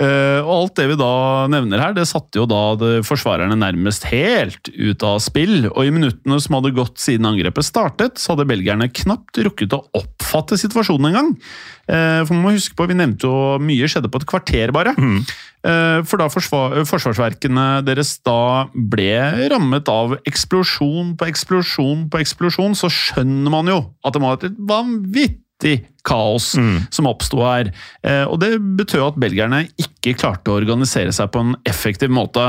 Eh, 0.00 0.38
og 0.40 0.50
alt 0.54 0.78
det 0.78 0.86
vi 0.88 0.96
da 0.96 1.46
nevner 1.52 1.80
her, 1.82 1.92
det 1.96 2.06
satte 2.08 2.38
jo 2.40 2.46
da 2.48 2.60
det, 2.80 2.92
forsvarerne 3.04 3.56
nærmest 3.58 4.06
helt 4.08 4.70
ut 4.72 5.04
av 5.04 5.18
spill. 5.20 5.66
Og 5.68 5.82
i 5.84 5.92
minuttene 5.92 6.38
som 6.40 6.56
hadde 6.56 6.72
gått 6.76 7.00
siden 7.02 7.28
angrepet 7.28 7.66
startet, 7.66 8.20
så 8.20 8.32
hadde 8.32 8.48
belgierne 8.48 8.88
knapt 8.88 9.42
rukket 9.44 9.76
å 9.76 9.82
oppfatte 10.00 10.56
situasjonen 10.60 11.10
engang. 11.10 11.34
Eh, 11.90 12.22
for 12.24 12.36
man 12.36 12.44
må 12.46 12.54
huske 12.54 12.76
på, 12.78 12.86
Vi 12.90 12.96
nevnte 12.96 13.26
jo 13.26 13.58
mye 13.62 13.88
skjedde 13.90 14.10
på 14.10 14.20
et 14.20 14.28
kvarter, 14.30 14.74
bare. 14.74 14.94
Mm. 14.96 15.22
for 16.08 16.16
da 16.16 16.30
forsvar, 16.32 16.78
forsvarsverkene 16.88 17.82
deres 17.84 18.14
da 18.24 18.64
ble 18.72 19.12
rammet 19.52 19.90
av 19.92 20.14
eksplosjon 20.24 21.10
på 21.20 21.26
eksplosjon 21.28 22.06
på 22.08 22.20
eksplosjon, 22.22 22.72
så 22.72 22.88
skjønner 22.88 23.52
man 23.52 23.68
jo 23.68 23.82
at 24.00 24.14
det 24.14 24.22
må 24.22 24.30
ha 24.30 24.38
vært 24.38 24.46
et 24.48 24.62
vanvittig 24.70 25.74
kaos 26.06 26.54
som 26.56 27.08
oppsto 27.10 27.42
her. 27.44 27.72
Eh, 28.00 28.24
og 28.24 28.40
det 28.40 28.54
betød 28.78 29.04
at 29.10 29.20
belgierne 29.20 29.66
ikke 29.76 30.16
klarte 30.22 30.48
å 30.48 30.56
organisere 30.62 31.12
seg 31.12 31.28
på 31.34 31.44
en 31.44 31.52
effektiv 31.68 32.08
måte. 32.08 32.46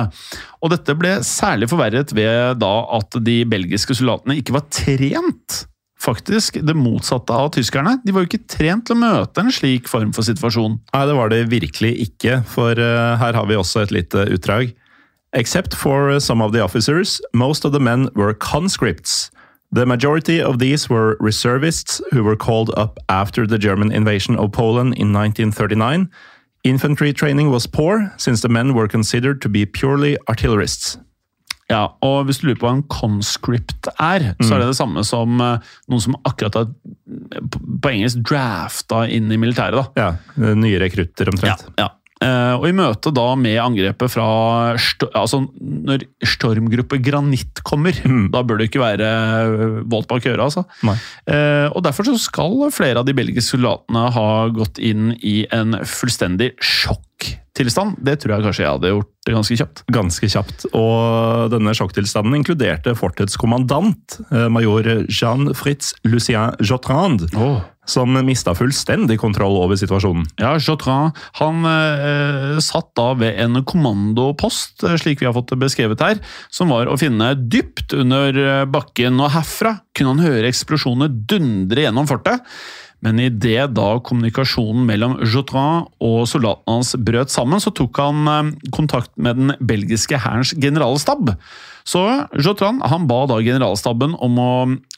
Og 0.63 0.71
dette 0.71 0.95
ble 0.95 1.17
særlig 1.27 1.67
forverret 1.71 2.15
ved 2.15 2.61
da 2.63 2.73
at 2.95 3.19
de 3.25 3.41
belgiske 3.49 3.97
soldatene 3.99 4.39
ikke 4.39 4.55
var 4.55 4.69
trent. 4.71 5.65
Faktisk 6.01 6.57
det 6.65 6.73
motsatte 6.73 7.33
av 7.33 7.51
tyskerne. 7.53 7.99
De 8.01 8.13
var 8.13 8.23
jo 8.23 8.31
ikke 8.31 8.47
trent 8.49 8.87
til 8.87 8.97
å 8.97 9.01
møte 9.03 9.43
en 9.43 9.53
slik 9.53 9.89
form 9.91 10.13
for 10.15 10.25
situasjon. 10.25 10.79
Nei, 10.95 11.03
det 11.05 11.17
var 11.17 11.29
det 11.29 11.43
virkelig 11.51 11.91
ikke, 12.07 12.39
for 12.49 12.79
eh, 12.79 13.17
her 13.21 13.37
har 13.37 13.49
vi 13.49 13.59
også 13.59 13.83
et 13.83 13.93
lite 13.93 14.25
utdrag. 14.33 14.73
Except 15.37 15.75
for 15.77 16.19
some 16.19 16.41
of 16.41 16.51
the 16.51 16.63
officers, 16.63 17.21
most 17.33 17.65
of 17.65 17.71
the 17.71 17.79
men 17.79 18.09
were 18.15 18.33
conscripts. 18.33 19.29
The 19.71 19.85
majority 19.85 20.41
of 20.41 20.59
these 20.59 20.89
were 20.89 21.15
reservists 21.21 22.01
who 22.11 22.23
were 22.23 22.35
called 22.35 22.71
up 22.75 22.99
after 23.07 23.47
the 23.47 23.57
German 23.57 23.91
invasion 23.91 24.35
of 24.35 24.51
Poland 24.51 24.95
in 24.97 25.13
1939. 25.13 26.09
Infantry 26.63 27.13
training 27.13 27.51
was 27.51 27.67
poor, 27.67 28.11
since 28.17 28.41
the 28.41 28.49
men 28.49 28.73
were 28.73 28.87
considered 28.87 29.41
to 29.41 29.49
be 29.49 29.65
purely 29.65 30.17
artillerists. 30.27 30.97
Ja, 31.71 31.83
og 32.05 32.27
hvis 32.27 32.41
du 32.41 32.49
lurer 32.49 32.59
på 32.59 32.67
hva 32.67 32.75
en 32.77 32.85
conscript 32.91 33.89
er, 33.95 34.33
så 34.43 34.55
er 34.55 34.63
det 34.63 34.71
det 34.73 34.79
samme 34.79 35.05
som 35.07 35.41
eh, 35.41 35.71
noen 35.91 36.03
som 36.03 36.19
akkurat 36.27 36.59
har 36.61 36.69
på 37.51 37.61
på 37.81 37.89
engelsk 37.91 38.21
drafta 38.27 39.05
inn 39.11 39.31
i 39.31 39.39
militæret. 39.41 39.81
da. 39.95 40.13
Ja, 40.37 40.53
nye 40.57 40.79
rekrutter 40.81 41.31
omtrent. 41.31 41.65
ja. 41.77 41.87
ja. 41.87 41.89
og 42.53 42.67
i 42.69 42.73
møte 42.77 43.09
da 43.15 43.23
med 43.39 43.57
angrepet 43.57 44.11
fra 44.13 44.25
altså 44.75 45.39
Når 45.57 46.03
stormgruppe 46.35 46.99
Granitt 47.01 47.63
kommer, 47.65 47.97
da 48.33 48.43
bør 48.45 48.61
det 48.61 48.69
ikke 48.69 48.83
være 48.83 49.09
voldt 49.81 49.89
våt 49.89 50.09
bak 50.11 50.27
øret, 50.29 50.43
altså. 50.45 50.65
Nei. 50.85 50.97
Eh, 51.25 51.67
og 51.71 51.81
Derfor 51.87 52.11
så 52.11 52.17
skal 52.21 52.69
flere 52.75 53.01
av 53.01 53.09
de 53.09 53.17
belgiske 53.17 53.55
soldatene 53.55 54.05
ha 54.13 54.27
gått 54.53 54.77
inn 54.77 55.15
i 55.17 55.41
en 55.49 55.79
fullstendig 55.81 56.53
sjokktilstand. 57.51 57.97
Det 57.99 58.19
tror 58.19 58.35
jeg 58.35 58.45
kanskje 58.45 58.63
jeg 58.63 58.71
hadde 58.71 58.91
gjort 58.91 59.31
ganske 59.31 59.57
kjapt. 59.57 59.83
Ganske 59.91 60.29
kjapt. 60.29 60.65
Og 60.73 61.51
denne 61.51 61.73
sjokktilstanden 61.73 62.35
inkluderte 62.35 62.95
fortets 62.95 63.37
kommandant, 63.37 64.19
eh, 64.31 64.47
major 64.49 64.83
Jean-Fritz 65.07 65.93
Lucien 66.03 66.55
Jotrand, 66.59 67.29
som 67.85 68.13
mista 68.25 68.53
fullstendig 68.55 69.19
kontroll 69.19 69.57
over 69.57 69.75
situasjonen. 69.75 70.25
Ja, 70.39 70.55
Jotrin 70.57 71.11
han 71.39 71.65
eh, 71.65 72.59
satt 72.59 72.93
da 72.95 73.13
ved 73.13 73.39
en 73.41 73.63
kommandopost, 73.63 74.83
eh, 74.83 74.97
slik 74.97 75.21
vi 75.21 75.27
har 75.27 75.33
fått 75.33 75.53
beskrevet 75.59 75.99
her, 75.99 76.21
som 76.49 76.69
var 76.69 76.87
å 76.87 76.97
finne 76.97 77.33
dypt 77.35 77.93
under 77.93 78.37
eh, 78.37 78.65
bakken, 78.65 79.19
og 79.19 79.33
herfra 79.35 79.79
kunne 79.97 80.15
han 80.15 80.25
høre 80.25 80.47
eksplosjoner 80.47 81.09
dundre 81.09 81.87
gjennom 81.87 82.07
fortet. 82.07 82.45
Men 83.01 83.19
idet 83.21 83.73
da 83.75 83.87
kommunikasjonen 84.05 84.85
mellom 84.85 85.17
Jotrin 85.25 85.87
og 86.03 86.25
soldatene 86.29 86.77
hans 86.77 86.93
brøt 87.01 87.33
sammen, 87.33 87.61
så 87.61 87.73
tok 87.73 88.01
han 88.01 88.27
eh, 88.29 88.51
kontakt 88.75 89.13
med 89.17 89.39
den 89.39 89.55
belgiske 89.59 90.19
hærens 90.21 90.53
generalstab. 90.61 91.33
Så 91.87 92.03
Jotrin 92.37 92.81
han 92.85 93.07
ba 93.09 93.23
da 93.29 93.41
generalstaben 93.41 94.13
om 94.21 94.37
å 94.41 94.51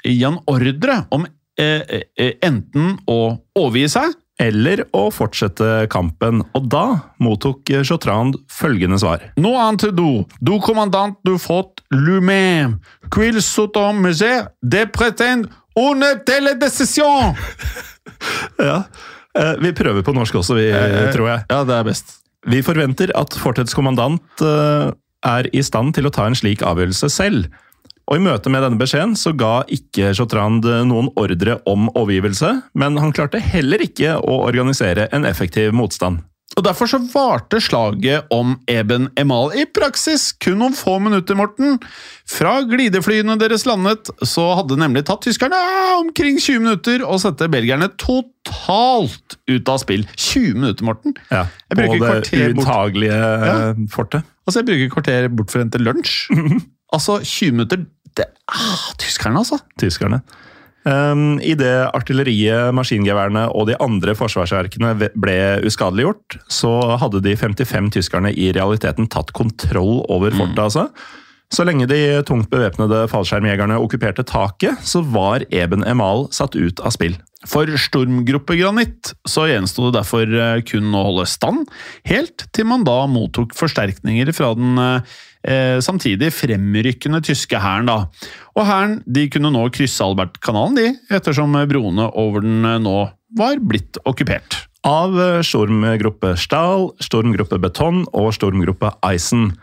gi 0.04 0.20
han 0.26 0.41
ordre 0.51 1.04
om 1.16 1.24
eh, 1.60 2.04
eh, 2.20 2.36
enten 2.43 2.97
å 3.08 3.22
overgi 3.60 3.88
seg 3.97 4.20
Eller 4.41 4.82
å 4.97 5.12
fortsette 5.14 5.86
kampen, 5.93 6.39
og 6.58 6.64
da 6.74 7.14
mottok 7.22 7.70
Jotrand 7.86 8.39
følgende 8.51 8.97
svar. 8.97 9.22
Nå 9.38 9.51
ante 9.62 9.91
du, 9.93 10.26
du 10.41 10.56
kommandant 10.60 11.20
du 11.24 11.38
fått 11.38 11.84
lui-même, 11.93 12.80
qu'il 13.14 13.38
sotom 13.45 14.01
mesure 14.01 14.49
de 14.64 14.88
prétendre 14.89 15.54
une 15.76 16.06
telle! 16.26 16.58
Ja. 18.60 18.84
Eh, 19.38 19.56
Vi 19.60 19.74
prøver 19.76 20.04
på 20.06 20.14
norsk 20.16 20.36
også, 20.36 20.56
vi, 20.56 20.68
tror 21.12 21.28
jeg. 21.28 21.46
Ja, 21.50 21.64
det 21.68 21.76
er 21.76 21.88
best. 21.88 22.20
Vi 22.48 22.62
forventer 22.64 23.12
at 23.18 23.36
fortets 23.40 23.76
kommandant 23.76 24.44
eh, 24.44 24.92
er 25.26 25.50
i 25.56 25.64
stand 25.64 25.96
til 25.98 26.08
å 26.08 26.12
ta 26.14 26.28
en 26.28 26.38
slik 26.38 26.64
avgjørelse 26.64 27.10
selv. 27.12 27.48
Og 28.08 28.20
I 28.20 28.24
møte 28.24 28.52
med 28.52 28.64
denne 28.66 28.80
beskjeden 28.80 29.16
så 29.16 29.32
ga 29.36 29.64
ikke 29.72 30.12
Chotrand 30.16 30.66
noen 30.90 31.08
ordre 31.20 31.58
om 31.70 31.88
overgivelse, 31.96 32.50
men 32.76 33.00
han 33.00 33.14
klarte 33.16 33.40
heller 33.40 33.84
ikke 33.84 34.18
å 34.20 34.42
organisere 34.44 35.08
en 35.16 35.24
effektiv 35.28 35.72
motstand. 35.76 36.20
Og 36.54 36.66
Derfor 36.68 36.89
så 36.89 36.99
varte 37.10 37.58
slaget 37.64 38.30
om 38.34 38.54
Eben 38.70 39.08
Emal 39.20 39.56
i 39.58 39.64
praksis 39.66 40.30
kun 40.43 40.60
noen 40.62 40.76
få 40.78 40.99
minutter, 41.01 41.38
Morten. 41.38 41.80
Fra 42.30 42.60
glideflyene 42.70 43.36
deres 43.41 43.66
landet, 43.66 44.12
så 44.22 44.45
hadde 44.60 44.78
nemlig 44.80 45.06
tatt 45.08 45.26
tyskerne 45.26 45.58
omkring 45.97 46.38
20 46.38 46.62
minutter 46.64 47.06
å 47.08 47.18
sette 47.22 47.49
belgierne 47.51 47.89
totalt 47.97 49.39
ut 49.49 49.74
av 49.74 49.82
spill. 49.82 50.06
20 50.14 50.62
minutter, 50.62 50.88
Morten! 50.88 51.18
Ja, 51.34 51.47
Jeg 51.72 51.82
bruker 51.82 52.06
på 52.06 52.14
det 52.30 52.54
utagelige 52.62 53.20
eh, 53.49 53.84
fortet. 53.93 54.30
Altså, 54.45 54.62
jeg 54.62 54.70
bruker 54.70 54.93
kvarter 54.97 55.30
bort 55.34 55.51
for 55.54 55.62
å 55.62 55.66
hente 55.66 55.82
lunsj. 55.82 56.16
altså, 56.95 57.18
20 57.24 57.58
minutter 57.58 57.86
det, 58.14 58.30
ah, 58.54 58.91
Tyskerne, 59.01 59.41
altså! 59.41 59.58
tyskerne. 59.82 60.22
Um, 60.84 61.38
Idet 61.40 61.94
artilleriet, 61.96 62.74
maskingeværene 62.76 63.46
og 63.56 63.70
de 63.70 63.78
andre 63.84 64.16
forsvarsverkene 64.20 64.92
ble 65.16 65.38
uskadeliggjort, 65.68 66.40
så 66.52 66.72
hadde 67.00 67.24
de 67.24 67.38
55 67.40 67.94
tyskerne 67.96 68.34
i 68.36 68.52
realiteten 68.56 69.08
tatt 69.12 69.32
kontroll 69.36 70.02
over 70.12 70.36
fortet. 70.36 70.60
altså. 70.60 70.88
Så 71.54 71.64
lenge 71.68 71.86
de 71.88 72.24
tungt 72.28 72.50
bevæpnede 72.52 73.06
fallskjermjegerne 73.12 73.78
okkuperte 73.80 74.26
taket, 74.26 74.82
så 74.82 75.04
var 75.06 75.46
Eben 75.54 75.86
Emal 75.88 76.28
satt 76.34 76.58
ut 76.58 76.82
av 76.82 76.96
spill. 76.96 77.16
For 77.50 77.68
stormgruppe 77.80 78.56
Granit 78.60 79.12
så 79.28 79.48
gjensto 79.50 79.88
det 79.88 79.98
derfor 80.00 80.28
eh, 80.28 80.62
kun 80.68 80.94
å 80.96 81.04
holde 81.10 81.28
stand, 81.30 81.68
helt 82.08 82.48
til 82.56 82.68
man 82.70 82.86
da 82.88 83.04
mottok 83.12 83.56
forsterkninger 83.58 84.32
fra 84.36 84.54
den 84.58 84.80
eh, 84.80 85.80
samtidig 85.84 86.32
fremrykkende 86.36 87.22
tyske 87.26 87.60
hæren. 87.60 87.91
Og 88.56 88.68
hæren 88.68 89.02
kunne 89.34 89.54
nå 89.54 89.68
krysse 89.76 90.06
Albertkanalen, 90.06 90.78
de, 90.80 90.88
ettersom 91.14 91.58
broene 91.70 92.10
over 92.20 92.46
den 92.46 92.64
eh, 92.66 92.80
nå 92.82 92.98
var 93.38 93.60
blitt 93.60 94.00
okkupert. 94.06 94.64
Av 94.88 95.16
eh, 95.20 95.41
stormgruppe 95.46 96.36
Stahl, 96.39 96.89
stormgruppe 97.04 97.60
Beton 97.64 98.04
og 98.12 98.34
stormgruppe 98.36 98.96
Eisen. 99.08 99.54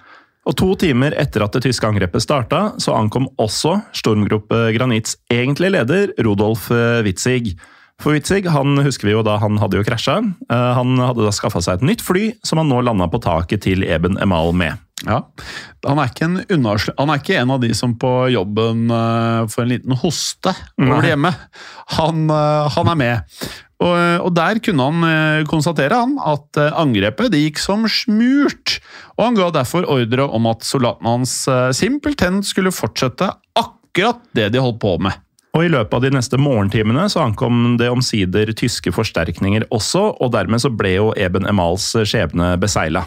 Og 0.48 0.56
To 0.56 0.72
timer 0.80 1.14
etter 1.20 1.44
at 1.44 1.56
det 1.56 1.66
tyske 1.66 1.84
angrepet 1.88 2.24
starta, 2.24 2.70
så 2.80 2.94
ankom 2.96 3.28
også 3.40 3.76
stormgruppe 3.96 4.70
Granits 4.76 5.18
egentlige 5.32 5.74
leder, 5.76 6.14
Rudolf 6.24 6.70
eh, 6.72 7.02
Witzig. 7.04 7.52
For 8.00 8.16
Witzig 8.16 8.46
han 8.48 8.80
husker 8.80 9.10
vi 9.10 9.12
jo 9.12 9.24
da 9.26 9.36
han 9.42 9.58
hadde 9.60 9.76
jo 9.76 9.84
krasja. 9.84 10.16
Eh, 10.48 10.70
Han 10.78 10.96
hadde 11.02 11.26
da 11.26 11.32
skaffa 11.36 11.60
seg 11.60 11.80
et 11.80 11.88
nytt 11.90 12.04
fly, 12.04 12.30
som 12.46 12.62
han 12.62 12.70
nå 12.72 12.80
landa 12.86 13.10
på 13.12 13.20
taket 13.20 13.66
til 13.68 13.84
Eben 13.84 14.16
Emal 14.22 14.54
med. 14.56 14.80
Ja, 15.04 15.22
Han 15.86 16.00
er 16.00 16.10
han 16.12 17.10
er 17.10 17.20
ikke 17.20 17.38
en 17.40 17.52
av 17.54 17.60
de 17.60 17.70
som 17.76 17.94
på 18.00 18.10
jobben 18.32 18.88
eh, 18.92 19.46
får 19.48 19.62
en 19.64 19.74
liten 19.76 19.96
hoste 20.00 20.52
over 20.80 21.04
det 21.04 21.12
hjemme. 21.14 21.34
Han, 22.00 22.28
han 22.76 22.92
er 22.94 22.98
med. 23.00 23.36
Og, 23.80 23.96
og 24.26 24.34
der 24.36 24.60
kunne 24.60 24.86
han 24.90 25.06
eh, 25.08 25.46
konstatere 25.48 25.96
han, 26.02 26.18
at 26.20 26.60
eh, 26.60 26.74
angrepet 26.76 27.32
gikk 27.32 27.60
som 27.62 27.86
smurt. 27.88 28.76
Og 29.16 29.24
han 29.24 29.38
ga 29.38 29.48
derfor 29.54 29.88
ordre 29.88 30.26
om 30.28 30.48
at 30.50 30.66
soldatene 30.68 31.14
hans 31.16 31.34
eh, 31.48 31.70
simpelthen 31.76 32.42
skulle 32.44 32.74
fortsette 32.76 33.30
akkurat 33.56 34.20
det 34.36 34.50
de 34.52 34.60
holdt 34.60 34.82
på 34.82 34.98
med. 35.00 35.16
Og 35.56 35.64
I 35.66 35.70
løpet 35.72 35.96
av 35.96 36.04
de 36.04 36.12
neste 36.14 36.38
morgentimene 36.38 37.08
så 37.10 37.24
ankom 37.24 37.78
det 37.80 37.88
omsider 37.90 38.52
tyske 38.54 38.92
forsterkninger 38.94 39.64
også, 39.74 40.04
og 40.22 40.30
dermed 40.36 40.62
så 40.62 40.70
ble 40.70 40.92
jo 40.94 41.08
Eben 41.18 41.48
Emals 41.50 41.88
skjebne 42.06 42.52
besegla. 42.62 43.02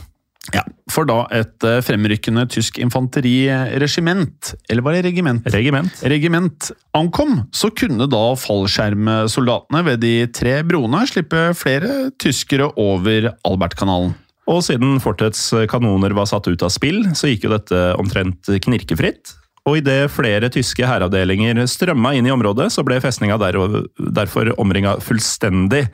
Ja, 0.51 0.65
For 0.91 1.07
da 1.07 1.21
et 1.31 1.63
eh, 1.63 1.79
fremrykkende 1.85 2.43
tysk 2.51 2.75
infanteriregiment, 2.83 4.51
eller 4.67 4.83
var 4.83 4.97
det 4.97 5.05
regiment? 5.05 5.45
Regiment. 5.53 6.01
regiment 6.03 6.71
ankom, 6.97 7.45
så 7.55 7.69
kunne 7.71 8.09
da 8.11 8.23
fallskjermsoldatene 8.35 9.83
ved 9.87 10.03
de 10.03 10.15
tre 10.35 10.57
broene 10.67 11.05
slippe 11.07 11.53
flere 11.55 12.09
tyskere 12.19 12.67
over 12.75 13.31
Albertkanalen. 13.47 14.11
Og 14.51 14.59
siden 14.67 14.97
fortets 14.99 15.45
kanoner 15.71 16.11
var 16.17 16.27
satt 16.27 16.49
ut 16.51 16.65
av 16.67 16.73
spill, 16.75 17.05
så 17.15 17.31
gikk 17.31 17.47
jo 17.47 17.53
dette 17.53 17.79
omtrent 17.95 18.51
knirkefritt. 18.65 19.37
Og 19.63 19.79
idet 19.79 20.11
flere 20.11 20.49
tyske 20.51 20.83
hæravdelinger 20.83 21.61
strømma 21.71 22.11
inn 22.17 22.27
i 22.27 22.33
området, 22.33 22.67
så 22.75 22.83
ble 22.83 22.99
festninga 23.03 23.37
derfor 23.39 24.51
omringa 24.59 24.97
fullstendig. 25.03 25.85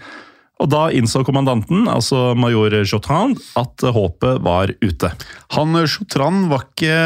Og 0.60 0.68
da 0.68 0.90
innså 0.92 1.22
kommandanten, 1.24 1.86
altså 1.88 2.34
major 2.36 2.74
Jotran, 2.84 3.32
at 3.60 3.84
håpet 3.96 4.42
var 4.44 4.74
ute. 4.84 5.12
Han 5.56 5.78
Sjotran 5.88 6.50
var 6.52 6.66
ikke 6.68 6.98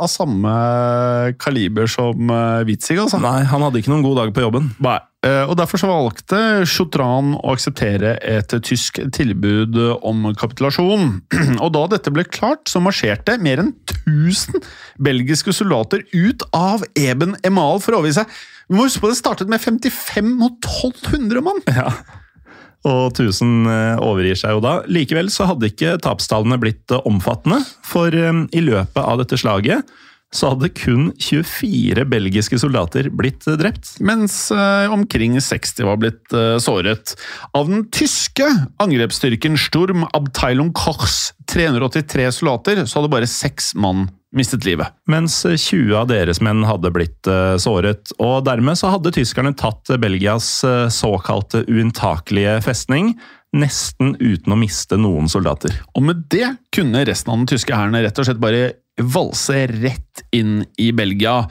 av 0.00 0.08
samme 0.08 0.54
kaliber 1.40 1.90
som 1.90 2.30
eh, 2.32 2.62
Witzig, 2.68 2.96
altså. 3.02 3.20
Nei, 3.20 3.42
han 3.50 3.64
hadde 3.66 3.82
ikke 3.82 3.92
noen 3.92 4.06
god 4.06 4.20
dag 4.22 4.32
på 4.36 4.44
jobben. 4.46 4.70
Nei. 4.80 4.96
Eh, 5.26 5.42
Og 5.44 5.52
Derfor 5.60 5.82
så 5.82 5.90
valgte 5.90 6.38
Sjotran 6.64 7.34
å 7.36 7.52
akseptere 7.52 8.14
et 8.24 8.54
tysk 8.64 9.02
tilbud 9.12 9.76
om 10.00 10.30
kapitulasjon. 10.40 11.18
Og 11.64 11.68
Da 11.76 11.82
dette 11.92 12.12
ble 12.16 12.24
klart, 12.24 12.64
så 12.72 12.80
marsjerte 12.80 13.36
mer 13.44 13.60
enn 13.60 13.74
1000 14.08 14.56
belgiske 15.04 15.52
soldater 15.56 16.06
ut 16.16 16.46
av 16.56 16.86
Eben 16.96 17.36
Emal 17.44 17.84
for 17.84 17.92
å 17.92 18.00
overgi 18.00 18.22
seg. 18.22 18.40
Vi 18.70 18.78
må 18.78 18.88
huske 18.88 19.02
på 19.04 19.12
Det 19.12 19.18
startet 19.20 19.52
med 19.52 19.60
55 19.60 20.32
mot 20.40 20.56
1200 20.64 21.44
mann! 21.44 21.60
Ja. 21.68 21.90
Og 22.88 23.10
1000 23.12 23.66
eh, 23.68 23.98
overgir 24.00 24.38
seg 24.40 24.56
jo 24.56 24.62
da. 24.64 24.78
Likevel 24.88 25.28
så 25.32 25.50
hadde 25.50 25.68
ikke 25.68 25.98
tapstallene 26.00 26.56
blitt 26.60 26.92
eh, 26.94 27.02
omfattende, 27.08 27.60
for 27.84 28.14
eh, 28.14 28.44
i 28.56 28.62
løpet 28.64 29.02
av 29.02 29.20
dette 29.20 29.36
slaget 29.40 29.84
så 30.34 30.52
hadde 30.52 30.70
kun 30.78 31.08
24 31.18 32.04
belgiske 32.10 32.58
soldater 32.62 33.08
blitt 33.10 33.46
eh, 33.50 33.58
drept. 33.58 33.96
Mens 34.04 34.50
eh, 34.54 34.92
omkring 34.92 35.34
60 35.42 35.88
var 35.88 35.98
blitt 35.98 36.34
eh, 36.36 36.56
såret. 36.62 37.16
Av 37.56 37.66
den 37.70 37.88
tyske 37.90 38.46
angrepsstyrken 38.82 39.58
Sturm 39.58 40.06
Abteilung 40.14 40.70
Kochs 40.76 41.32
383 41.50 42.30
soldater, 42.38 42.84
så 42.86 43.00
hadde 43.00 43.12
bare 43.12 43.30
seks 43.30 43.74
mann 43.74 44.06
mistet 44.36 44.62
livet. 44.62 44.92
Mens 45.10 45.40
20 45.42 45.96
av 45.98 46.06
deres 46.12 46.38
menn 46.44 46.62
hadde 46.68 46.92
blitt 46.94 47.26
eh, 47.26 47.56
såret. 47.58 48.14
Og 48.22 48.44
dermed 48.46 48.78
så 48.78 48.92
hadde 48.94 49.10
tyskerne 49.16 49.50
tatt 49.58 49.90
Belgias 49.98 50.60
såkalte 50.94 51.64
uinntakelige 51.66 52.60
festning, 52.62 53.16
nesten 53.50 54.14
uten 54.20 54.54
å 54.54 54.58
miste 54.60 54.94
noen 55.00 55.26
soldater. 55.26 55.74
Og 55.98 56.06
med 56.06 56.22
det 56.30 56.52
kunne 56.70 57.02
resten 57.08 57.32
av 57.32 57.40
den 57.40 57.50
tyske 57.50 57.74
hæren 57.74 57.98
rett 57.98 58.22
og 58.22 58.28
slett 58.28 58.38
bare 58.38 58.68
valse 59.02 59.66
rett 59.70 60.22
inn 60.36 60.60
i 60.80 60.90
Belgia. 60.96 61.42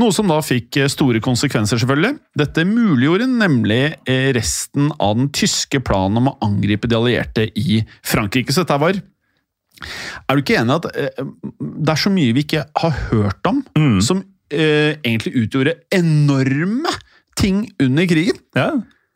Noe 0.00 0.14
som 0.14 0.30
da 0.30 0.38
fikk 0.44 0.80
store 0.90 1.22
konsekvenser, 1.24 1.80
selvfølgelig. 1.80 2.18
Dette 2.38 2.66
muliggjorde 2.68 3.28
nemlig 3.30 3.82
eh, 4.08 4.30
resten 4.36 4.90
av 4.98 5.16
den 5.18 5.30
tyske 5.34 5.80
planen 5.84 6.20
om 6.20 6.32
å 6.32 6.36
angripe 6.44 6.90
de 6.90 6.98
allierte 6.98 7.48
i 7.58 7.80
Frankrike. 8.06 8.54
Så 8.54 8.64
dette 8.64 8.80
var 8.80 8.98
Er 8.98 10.34
du 10.34 10.42
ikke 10.42 10.58
enig 10.58 10.74
i 10.74 10.78
at 10.80 10.90
eh, 10.92 11.24
det 11.58 11.94
er 11.94 12.02
så 12.02 12.12
mye 12.12 12.34
vi 12.36 12.44
ikke 12.46 12.66
har 12.82 13.00
hørt 13.12 13.50
om, 13.50 13.62
som 14.04 14.22
eh, 14.50 14.98
egentlig 15.02 15.44
utgjorde 15.44 15.78
enorme 15.94 16.94
ting 17.38 17.66
under 17.82 18.08
krigen? 18.10 18.40
Ja, 18.58 18.72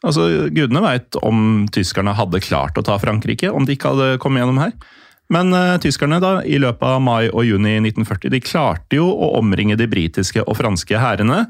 altså 0.07 0.29
Gudene 0.55 0.85
veit 0.85 1.19
om 1.23 1.67
tyskerne 1.75 2.15
hadde 2.19 2.43
klart 2.45 2.79
å 2.79 2.87
ta 2.87 2.99
Frankrike, 3.03 3.51
om 3.51 3.67
de 3.67 3.77
ikke 3.77 3.95
hadde 3.95 4.21
kommet 4.23 4.45
gjennom 4.45 4.63
her. 4.63 4.75
Men 5.33 5.53
uh, 5.57 5.79
tyskerne 5.81 6.21
da, 6.23 6.35
i 6.45 6.59
løpet 6.61 6.85
av 6.85 7.03
mai 7.03 7.31
og 7.31 7.47
juni 7.49 7.79
1940 7.81 8.33
de 8.35 8.41
klarte 8.45 8.99
jo 8.99 9.07
å 9.09 9.33
omringe 9.39 9.79
de 9.81 9.89
britiske 9.89 10.45
og 10.45 10.59
franske 10.61 11.01
hærene. 11.01 11.47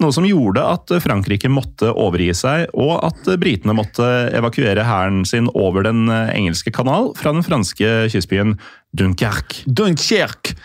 Noe 0.00 0.14
som 0.16 0.24
gjorde 0.24 0.62
at 0.64 0.92
Frankrike 1.04 1.50
måtte 1.52 1.90
overgi 1.92 2.30
seg, 2.36 2.70
og 2.72 2.94
at 3.04 3.26
britene 3.40 3.74
måtte 3.76 4.06
evakuere 4.36 4.86
hæren 4.88 5.26
sin 5.28 5.50
over 5.52 5.84
den 5.84 6.08
engelske 6.08 6.72
kanal 6.72 7.12
fra 7.18 7.34
den 7.36 7.44
franske 7.44 8.08
kystbyen 8.12 8.56
Dunkerque. 8.96 9.62
Dunkerque. 9.66 10.56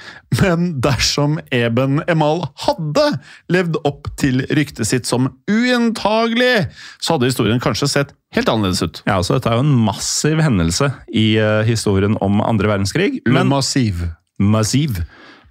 Men 0.41 0.81
dersom 0.81 1.38
Eben 1.53 2.01
Emal 2.09 2.41
hadde 2.65 3.05
levd 3.53 3.77
opp 3.86 4.09
til 4.19 4.41
ryktet 4.57 4.89
sitt 4.89 5.09
som 5.09 5.29
uinntagelig, 5.51 6.65
så 6.99 7.15
hadde 7.15 7.29
historien 7.29 7.61
kanskje 7.63 7.91
sett 7.91 8.15
helt 8.36 8.49
annerledes 8.51 8.81
ut. 8.83 9.03
Ja, 9.05 9.19
altså 9.19 9.38
Dette 9.38 9.51
er 9.51 9.59
jo 9.59 9.67
en 9.67 9.77
massiv 9.86 10.41
hendelse 10.43 10.89
i 11.13 11.36
eh, 11.39 11.61
historien 11.69 12.17
om 12.25 12.41
andre 12.43 12.73
verdenskrig. 12.73 13.21
Men 13.29 13.51
massiv. 13.51 14.07
massiv. 14.41 15.03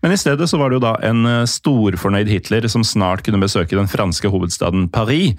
Men 0.05 0.13
i 0.13 0.21
stedet 0.21 0.51
så 0.51 0.61
var 0.61 0.69
det 0.69 0.77
jo 0.77 0.85
da 0.85 0.95
en 1.09 1.25
eh, 1.25 1.43
storfornøyd 1.49 2.29
Hitler 2.29 2.67
som 2.69 2.85
snart 2.85 3.25
kunne 3.25 3.41
besøke 3.41 3.73
den 3.73 3.89
franske 3.89 4.29
hovedstaden 4.29 4.91
Paris. 4.93 5.33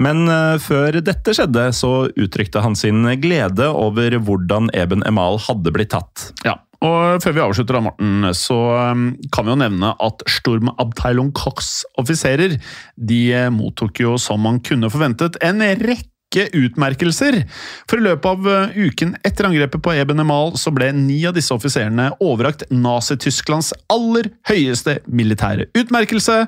Men 0.00 0.24
eh, 0.32 0.56
før 0.60 0.96
dette 1.04 1.34
skjedde, 1.36 1.66
så 1.76 2.08
uttrykte 2.08 2.62
han 2.64 2.78
sin 2.80 3.04
glede 3.20 3.68
over 3.68 4.16
hvordan 4.16 4.72
Eben 4.72 5.04
Emal 5.04 5.36
hadde 5.44 5.72
blitt 5.76 5.92
tatt. 5.92 6.30
Ja, 6.48 6.56
og 6.84 7.20
før 7.24 7.36
vi 7.36 7.44
avslutter 7.44 7.76
da, 7.76 7.84
Morten, 7.90 8.26
så 8.36 8.56
um, 8.92 9.06
kan 9.32 9.46
vi 9.46 9.54
jo 9.54 9.60
nevne 9.60 9.92
at 10.08 10.24
Sturm 10.28 10.72
Abteilung 10.76 11.32
Kochs 11.36 11.80
offiserer 12.00 12.58
de 12.96 13.22
eh, 13.36 13.52
mottok 13.52 14.00
jo, 14.04 14.16
som 14.20 14.42
man 14.44 14.60
kunne 14.64 14.92
forventet, 14.92 15.36
en 15.44 15.60
rekke 15.60 16.15
utmerkelser. 16.56 17.40
For 17.88 18.00
i 18.00 18.06
løpet 18.06 18.28
av 18.30 18.48
uh, 18.48 18.76
uken 18.76 19.16
etter 19.26 19.48
angrepet 19.48 19.82
på 19.82 19.94
Eben 19.96 20.20
Emal 20.22 20.54
så 20.60 20.72
ble 20.74 20.92
ni 20.96 21.22
av 21.28 21.36
disse 21.36 21.54
offiserene 21.56 22.10
overrakt 22.22 22.66
Nazi-Tysklands 22.70 23.72
aller 23.92 24.30
høyeste 24.50 25.00
militære 25.08 25.70
utmerkelse. 25.76 26.42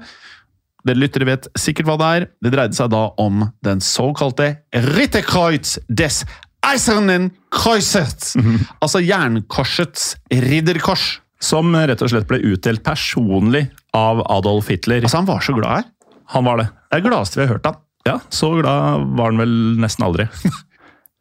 Dere 0.86 1.02
lyttere 1.02 1.26
vet 1.28 1.48
sikkert 1.58 1.88
hva 1.88 1.96
det 2.00 2.10
er. 2.16 2.28
Det 2.44 2.52
dreide 2.54 2.76
seg 2.78 2.92
da 2.94 3.08
om 3.20 3.48
den 3.66 3.82
såkalte 3.84 4.52
Ritterkreuz 4.72 5.78
des 5.88 6.22
Eisernen 6.66 7.30
Kreuzet! 7.54 8.32
Altså 8.82 9.02
jernkorsets 9.04 10.14
ridderkors. 10.30 11.18
Som 11.38 11.70
rett 11.70 12.00
og 12.02 12.10
slett 12.10 12.26
ble 12.26 12.40
utdelt 12.50 12.82
personlig 12.82 13.68
av 13.94 14.24
Adolf 14.26 14.72
Hitler. 14.72 15.04
Altså, 15.04 15.20
han 15.20 15.28
var 15.28 15.44
så 15.44 15.54
glad 15.54 15.76
her. 15.76 15.84
Han 16.34 16.48
var 16.48 16.58
det. 16.58 16.66
Det 16.66 16.96
er 16.96 17.04
det 17.04 17.10
gladeste 17.12 17.38
vi 17.38 17.44
har 17.46 17.52
hørt 17.54 17.68
han. 17.68 17.78
Ja, 18.08 18.16
så 18.32 18.54
glad 18.56 19.12
var 19.18 19.32
han 19.32 19.42
vel 19.42 19.54
nesten 19.82 20.08
aldri. 20.08 20.28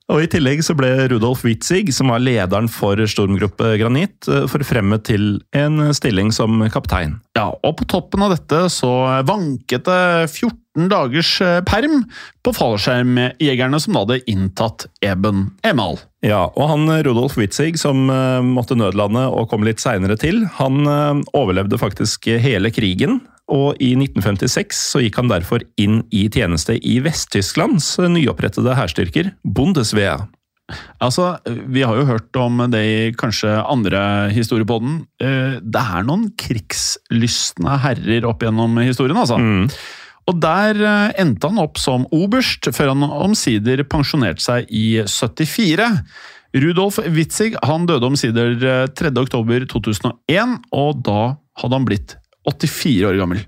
Og 0.08 0.22
I 0.24 0.28
tillegg 0.32 0.62
så 0.64 0.72
ble 0.78 0.88
Rudolf 1.12 1.42
Witzig, 1.44 1.90
som 1.92 2.14
var 2.14 2.22
lederen 2.24 2.70
for 2.72 3.00
stormgruppe 3.12 3.74
Granit, 3.82 4.16
eh, 4.32 4.46
forfremmet 4.48 5.04
til 5.10 5.42
en 5.52 5.90
stilling 5.96 6.32
som 6.32 6.64
kaptein. 6.72 7.18
Ja, 7.36 7.50
og 7.52 7.76
på 7.82 7.88
toppen 7.92 8.24
av 8.24 8.32
dette 8.38 8.70
så 8.72 8.92
vanket 9.28 9.84
det 9.90 10.30
14 10.32 10.88
dagers 10.88 11.34
eh, 11.44 11.60
perm 11.68 12.06
på 12.40 12.56
fallskjermjegerne 12.56 13.82
som 13.84 13.98
da 13.98 14.06
hadde 14.06 14.22
inntatt 14.32 14.88
Eben 15.04 15.50
Emal. 15.68 16.00
Ja, 16.24 16.46
og 16.56 16.72
han 16.72 16.88
Rudolf 17.04 17.36
Witzig, 17.36 17.76
som 17.82 18.08
eh, 18.08 18.40
måtte 18.48 18.80
nødlande 18.80 19.28
og 19.28 19.52
kom 19.52 19.68
litt 19.68 19.84
seinere 19.84 20.16
til, 20.16 20.46
han 20.62 20.88
eh, 20.88 21.26
overlevde 21.36 21.84
faktisk 21.84 22.32
hele 22.32 22.72
krigen. 22.72 23.20
Og 23.48 23.80
i 23.80 23.94
1956 23.96 24.80
så 24.92 25.02
gikk 25.04 25.22
han 25.22 25.32
derfor 25.32 25.64
inn 25.80 26.02
i 26.12 26.26
tjeneste 26.32 26.76
i 26.84 26.98
Vest-Tysklands 27.04 27.94
nyopprettede 28.12 28.76
hærstyrker, 28.76 29.32
Bundeswehr. 29.44 30.26
Altså, 31.00 31.38
Vi 31.46 31.82
har 31.82 31.96
jo 31.96 32.06
hørt 32.06 32.36
om 32.36 32.60
det 32.72 32.82
i 32.84 33.12
kanskje 33.16 33.54
andre 33.64 34.30
historiepodden. 34.36 35.08
den. 35.20 35.62
Det 35.64 35.80
er 35.80 36.04
noen 36.04 36.34
krigslystne 36.36 37.80
herrer 37.80 38.28
opp 38.28 38.44
gjennom 38.44 38.76
historien, 38.84 39.16
altså. 39.16 39.40
Og 40.28 40.42
der 40.44 40.76
eh, 40.84 41.22
endte 41.24 41.48
han 41.48 41.62
opp 41.62 41.80
som 41.80 42.06
oberst, 42.12 42.68
før 42.76 42.92
han 42.92 43.06
omsider 43.08 43.84
pensjonerte 43.88 44.44
seg 44.44 44.68
i 44.68 45.00
74. 45.08 45.88
Rudolf 46.58 47.00
Witzig 47.16 47.54
han 47.64 47.88
døde 47.88 48.10
omsider 48.10 48.56
eh, 48.60 48.88
3. 48.92 49.14
oktober 49.24 49.64
2001, 49.72 50.58
og 50.76 51.04
da 51.08 51.38
hadde 51.62 51.80
han 51.80 51.88
blitt 51.88 52.18
84 52.48 53.08
år 53.12 53.20
gammel. 53.20 53.46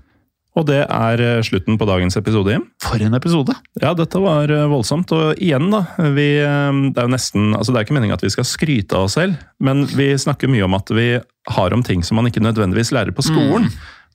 Og 0.58 0.66
det 0.66 0.80
er 0.82 1.20
eh, 1.22 1.42
slutten 1.46 1.76
på 1.78 1.86
dagens 1.86 2.18
episode, 2.18 2.50
Jim. 2.52 2.64
For 2.82 2.98
en 3.02 3.14
episode! 3.14 3.54
Ja, 3.78 3.92
dette 3.94 4.18
var 4.22 4.50
eh, 4.50 4.66
voldsomt. 4.70 5.12
Og 5.14 5.38
igjen, 5.38 5.68
da. 5.70 5.84
Vi, 6.16 6.26
eh, 6.42 6.80
det 6.90 6.98
er 6.98 7.06
jo 7.06 7.14
nesten 7.14 7.52
Altså, 7.54 7.70
det 7.70 7.78
er 7.80 7.86
ikke 7.86 7.96
meningen 7.96 8.18
at 8.18 8.24
vi 8.26 8.32
skal 8.34 8.48
skryte 8.48 8.98
av 8.98 9.06
oss 9.06 9.16
selv, 9.18 9.38
men 9.62 9.84
vi 9.94 10.10
snakker 10.18 10.50
mye 10.50 10.66
om 10.66 10.74
at 10.78 10.90
vi 10.96 11.08
har 11.54 11.76
om 11.76 11.84
ting 11.86 12.02
som 12.06 12.18
man 12.18 12.28
ikke 12.28 12.42
nødvendigvis 12.42 12.90
lærer 12.96 13.14
på 13.14 13.24
skolen. 13.24 13.70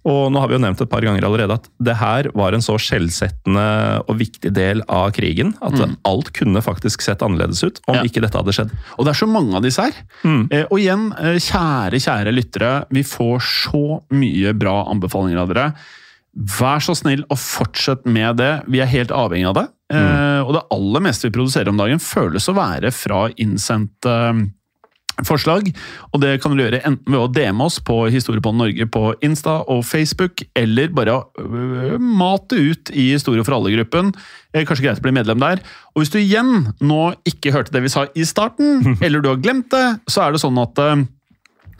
Og 0.05 0.27
nå 0.31 0.37
har 0.39 0.47
vi 0.51 0.53
jo 0.53 0.61
nevnt 0.61 0.81
et 0.83 0.89
par 0.91 1.01
ganger 1.01 1.25
allerede 1.25 1.55
at 1.57 1.67
det 1.81 1.95
her 1.97 2.27
var 2.37 2.53
en 2.53 2.61
så 2.61 2.75
skjellsettende 2.77 3.65
og 4.05 4.19
viktig 4.19 4.51
del 4.53 4.83
av 4.91 5.09
krigen 5.17 5.55
at 5.65 5.79
alt 6.05 6.29
kunne 6.37 6.61
faktisk 6.61 7.01
sett 7.01 7.23
annerledes 7.25 7.63
ut 7.65 7.79
om 7.87 7.95
Ja. 7.95 8.03
ikke 8.05 8.21
dette 8.21 8.37
hadde 8.37 8.53
skjedd. 8.53 8.71
Og 8.99 9.05
det 9.05 9.15
er 9.15 9.19
så 9.25 9.27
mange 9.27 9.55
av 9.57 9.63
disse 9.65 9.81
her. 9.81 9.93
Eh, 10.51 10.65
og 10.69 10.77
igjen, 10.77 11.07
eh, 11.17 11.39
kjære, 11.41 11.97
kjære 12.05 12.33
lyttere, 12.35 12.85
vi 12.91 13.01
får 13.01 13.39
så 13.41 14.01
mye 14.11 14.53
bra 14.53 14.85
anbefalinger 14.93 15.41
av 15.41 15.49
dere. 15.53 15.73
Vær 16.35 16.81
så 16.83 16.93
snill 16.95 17.23
og 17.31 17.37
fortsett 17.39 18.05
med 18.05 18.37
det. 18.37 18.63
Vi 18.67 18.81
er 18.81 18.85
helt 18.91 19.09
avhengig 19.09 19.47
av 19.47 19.55
det. 19.55 19.67
Eh, 19.95 20.41
og 20.43 20.53
det 20.53 20.63
aller 20.73 20.99
meste 21.01 21.29
vi 21.29 21.35
produserer 21.37 21.69
om 21.69 21.77
dagen, 21.77 21.97
føles 21.99 22.47
å 22.49 22.55
være 22.57 22.91
fra 22.91 23.29
innsendte 23.37 24.11
eh, 24.29 24.45
forslag. 25.23 25.69
Og 26.11 26.21
det 26.23 26.35
kan 26.43 26.51
du 26.51 26.59
gjøre 26.63 26.81
enten 26.83 27.13
ved 27.13 27.21
å 27.21 27.29
DM 27.31 27.61
oss 27.63 27.77
på 27.83 28.01
Historiepodden 28.11 28.59
Norge 28.63 28.87
på 28.91 29.13
Insta 29.25 29.61
og 29.71 29.85
Facebook, 29.87 30.43
eller 30.57 30.91
bare 30.95 31.21
øh, 31.39 31.95
mate 32.01 32.59
ut 32.59 32.91
i 32.91 33.11
Historie 33.13 33.45
for 33.47 33.57
alle-gruppen. 33.57 34.11
Eh, 34.53 34.65
Kanskje 34.67 34.87
greit 34.87 34.99
å 34.99 35.05
bli 35.05 35.15
medlem 35.15 35.41
der. 35.43 35.63
Og 35.95 36.03
hvis 36.03 36.11
du 36.13 36.19
igjen 36.19 36.71
nå 36.83 37.01
ikke 37.27 37.53
hørte 37.55 37.75
det 37.75 37.85
vi 37.85 37.93
sa 37.93 38.07
i 38.11 38.27
starten, 38.27 38.83
eller 39.05 39.23
du 39.23 39.31
har 39.31 39.41
glemt 39.43 39.71
det, 39.73 39.85
så 40.11 40.25
er 40.25 40.35
det 40.35 40.43
sånn 40.43 40.59
at 40.61 40.83
eh, 40.83 41.05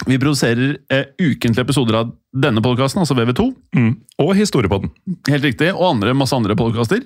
vi 0.07 0.19
produserer 0.21 0.77
eh, 0.91 1.07
ukentlige 1.19 1.63
episoder 1.67 2.01
av 2.03 2.13
denne 2.36 2.63
podkasten, 2.63 3.03
altså 3.03 3.15
VV2. 3.15 3.49
Og 4.23 4.36
historiepodden. 4.36 4.91
Helt 5.31 5.47
riktig. 5.47 5.71
Og 5.75 5.88
andre, 5.93 6.15
masse 6.17 6.36
andre 6.36 6.55
podkaster. 6.59 7.03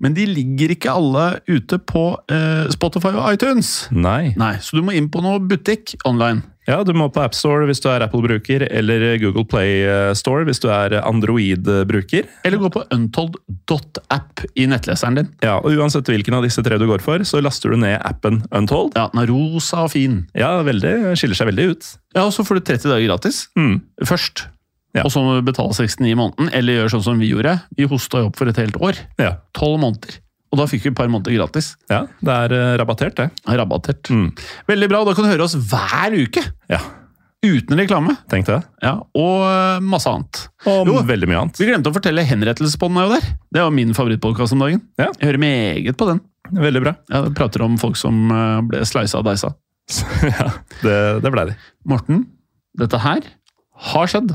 Men 0.00 0.14
de 0.16 0.24
ligger 0.26 0.72
ikke 0.72 0.92
alle 0.96 1.26
ute 1.50 1.76
på 1.84 2.04
eh, 2.32 2.68
Spotify 2.72 3.12
og 3.12 3.34
iTunes. 3.34 3.88
Nei. 3.92 4.32
Nei, 4.40 4.54
Så 4.64 4.78
du 4.78 4.82
må 4.86 4.94
inn 4.96 5.10
på 5.12 5.20
noe 5.24 5.38
butikk 5.44 5.92
online. 6.08 6.42
Ja, 6.68 6.82
du 6.86 6.92
må 6.94 7.08
på 7.10 7.22
AppStore 7.24 7.66
hvis 7.66 7.80
du 7.82 7.88
er 7.90 8.04
Apple-bruker, 8.04 8.62
eller 8.70 9.16
Google 9.18 9.44
Play 9.48 9.80
eh, 9.84 10.12
Store 10.14 10.44
hvis 10.46 10.60
du 10.62 10.68
er 10.70 10.94
Android-bruker. 11.02 12.28
Eller 12.46 12.60
gå 12.62 12.70
på 12.72 12.84
untold.app 12.94 14.44
i 14.54 14.66
nettleseren 14.70 15.18
din. 15.20 15.28
Ja, 15.44 15.56
og 15.60 15.74
Uansett 15.76 16.08
hvilken 16.10 16.36
av 16.38 16.44
disse 16.46 16.62
tre 16.64 16.78
du 16.80 16.86
går 16.88 17.02
for, 17.04 17.24
så 17.26 17.40
laster 17.42 17.74
du 17.74 17.80
ned 17.82 17.98
appen 18.06 18.42
Untold. 18.54 18.94
Ja, 18.96 19.08
Den 19.12 19.24
er 19.24 19.32
rosa 19.32 19.84
og 19.86 19.92
fin. 19.96 20.22
Ja, 20.38 20.60
veldig, 20.66 20.94
skiller 21.18 21.38
seg 21.38 21.50
veldig 21.52 21.68
ut. 21.74 21.90
Ja, 22.16 22.24
Og 22.28 22.32
så 22.36 22.44
får 22.46 22.60
du 22.60 22.66
30 22.72 22.88
dager 22.94 23.06
gratis 23.08 23.42
Mm. 23.58 23.80
først. 24.06 24.46
Ja. 24.96 25.04
Og 25.06 25.12
så 25.14 25.20
må 25.22 25.36
du 25.38 25.44
betale 25.46 25.70
69 25.76 26.08
i 26.10 26.16
måneden, 26.18 26.48
eller 26.56 26.80
gjøre 26.80 26.90
sånn 26.96 27.04
som 27.06 27.18
vi 27.22 27.28
gjorde. 27.30 27.52
Vi 27.78 27.86
hosta 27.90 28.24
jo 28.24 28.30
opp 28.32 28.36
for 28.40 28.50
et 28.50 28.58
helt 28.58 28.76
år. 28.82 28.98
Ja, 29.22 29.36
12 29.54 29.76
måneder. 29.84 30.16
Og 30.50 30.58
da 30.58 30.64
fikk 30.66 30.82
vi 30.82 30.90
et 30.90 30.96
par 30.98 31.06
måneder 31.06 31.36
gratis. 31.36 31.76
ja 31.92 32.00
det 32.26 32.32
er 32.34 32.54
eh, 32.56 32.72
rabattert, 32.80 33.14
det. 33.20 33.28
Rabattert. 33.46 34.10
Mm. 34.10 34.32
Veldig 34.66 34.88
bra. 34.90 35.04
Da 35.06 35.14
kan 35.14 35.28
du 35.28 35.30
høre 35.30 35.46
oss 35.46 35.54
hver 35.54 36.16
uke! 36.18 36.42
Ja, 36.72 36.80
Uten 37.40 37.78
reklame. 37.78 38.16
tenk 38.28 38.44
det. 38.50 38.58
Ja, 38.84 38.98
Og 39.16 39.44
øh, 39.46 39.78
masse 39.80 40.10
annet. 40.10 40.42
Og 40.68 40.90
Jo. 40.90 40.98
veldig 41.08 41.28
mye 41.30 41.38
annet. 41.44 41.56
Vi 41.62 41.70
glemte 41.70 41.88
å 41.88 41.94
fortelle 41.94 42.20
Henrettelsesbåndet 42.28 43.00
er 43.00 43.06
jo 43.06 43.14
der. 43.14 43.30
Det 43.56 43.62
var 43.64 43.70
min 43.72 43.94
favorittpodkast 43.96 44.52
om 44.58 44.60
dagen. 44.66 44.82
Ja. 45.00 45.06
Jeg 45.20 45.30
hører 45.30 45.38
meget 45.46 45.96
på 45.96 46.10
den. 46.10 46.20
Veldig 46.52 46.82
bra. 46.84 46.92
Jeg 47.14 47.32
prater 47.38 47.62
om 47.64 47.78
folk 47.80 47.96
som 47.96 48.26
øh, 48.34 48.60
ble 48.68 48.82
sleisa 48.84 49.22
og 49.22 49.24
deisa. 49.30 49.54
ja, 50.34 50.50
det, 50.82 50.98
det 51.24 51.32
ble 51.32 51.46
de. 51.48 51.56
Morten, 51.88 52.26
dette 52.76 53.00
her 53.06 53.22
har 53.94 54.10
skjedd. 54.12 54.34